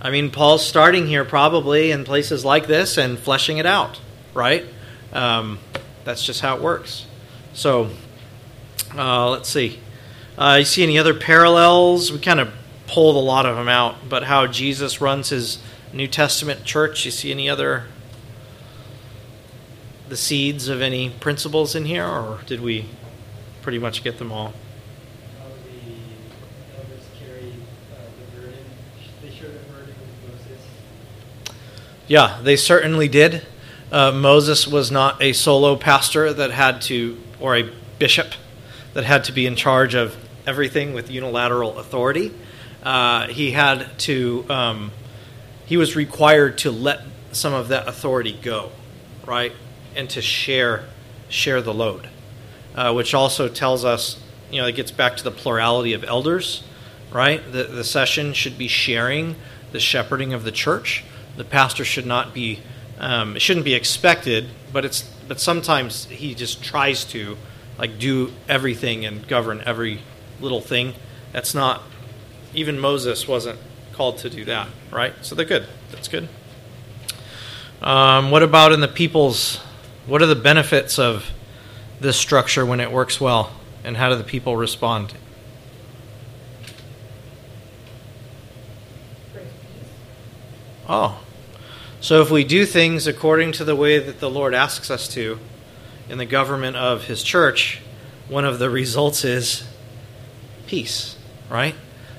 I 0.00 0.10
mean, 0.10 0.30
Paul's 0.30 0.66
starting 0.66 1.06
here 1.06 1.24
probably 1.24 1.92
in 1.92 2.04
places 2.04 2.44
like 2.44 2.66
this 2.66 2.98
and 2.98 3.18
fleshing 3.18 3.58
it 3.58 3.66
out, 3.66 4.00
right? 4.34 4.64
Um, 5.12 5.58
that's 6.04 6.24
just 6.24 6.40
how 6.40 6.56
it 6.56 6.62
works. 6.62 7.06
So, 7.54 7.90
uh, 8.96 9.30
let's 9.30 9.48
see. 9.48 9.80
Uh, 10.38 10.56
you 10.60 10.64
see 10.64 10.82
any 10.82 10.98
other 10.98 11.14
parallels? 11.14 12.10
We 12.10 12.18
kind 12.18 12.40
of 12.40 12.52
pulled 12.86 13.16
a 13.16 13.20
lot 13.20 13.46
of 13.46 13.56
them 13.56 13.68
out, 13.68 14.08
but 14.08 14.24
how 14.24 14.46
Jesus 14.46 15.00
runs 15.00 15.28
his 15.28 15.58
New 15.92 16.08
Testament 16.08 16.64
church. 16.64 17.04
You 17.04 17.10
see 17.10 17.30
any 17.30 17.48
other 17.48 17.84
the 20.08 20.16
seeds 20.16 20.68
of 20.68 20.82
any 20.82 21.08
principles 21.08 21.74
in 21.74 21.86
here, 21.86 22.04
or 22.04 22.40
did 22.44 22.60
we 22.60 22.86
pretty 23.62 23.78
much 23.78 24.04
get 24.04 24.18
them 24.18 24.30
all? 24.30 24.52
how 25.38 25.48
the 25.64 26.76
elders 26.76 27.04
carry 27.18 27.54
uh, 27.92 27.96
the 28.18 28.40
burden. 28.40 28.64
They 29.22 29.30
share 29.30 29.48
the 29.48 29.72
burden 29.72 29.94
with 29.98 30.34
Moses. 30.34 30.60
Yeah, 32.08 32.40
they 32.42 32.56
certainly 32.56 33.08
did. 33.08 33.46
Uh, 33.92 34.10
Moses 34.10 34.66
was 34.66 34.90
not 34.90 35.20
a 35.20 35.34
solo 35.34 35.76
pastor 35.76 36.32
that 36.32 36.50
had 36.50 36.80
to, 36.82 37.18
or 37.38 37.54
a 37.58 37.70
bishop 37.98 38.32
that 38.94 39.04
had 39.04 39.24
to 39.24 39.32
be 39.32 39.44
in 39.44 39.54
charge 39.54 39.94
of 39.94 40.16
everything 40.46 40.94
with 40.94 41.10
unilateral 41.10 41.78
authority. 41.78 42.32
Uh, 42.82 43.26
he 43.28 43.50
had 43.50 43.98
to, 43.98 44.46
um, 44.48 44.92
he 45.66 45.76
was 45.76 45.94
required 45.94 46.56
to 46.58 46.70
let 46.70 47.02
some 47.32 47.52
of 47.52 47.68
that 47.68 47.86
authority 47.86 48.32
go, 48.42 48.72
right, 49.26 49.52
and 49.94 50.08
to 50.08 50.22
share 50.22 50.84
share 51.28 51.60
the 51.60 51.72
load, 51.74 52.08
uh, 52.74 52.92
which 52.92 53.12
also 53.14 53.46
tells 53.46 53.84
us, 53.84 54.18
you 54.50 54.60
know, 54.60 54.66
it 54.66 54.74
gets 54.74 54.90
back 54.90 55.18
to 55.18 55.24
the 55.24 55.30
plurality 55.30 55.92
of 55.92 56.02
elders, 56.04 56.62
right? 57.12 57.40
The 57.52 57.64
the 57.64 57.84
session 57.84 58.32
should 58.32 58.56
be 58.56 58.68
sharing 58.68 59.36
the 59.70 59.80
shepherding 59.80 60.32
of 60.32 60.44
the 60.44 60.52
church. 60.52 61.04
The 61.36 61.44
pastor 61.44 61.84
should 61.84 62.06
not 62.06 62.34
be, 62.34 62.60
um, 63.02 63.36
it 63.36 63.42
shouldn't 63.42 63.64
be 63.64 63.74
expected, 63.74 64.48
but 64.72 64.84
it's 64.84 65.02
but 65.28 65.40
sometimes 65.40 66.06
he 66.06 66.34
just 66.34 66.62
tries 66.62 67.04
to, 67.06 67.36
like, 67.78 67.98
do 67.98 68.32
everything 68.48 69.04
and 69.04 69.26
govern 69.26 69.62
every 69.66 70.00
little 70.40 70.60
thing. 70.60 70.94
That's 71.32 71.54
not 71.54 71.82
even 72.54 72.78
Moses 72.78 73.26
wasn't 73.26 73.58
called 73.92 74.18
to 74.18 74.30
do 74.30 74.44
that, 74.44 74.68
right? 74.90 75.14
So 75.22 75.34
they're 75.34 75.44
good. 75.44 75.66
That's 75.90 76.08
good. 76.08 76.28
Um, 77.80 78.30
what 78.30 78.42
about 78.42 78.72
in 78.72 78.80
the 78.80 78.88
people's? 78.88 79.58
What 80.06 80.22
are 80.22 80.26
the 80.26 80.36
benefits 80.36 80.98
of 80.98 81.30
this 82.00 82.16
structure 82.16 82.64
when 82.64 82.80
it 82.80 82.92
works 82.92 83.20
well, 83.20 83.52
and 83.84 83.96
how 83.96 84.10
do 84.10 84.16
the 84.16 84.24
people 84.24 84.56
respond? 84.56 85.14
Oh, 90.88 91.20
so 92.02 92.20
if 92.20 92.32
we 92.32 92.42
do 92.42 92.66
things 92.66 93.06
according 93.06 93.52
to 93.52 93.64
the 93.64 93.76
way 93.76 94.00
that 94.00 94.18
the 94.18 94.28
Lord 94.28 94.54
asks 94.54 94.90
us 94.90 95.06
to 95.14 95.38
in 96.08 96.18
the 96.18 96.26
government 96.26 96.76
of 96.76 97.04
His 97.04 97.22
church, 97.22 97.80
one 98.28 98.44
of 98.44 98.58
the 98.58 98.68
results 98.68 99.24
is 99.24 99.62
peace, 100.66 101.16
right? 101.48 101.76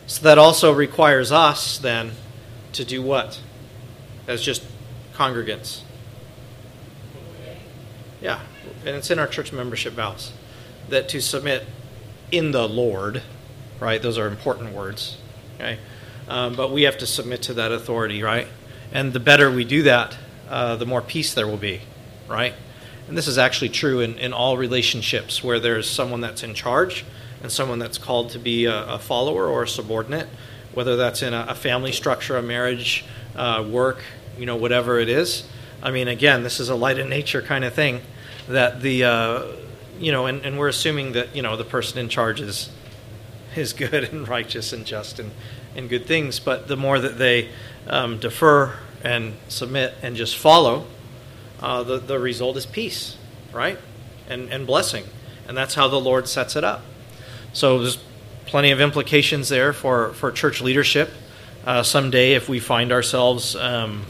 So 0.07 0.23
that 0.23 0.38
also 0.38 0.71
requires 0.71 1.34
us 1.34 1.77
then 1.77 2.11
to 2.71 2.86
do 2.86 3.01
what? 3.01 3.41
As 4.25 4.41
just 4.41 4.65
congregants. 5.13 5.81
Yeah, 8.21 8.39
and 8.86 8.95
it's 8.95 9.11
in 9.11 9.19
our 9.19 9.27
church 9.27 9.51
membership 9.51 9.95
vows 9.95 10.31
that 10.88 11.09
to 11.09 11.19
submit 11.19 11.65
in 12.31 12.51
the 12.51 12.69
Lord, 12.69 13.21
right? 13.81 14.01
Those 14.01 14.17
are 14.17 14.27
important 14.27 14.73
words, 14.73 15.17
okay? 15.55 15.77
Um, 16.29 16.55
but 16.55 16.71
we 16.71 16.84
have 16.84 16.97
to 16.99 17.05
submit 17.05 17.41
to 17.43 17.55
that 17.55 17.73
authority, 17.73 18.23
right? 18.23 18.47
And 18.93 19.11
the 19.11 19.19
better 19.19 19.49
we 19.49 19.65
do 19.65 19.81
that, 19.83 20.15
uh, 20.47 20.75
the 20.75 20.85
more 20.85 21.01
peace 21.01 21.33
there 21.33 21.47
will 21.47 21.57
be, 21.57 21.81
right? 22.27 22.53
And 23.07 23.17
this 23.17 23.27
is 23.27 23.39
actually 23.39 23.69
true 23.69 24.01
in, 24.01 24.19
in 24.19 24.33
all 24.33 24.55
relationships 24.55 25.43
where 25.43 25.59
there's 25.59 25.89
someone 25.89 26.21
that's 26.21 26.43
in 26.43 26.53
charge 26.53 27.03
and 27.41 27.51
someone 27.51 27.79
that's 27.79 27.97
called 27.97 28.29
to 28.29 28.39
be 28.39 28.65
a, 28.65 28.85
a 28.85 28.99
follower 28.99 29.47
or 29.47 29.63
a 29.63 29.67
subordinate, 29.67 30.27
whether 30.75 30.95
that's 30.95 31.23
in 31.23 31.33
a, 31.33 31.47
a 31.49 31.55
family 31.55 31.91
structure, 31.91 32.37
a 32.37 32.43
marriage, 32.43 33.03
uh, 33.35 33.65
work, 33.67 34.03
you 34.37 34.45
know, 34.45 34.55
whatever 34.55 34.99
it 34.99 35.09
is. 35.09 35.43
I 35.81 35.89
mean, 35.89 36.07
again, 36.07 36.43
this 36.43 36.59
is 36.59 36.69
a 36.69 36.75
light 36.75 36.99
of 36.99 37.07
nature 37.07 37.41
kind 37.41 37.65
of 37.65 37.73
thing 37.73 38.01
that 38.47 38.81
the, 38.81 39.05
uh, 39.05 39.45
you 39.99 40.11
know, 40.11 40.27
and, 40.27 40.45
and 40.45 40.59
we're 40.59 40.67
assuming 40.67 41.13
that, 41.13 41.35
you 41.35 41.41
know, 41.41 41.57
the 41.57 41.65
person 41.65 41.97
in 41.97 42.09
charge 42.09 42.39
is, 42.39 42.69
is 43.55 43.73
good 43.73 44.03
and 44.11 44.27
righteous 44.27 44.71
and 44.71 44.85
just 44.85 45.17
and, 45.17 45.31
and 45.75 45.89
good 45.89 46.05
things. 46.05 46.39
But 46.39 46.67
the 46.67 46.77
more 46.77 46.99
that 46.99 47.17
they 47.17 47.49
um, 47.88 48.17
defer 48.19 48.77
and 49.03 49.34
submit 49.47 49.93
and 50.01 50.15
just 50.15 50.38
follow, 50.38 50.86
uh, 51.61 51.84
the, 51.84 51.97
the 51.97 52.19
result 52.19 52.57
is 52.57 52.65
peace, 52.65 53.17
right? 53.51 53.77
And, 54.29 54.49
and 54.49 54.65
blessing. 54.65 55.05
And 55.47 55.57
that's 55.57 55.75
how 55.75 55.88
the 55.88 55.99
Lord 55.99 56.27
sets 56.27 56.55
it 56.55 56.63
up. 56.63 56.84
So 57.51 57.79
there's 57.79 57.99
plenty 58.45 58.71
of 58.71 58.81
implications 58.81 59.49
there 59.49 59.73
for, 59.73 60.13
for 60.13 60.31
church 60.31 60.61
leadership. 60.61 61.11
Uh, 61.65 61.84
someday, 61.84 62.34
if 62.34 62.49
we 62.49 62.59
find 62.59 62.91
ourselves, 62.91 63.55
um, 63.55 64.05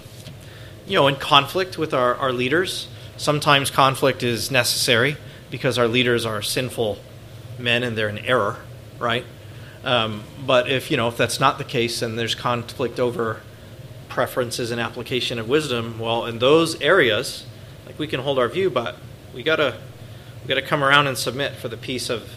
you 0.88 0.96
know, 0.96 1.08
in 1.08 1.16
conflict 1.16 1.78
with 1.78 1.94
our, 1.94 2.16
our 2.16 2.32
leaders, 2.32 2.88
sometimes 3.18 3.70
conflict 3.70 4.24
is 4.24 4.50
necessary 4.50 5.18
because 5.52 5.78
our 5.78 5.88
leaders 5.88 6.26
are 6.26 6.42
sinful 6.42 6.98
men 7.60 7.84
and 7.84 7.98
they're 7.98 8.10
in 8.10 8.20
error, 8.20 8.58
right? 9.00 9.26
Um, 9.84 10.24
but 10.46 10.70
if 10.70 10.90
you 10.90 10.98
know 10.98 11.10
if 11.10 11.18
that's 11.18 11.40
not 11.40 11.58
the 11.58 11.64
case 11.64 12.02
and 12.02 12.18
there's 12.18 12.36
conflict 12.36 13.00
over 13.00 13.42
preferences 14.14 14.70
and 14.70 14.80
application 14.80 15.40
of 15.40 15.50
wisdom, 15.50 15.98
well, 15.98 16.28
in 16.28 16.38
those 16.38 16.80
areas, 16.82 17.48
like 17.88 17.98
we 17.98 18.06
can 18.06 18.20
hold 18.20 18.38
our 18.38 18.48
view, 18.48 18.70
but 18.70 18.96
we 19.34 19.42
gotta 19.42 19.76
we 20.44 20.48
gotta 20.48 20.62
come 20.62 20.84
around 20.84 21.08
and 21.08 21.18
submit 21.18 21.54
for 21.56 21.68
the 21.68 21.78
peace 21.78 22.12
of 22.12 22.30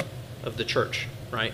of 0.43 0.57
the 0.57 0.65
church, 0.65 1.07
right? 1.31 1.53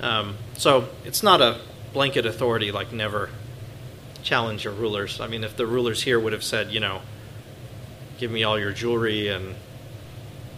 Um, 0.00 0.34
so 0.58 0.88
it's 1.04 1.22
not 1.22 1.40
a 1.40 1.60
blanket 1.92 2.26
authority 2.26 2.72
like 2.72 2.92
never 2.92 3.30
challenge 4.24 4.64
your 4.64 4.72
rulers. 4.72 5.20
I 5.20 5.28
mean, 5.28 5.44
if 5.44 5.56
the 5.56 5.66
rulers 5.66 6.02
here 6.02 6.18
would 6.18 6.32
have 6.32 6.42
said, 6.42 6.72
you 6.72 6.80
know, 6.80 7.02
give 8.18 8.32
me 8.32 8.42
all 8.42 8.58
your 8.58 8.72
jewelry 8.72 9.28
and 9.28 9.54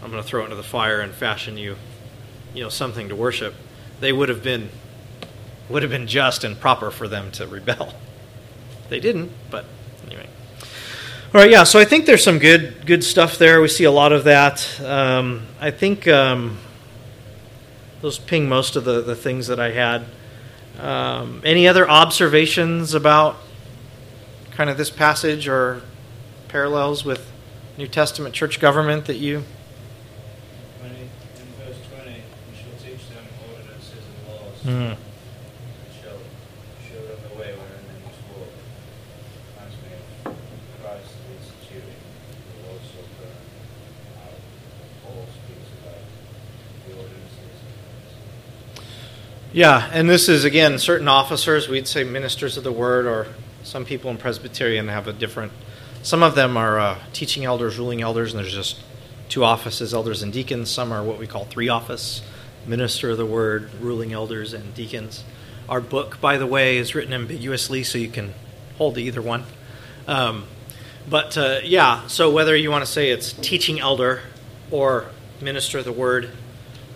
I'm 0.03 0.11
going 0.11 0.23
to 0.23 0.29
throw 0.29 0.41
it 0.43 0.45
into 0.45 0.57
the 0.57 0.63
fire 0.63 1.01
and 1.01 1.13
fashion 1.13 1.59
you, 1.59 1.77
you 2.55 2.63
know, 2.63 2.71
something 2.71 3.11
to 3.11 3.17
worship, 3.17 3.55
they 4.01 4.13
would 4.13 4.31
have 4.31 4.43
been 4.43 4.71
would 5.69 5.83
have 5.83 5.91
been 5.91 6.07
just 6.07 6.45
and 6.45 6.59
proper 6.59 6.91
for 6.91 7.07
them 7.07 7.31
to 7.33 7.47
rebel. 7.47 7.95
They 8.89 9.01
didn't, 9.01 9.33
but 9.51 9.65
anyway. 10.07 10.29
All 11.35 11.41
right, 11.41 11.51
yeah. 11.51 11.65
So 11.65 11.79
I 11.79 11.85
think 11.85 12.07
there's 12.07 12.23
some 12.23 12.39
good 12.39 12.87
good 12.87 13.03
stuff 13.03 13.39
there. 13.39 13.61
We 13.61 13.69
see 13.69 13.85
a 13.85 13.91
lot 13.91 14.13
of 14.13 14.25
that. 14.25 14.81
Um, 14.81 15.47
I 15.61 15.71
think 15.71 16.07
um, 16.07 16.59
those 18.03 18.19
ping 18.19 18.49
most 18.49 18.77
of 18.77 18.85
the 18.85 19.01
the 19.01 19.17
things 19.17 19.47
that 19.49 19.59
I 19.59 19.71
had. 19.73 20.05
Um, 20.81 21.41
any 21.45 21.67
other 21.69 21.89
observations 21.89 22.95
about 22.95 23.37
kind 24.53 24.69
of 24.71 24.77
this 24.77 24.91
passage 24.91 25.49
or 25.49 25.83
parallels 26.49 27.05
with 27.05 27.31
New 27.79 27.89
Testament 27.89 28.35
church 28.35 28.61
government 28.61 29.07
that 29.07 29.17
you? 29.17 29.39
In 30.83 30.93
verse 31.59 31.79
20, 31.95 32.11
you 32.11 32.23
shall 32.55 32.79
teach 32.79 33.09
them 33.09 33.25
ordinances 33.51 34.03
and 34.07 34.29
laws, 34.31 34.59
Mm. 34.63 34.95
and 34.95 34.99
shall 35.99 36.19
show 36.87 37.03
them 37.07 37.19
the 37.27 37.35
way 37.39 37.51
wherein 37.55 37.83
they 37.91 37.99
must 38.07 38.23
walk. 38.31 38.51
Reminds 39.55 39.77
me 39.83 39.91
of 39.99 40.35
Christ 40.83 41.15
instituting 41.35 41.99
the 41.99 42.67
Lord's 42.67 42.87
Supper, 42.95 43.31
how 44.19 44.31
Paul 45.03 45.27
speaks 45.35 45.71
about 45.83 46.03
the 46.87 46.91
ordinances. 46.95 47.59
Yeah, 49.55 49.89
and 49.93 50.11
this 50.11 50.29
is 50.29 50.43
again 50.43 50.81
certain 50.81 51.07
officers. 51.07 51.69
We'd 51.69 51.87
say 51.87 52.03
ministers 52.03 52.57
of 52.57 52.65
the 52.65 52.73
word, 52.73 53.07
or 53.07 53.29
some 53.63 53.85
people 53.85 54.11
in 54.11 54.17
Presbyterian 54.17 54.89
have 54.89 55.07
a 55.07 55.13
different. 55.13 55.53
Some 56.03 56.25
of 56.25 56.35
them 56.35 56.57
are 56.57 56.81
uh, 56.81 56.99
teaching 57.13 57.45
elders, 57.45 57.79
ruling 57.79 58.03
elders, 58.03 58.35
and 58.35 58.43
there's 58.43 58.53
just 58.53 58.81
two 59.29 59.45
offices, 59.45 59.95
elders 59.95 60.25
and 60.25 60.33
deacons. 60.33 60.71
Some 60.71 60.91
are 60.91 61.05
what 61.05 61.21
we 61.21 61.29
call 61.29 61.45
three 61.45 61.69
office, 61.69 62.21
minister 62.67 63.11
of 63.11 63.17
the 63.17 63.27
word, 63.27 63.71
ruling 63.81 64.13
elders, 64.13 64.55
and 64.55 64.75
deacons. 64.75 65.23
Our 65.69 65.81
book, 65.81 66.21
by 66.21 66.37
the 66.37 66.49
way, 66.49 66.77
is 66.77 66.97
written 66.97 67.13
ambiguously, 67.13 67.85
so 67.85 67.97
you 67.97 68.09
can 68.09 68.35
hold 68.77 68.99
either 68.99 69.23
one. 69.23 69.45
Um, 70.09 70.47
but 71.09 71.39
uh, 71.39 71.61
yeah, 71.63 72.09
so 72.09 72.29
whether 72.29 72.57
you 72.57 72.73
want 72.73 72.85
to 72.85 72.91
say 72.91 73.11
it's 73.11 73.33
teaching 73.33 73.79
elder 73.79 74.23
or 74.73 75.11
minister 75.41 75.79
of 75.79 75.85
the 75.85 75.93
word, 75.93 76.31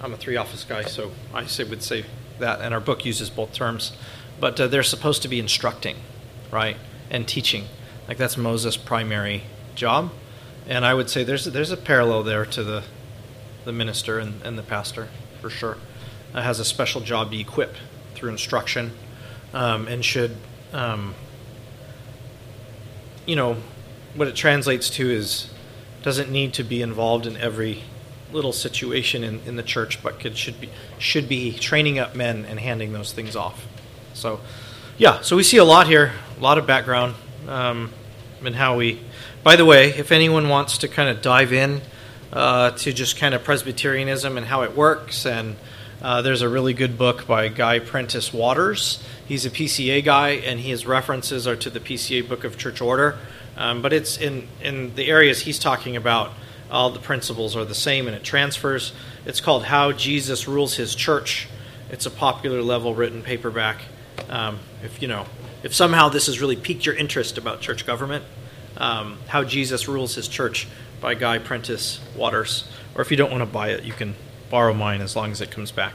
I'm 0.02 0.12
a 0.12 0.16
three 0.16 0.36
office 0.36 0.64
guy, 0.64 0.82
so 0.82 1.12
I 1.32 1.46
say, 1.46 1.62
would 1.62 1.84
say 1.84 2.04
that, 2.38 2.60
and 2.60 2.74
our 2.74 2.80
book 2.80 3.04
uses 3.04 3.30
both 3.30 3.52
terms. 3.52 3.92
But 4.40 4.60
uh, 4.60 4.68
they're 4.68 4.82
supposed 4.82 5.22
to 5.22 5.28
be 5.28 5.40
instructing, 5.40 5.96
right, 6.50 6.76
and 7.10 7.26
teaching. 7.26 7.64
Like 8.06 8.18
that's 8.18 8.36
Moses' 8.36 8.76
primary 8.76 9.42
job, 9.74 10.10
and 10.66 10.84
I 10.84 10.94
would 10.94 11.10
say 11.10 11.24
there's 11.24 11.44
there's 11.44 11.70
a 11.70 11.76
parallel 11.76 12.22
there 12.22 12.46
to 12.46 12.64
the 12.64 12.84
the 13.64 13.72
minister 13.72 14.18
and, 14.18 14.40
and 14.42 14.58
the 14.58 14.62
pastor 14.62 15.08
for 15.40 15.50
sure. 15.50 15.76
Uh, 16.34 16.42
has 16.42 16.60
a 16.60 16.64
special 16.64 17.00
job 17.00 17.30
to 17.30 17.38
equip 17.38 17.74
through 18.14 18.30
instruction, 18.30 18.92
um, 19.54 19.88
and 19.88 20.04
should, 20.04 20.36
um, 20.72 21.14
you 23.26 23.36
know, 23.36 23.56
what 24.14 24.28
it 24.28 24.36
translates 24.36 24.90
to 24.90 25.10
is 25.10 25.50
doesn't 26.02 26.30
need 26.30 26.52
to 26.54 26.62
be 26.62 26.82
involved 26.82 27.26
in 27.26 27.36
every 27.36 27.82
little 28.32 28.52
situation 28.52 29.24
in, 29.24 29.40
in 29.46 29.56
the 29.56 29.62
church, 29.62 30.02
but 30.02 30.20
could 30.20 30.36
should 30.36 30.60
be 30.60 30.68
should 30.98 31.28
be 31.28 31.52
training 31.52 31.98
up 31.98 32.14
men 32.14 32.44
and 32.44 32.58
handing 32.60 32.92
those 32.92 33.12
things 33.12 33.36
off. 33.36 33.66
So, 34.14 34.40
yeah, 34.96 35.20
so 35.20 35.36
we 35.36 35.42
see 35.42 35.58
a 35.58 35.64
lot 35.64 35.86
here, 35.86 36.12
a 36.36 36.40
lot 36.40 36.58
of 36.58 36.66
background, 36.66 37.14
um, 37.46 37.92
and 38.44 38.54
how 38.54 38.76
we. 38.76 39.00
By 39.42 39.56
the 39.56 39.64
way, 39.64 39.90
if 39.90 40.12
anyone 40.12 40.48
wants 40.48 40.78
to 40.78 40.88
kind 40.88 41.08
of 41.08 41.22
dive 41.22 41.52
in 41.52 41.80
uh, 42.32 42.72
to 42.72 42.92
just 42.92 43.16
kind 43.16 43.34
of 43.34 43.44
Presbyterianism 43.44 44.36
and 44.36 44.46
how 44.46 44.62
it 44.62 44.76
works, 44.76 45.24
and 45.24 45.56
uh, 46.02 46.22
there's 46.22 46.42
a 46.42 46.48
really 46.48 46.74
good 46.74 46.98
book 46.98 47.26
by 47.26 47.48
Guy 47.48 47.78
Prentiss 47.78 48.32
Waters. 48.32 49.02
He's 49.26 49.46
a 49.46 49.50
PCA 49.50 50.04
guy, 50.04 50.30
and 50.30 50.60
his 50.60 50.86
references 50.86 51.46
are 51.46 51.56
to 51.56 51.70
the 51.70 51.80
PCA 51.80 52.28
Book 52.28 52.44
of 52.44 52.58
Church 52.58 52.80
Order. 52.80 53.18
Um, 53.56 53.82
but 53.82 53.92
it's 53.92 54.16
in 54.18 54.46
in 54.62 54.94
the 54.94 55.08
areas 55.08 55.40
he's 55.40 55.58
talking 55.58 55.96
about 55.96 56.32
all 56.70 56.90
the 56.90 56.98
principles 56.98 57.56
are 57.56 57.64
the 57.64 57.74
same 57.74 58.06
and 58.06 58.16
it 58.16 58.24
transfers. 58.24 58.92
It's 59.24 59.40
called 59.40 59.64
How 59.64 59.92
Jesus 59.92 60.46
Rules 60.46 60.76
His 60.76 60.94
Church. 60.94 61.48
It's 61.90 62.06
a 62.06 62.10
popular 62.10 62.62
level 62.62 62.94
written 62.94 63.22
paperback. 63.22 63.82
Um, 64.28 64.58
if 64.82 65.00
you 65.00 65.08
know, 65.08 65.26
if 65.62 65.74
somehow 65.74 66.08
this 66.08 66.26
has 66.26 66.40
really 66.40 66.56
piqued 66.56 66.84
your 66.84 66.94
interest 66.94 67.38
about 67.38 67.60
church 67.60 67.86
government, 67.86 68.24
um, 68.76 69.18
How 69.28 69.44
Jesus 69.44 69.88
Rules 69.88 70.14
His 70.14 70.28
Church 70.28 70.68
by 71.00 71.14
Guy 71.14 71.38
Prentiss 71.38 72.00
Waters. 72.16 72.68
Or 72.94 73.00
if 73.00 73.10
you 73.10 73.16
don't 73.16 73.30
want 73.30 73.42
to 73.42 73.46
buy 73.46 73.70
it, 73.70 73.84
you 73.84 73.92
can 73.92 74.14
borrow 74.50 74.74
mine 74.74 75.00
as 75.00 75.14
long 75.14 75.30
as 75.30 75.40
it 75.40 75.50
comes 75.50 75.70
back. 75.70 75.94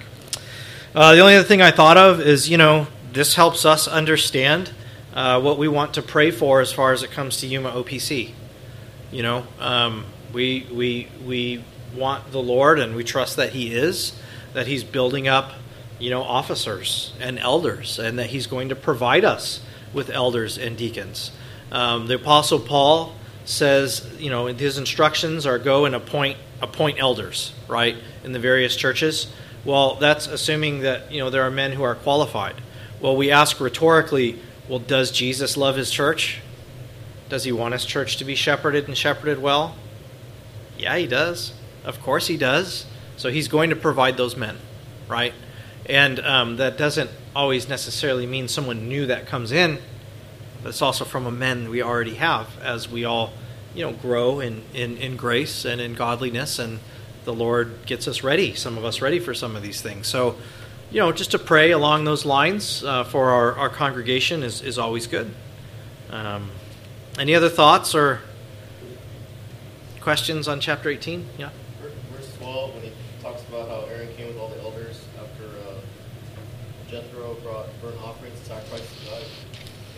Uh, 0.95 1.15
the 1.15 1.21
only 1.21 1.36
other 1.36 1.47
thing 1.47 1.61
I 1.61 1.71
thought 1.71 1.97
of 1.97 2.21
is, 2.21 2.49
you 2.49 2.57
know, 2.57 2.88
this 3.11 3.36
helps 3.36 3.65
us 3.65 3.88
understand 3.88 4.71
uh, 5.13 5.41
what 5.41 5.57
we 5.57 5.67
want 5.67 5.93
to 5.95 6.01
pray 6.01 6.32
for 6.32 6.61
as 6.61 6.71
far 6.71 6.93
as 6.93 7.03
it 7.03 7.11
comes 7.11 7.38
to 7.38 7.47
Yuma 7.47 7.71
OPC. 7.71 8.32
You 9.11 9.24
know, 9.24 9.45
um, 9.59 10.05
we 10.34 10.67
we 10.71 11.07
we 11.25 11.63
want 11.95 12.31
the 12.31 12.41
Lord, 12.41 12.79
and 12.79 12.95
we 12.95 13.03
trust 13.03 13.38
that 13.38 13.51
He 13.51 13.73
is, 13.73 14.19
that 14.53 14.67
He's 14.67 14.84
building 14.84 15.27
up, 15.27 15.53
you 15.99 16.09
know, 16.09 16.23
officers 16.23 17.13
and 17.19 17.39
elders, 17.39 17.99
and 17.99 18.19
that 18.19 18.27
He's 18.27 18.47
going 18.47 18.69
to 18.69 18.75
provide 18.75 19.23
us 19.23 19.63
with 19.93 20.09
elders 20.09 20.57
and 20.57 20.75
deacons. 20.75 21.31
Um, 21.71 22.07
the 22.07 22.15
Apostle 22.15 22.59
Paul 22.59 23.13
says, 23.45 24.07
you 24.19 24.29
know, 24.29 24.47
his 24.47 24.77
instructions 24.77 25.45
are 25.45 25.59
go 25.59 25.86
and 25.86 25.95
appoint 25.95 26.38
appoint 26.61 26.99
elders, 26.99 27.53
right, 27.67 27.95
in 28.23 28.31
the 28.31 28.39
various 28.39 28.75
churches. 28.75 29.31
Well, 29.65 29.95
that's 29.95 30.27
assuming 30.27 30.79
that 30.81 31.11
you 31.11 31.19
know 31.19 31.29
there 31.29 31.43
are 31.43 31.51
men 31.51 31.73
who 31.73 31.84
are 31.84 31.95
qualified. 31.95 32.55
Well, 33.01 33.15
we 33.15 33.31
ask 33.31 33.59
rhetorically, 33.59 34.39
well, 34.67 34.79
does 34.79 35.11
Jesus 35.11 35.57
love 35.57 35.75
his 35.75 35.91
church? 35.91 36.39
Does 37.29 37.43
he 37.43 37.51
want 37.51 37.73
his 37.73 37.86
church 37.86 38.17
to 38.17 38.25
be 38.25 38.36
shepherded 38.36 38.88
and 38.88 38.97
shepherded 38.97 39.41
well? 39.41 39.75
Yeah, 40.84 40.97
he 40.97 41.07
does. 41.07 41.53
Of 41.86 42.01
course 42.01 42.27
he 42.27 42.36
does. 42.36 42.86
So 43.15 43.29
he's 43.29 43.47
going 43.47 43.69
to 43.69 43.75
provide 43.77 44.17
those 44.17 44.36
men, 44.36 44.57
right? 45.07 45.34
And 45.86 46.19
um, 46.19 46.57
that 46.57 46.77
doesn't 46.77 47.09
always 47.34 47.69
necessarily 47.69 48.25
mean 48.25 48.49
someone 48.49 48.89
new 48.89 49.05
that 49.05 49.25
comes 49.25 49.53
in. 49.53 49.77
It's 50.65 50.81
also 50.81 51.05
from 51.05 51.25
a 51.25 51.31
men 51.31 51.69
we 51.69 51.81
already 51.81 52.15
have 52.15 52.49
as 52.61 52.89
we 52.89 53.05
all, 53.05 53.31
you 53.73 53.86
know, 53.86 53.93
grow 53.93 54.41
in, 54.41 54.63
in, 54.73 54.97
in 54.97 55.15
grace 55.15 55.63
and 55.63 55.79
in 55.79 55.93
godliness 55.93 56.59
and 56.59 56.79
the 57.23 57.34
Lord 57.34 57.86
gets 57.86 58.05
us 58.09 58.21
ready, 58.21 58.53
some 58.53 58.77
of 58.77 58.84
us 58.84 59.01
ready 59.01 59.19
for 59.19 59.34
some 59.34 59.55
of 59.55 59.63
these 59.63 59.81
things. 59.81 60.07
So, 60.07 60.36
you 60.91 60.99
know, 60.99 61.13
just 61.13 61.31
to 61.31 61.39
pray 61.39 61.71
along 61.71 62.03
those 62.03 62.25
lines 62.25 62.84
uh, 62.84 63.05
for 63.05 63.29
our, 63.29 63.53
our 63.53 63.69
congregation 63.69 64.43
is, 64.43 64.61
is 64.61 64.77
always 64.77 65.07
good. 65.07 65.34
Um, 66.09 66.51
any 67.17 67.36
other 67.36 67.47
thoughts 67.47 67.95
or 67.95 68.19
questions 70.04 70.49
on 70.49 70.60
chapter 70.60 70.89
18? 70.89 71.26
Yeah. 71.38 71.49
Verse 72.12 72.36
12, 72.38 72.76
when 72.76 72.84
he 72.84 72.91
talks 73.22 73.41
about 73.47 73.70
how 73.70 73.86
Aaron 73.89 74.14
came 74.18 74.28
with 74.28 74.38
all 74.38 74.49
the 74.49 74.60
elders 74.60 74.99
after 75.18 75.45
uh, 75.45 75.80
Jethro 76.91 77.36
brought 77.36 77.70
burnt 77.82 77.97
offerings 78.04 78.38
and 78.38 78.47
sacrifices 78.47 78.88
to 78.99 79.06
God. 79.06 79.24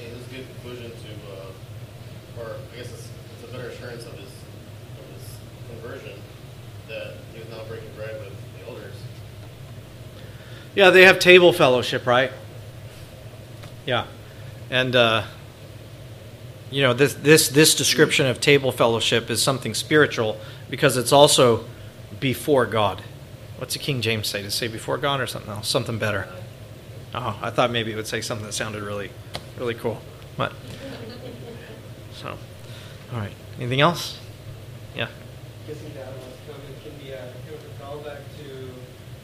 And 0.04 0.16
this 0.16 0.22
is 0.22 0.28
a 0.28 0.36
good 0.36 0.46
conclusion 0.54 0.92
to, 0.92 1.10
uh, 1.34 2.40
or 2.40 2.56
I 2.72 2.78
guess 2.78 2.92
it's, 2.94 3.10
it's 3.34 3.50
a 3.50 3.52
better 3.52 3.70
assurance 3.70 4.06
of 4.06 4.14
his, 4.14 4.30
of 4.30 5.06
his 5.16 5.38
conversion 5.70 6.20
that 6.88 7.16
he 7.34 7.40
was 7.40 7.50
not 7.50 7.68
breaking 7.68 7.90
bread 7.96 8.22
with 8.22 8.34
the 8.60 8.70
elders. 8.70 8.94
Yeah, 10.76 10.92
they 10.92 11.06
have 11.06 11.18
table 11.18 11.52
fellowship, 11.52 12.06
right? 12.06 12.32
Yeah, 13.88 14.06
and 14.70 14.96
uh, 14.96 15.24
you 16.72 16.82
know 16.82 16.94
this 16.94 17.14
this 17.16 17.50
this 17.50 17.76
description 17.76 18.26
of 18.26 18.40
table 18.40 18.72
fellowship 18.72 19.30
is 19.30 19.42
something 19.42 19.74
spiritual 19.74 20.38
because 20.70 20.98
it's 20.98 21.12
also 21.12 21.66
before 22.20 22.66
God. 22.66 23.02
What's 23.58 23.74
the 23.74 23.80
King 23.80 24.02
James 24.02 24.28
say? 24.28 24.44
It 24.44 24.52
say 24.52 24.68
before 24.68 24.98
God 24.98 25.22
or 25.22 25.28
something 25.28 25.52
else? 25.52 25.68
Something 25.70 25.98
better. 25.98 26.28
Oh, 27.14 27.40
I 27.42 27.50
thought 27.50 27.72
maybe 27.72 27.94
it 27.94 27.96
would 27.96 28.08
say 28.08 28.20
something 28.20 28.46
that 28.46 28.54
sounded 28.54 28.84
really, 28.84 29.10
really 29.58 29.76
cool. 29.76 30.02
But 30.36 30.52
so, 32.14 32.38
all 33.14 33.20
right. 33.20 33.32
Anything 33.58 33.80
else? 33.80 34.20
Yeah. 34.96 35.08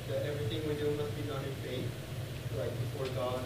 To 0.08 0.28
everything 0.28 0.68
we 0.68 0.76
do 0.76 0.92
must 0.98 1.16
be 1.16 1.22
done 1.24 1.44
in 1.44 1.56
faith, 1.64 1.90
like 2.58 2.72
before 2.82 3.08
God, 3.16 3.40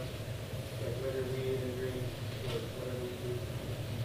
like 0.81 0.95
whether 1.03 1.21
we 1.21 1.51
eat 1.51 1.59
and 1.61 1.77
drink 1.77 2.01
or 2.47 2.57
whatever 2.79 3.03
we 3.03 3.09
do, 3.21 3.31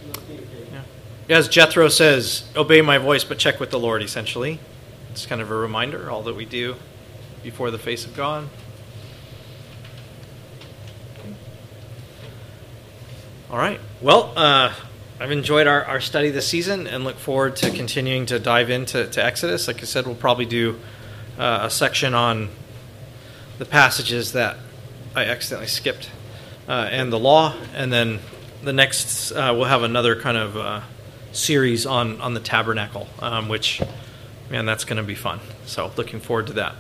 it 0.03 0.07
must 0.09 0.29
be 0.29 0.35
in 0.35 0.45
faith. 0.49 0.69
Yeah. 0.73 0.85
As 1.31 1.47
Jethro 1.47 1.89
says, 1.89 2.43
obey 2.57 2.81
my 2.81 2.99
voice, 2.99 3.23
but 3.23 3.39
check 3.39 3.61
with 3.61 3.71
the 3.71 3.79
Lord, 3.79 4.03
essentially. 4.03 4.59
It's 5.13 5.27
kind 5.27 5.41
of 5.41 5.49
a 5.49 5.55
reminder, 5.55 6.11
all 6.11 6.25
that 6.25 6.35
we 6.35 6.45
do 6.45 6.75
before 7.45 7.71
the 7.71 7.79
face 7.79 8.05
of 8.05 8.17
God. 8.17 8.49
All 13.49 13.59
right. 13.59 13.79
Well, 14.03 14.33
uh, 14.35 14.75
I've 15.21 15.31
enjoyed 15.31 15.69
our, 15.69 15.85
our 15.85 16.01
study 16.01 16.31
this 16.31 16.49
season 16.49 16.89
and 16.89 17.05
look 17.05 17.17
forward 17.17 17.55
to 17.57 17.71
continuing 17.71 18.27
to 18.27 18.41
dive 18.41 18.69
into 18.69 19.07
to 19.07 19.25
Exodus. 19.25 19.69
Like 19.69 19.83
I 19.83 19.85
said, 19.85 20.07
we'll 20.07 20.17
probably 20.17 20.47
do 20.47 20.81
uh, 21.39 21.61
a 21.63 21.71
section 21.71 22.13
on 22.13 22.49
the 23.59 23.67
passages 23.67 24.33
that 24.33 24.57
I 25.15 25.27
accidentally 25.27 25.69
skipped 25.69 26.11
uh, 26.69 26.89
and 26.91 27.13
the 27.13 27.21
law, 27.21 27.55
and 27.73 27.93
then 27.93 28.19
the 28.65 28.73
next 28.73 29.31
uh, 29.31 29.53
we'll 29.55 29.67
have 29.67 29.85
another 29.85 30.21
kind 30.21 30.37
of 30.37 30.57
uh, 30.57 30.81
series 31.33 31.87
on 31.87 32.21
on 32.21 32.35
the 32.35 32.41
tabernacle, 32.41 33.09
um, 33.21 33.49
which 33.49 33.81
man, 34.51 34.67
that's 34.67 34.85
going 34.85 34.97
to 34.97 35.03
be 35.03 35.15
fun. 35.15 35.41
So 35.65 35.93
looking 35.97 36.21
forward 36.21 36.49
to 36.49 36.53
that. 36.55 36.75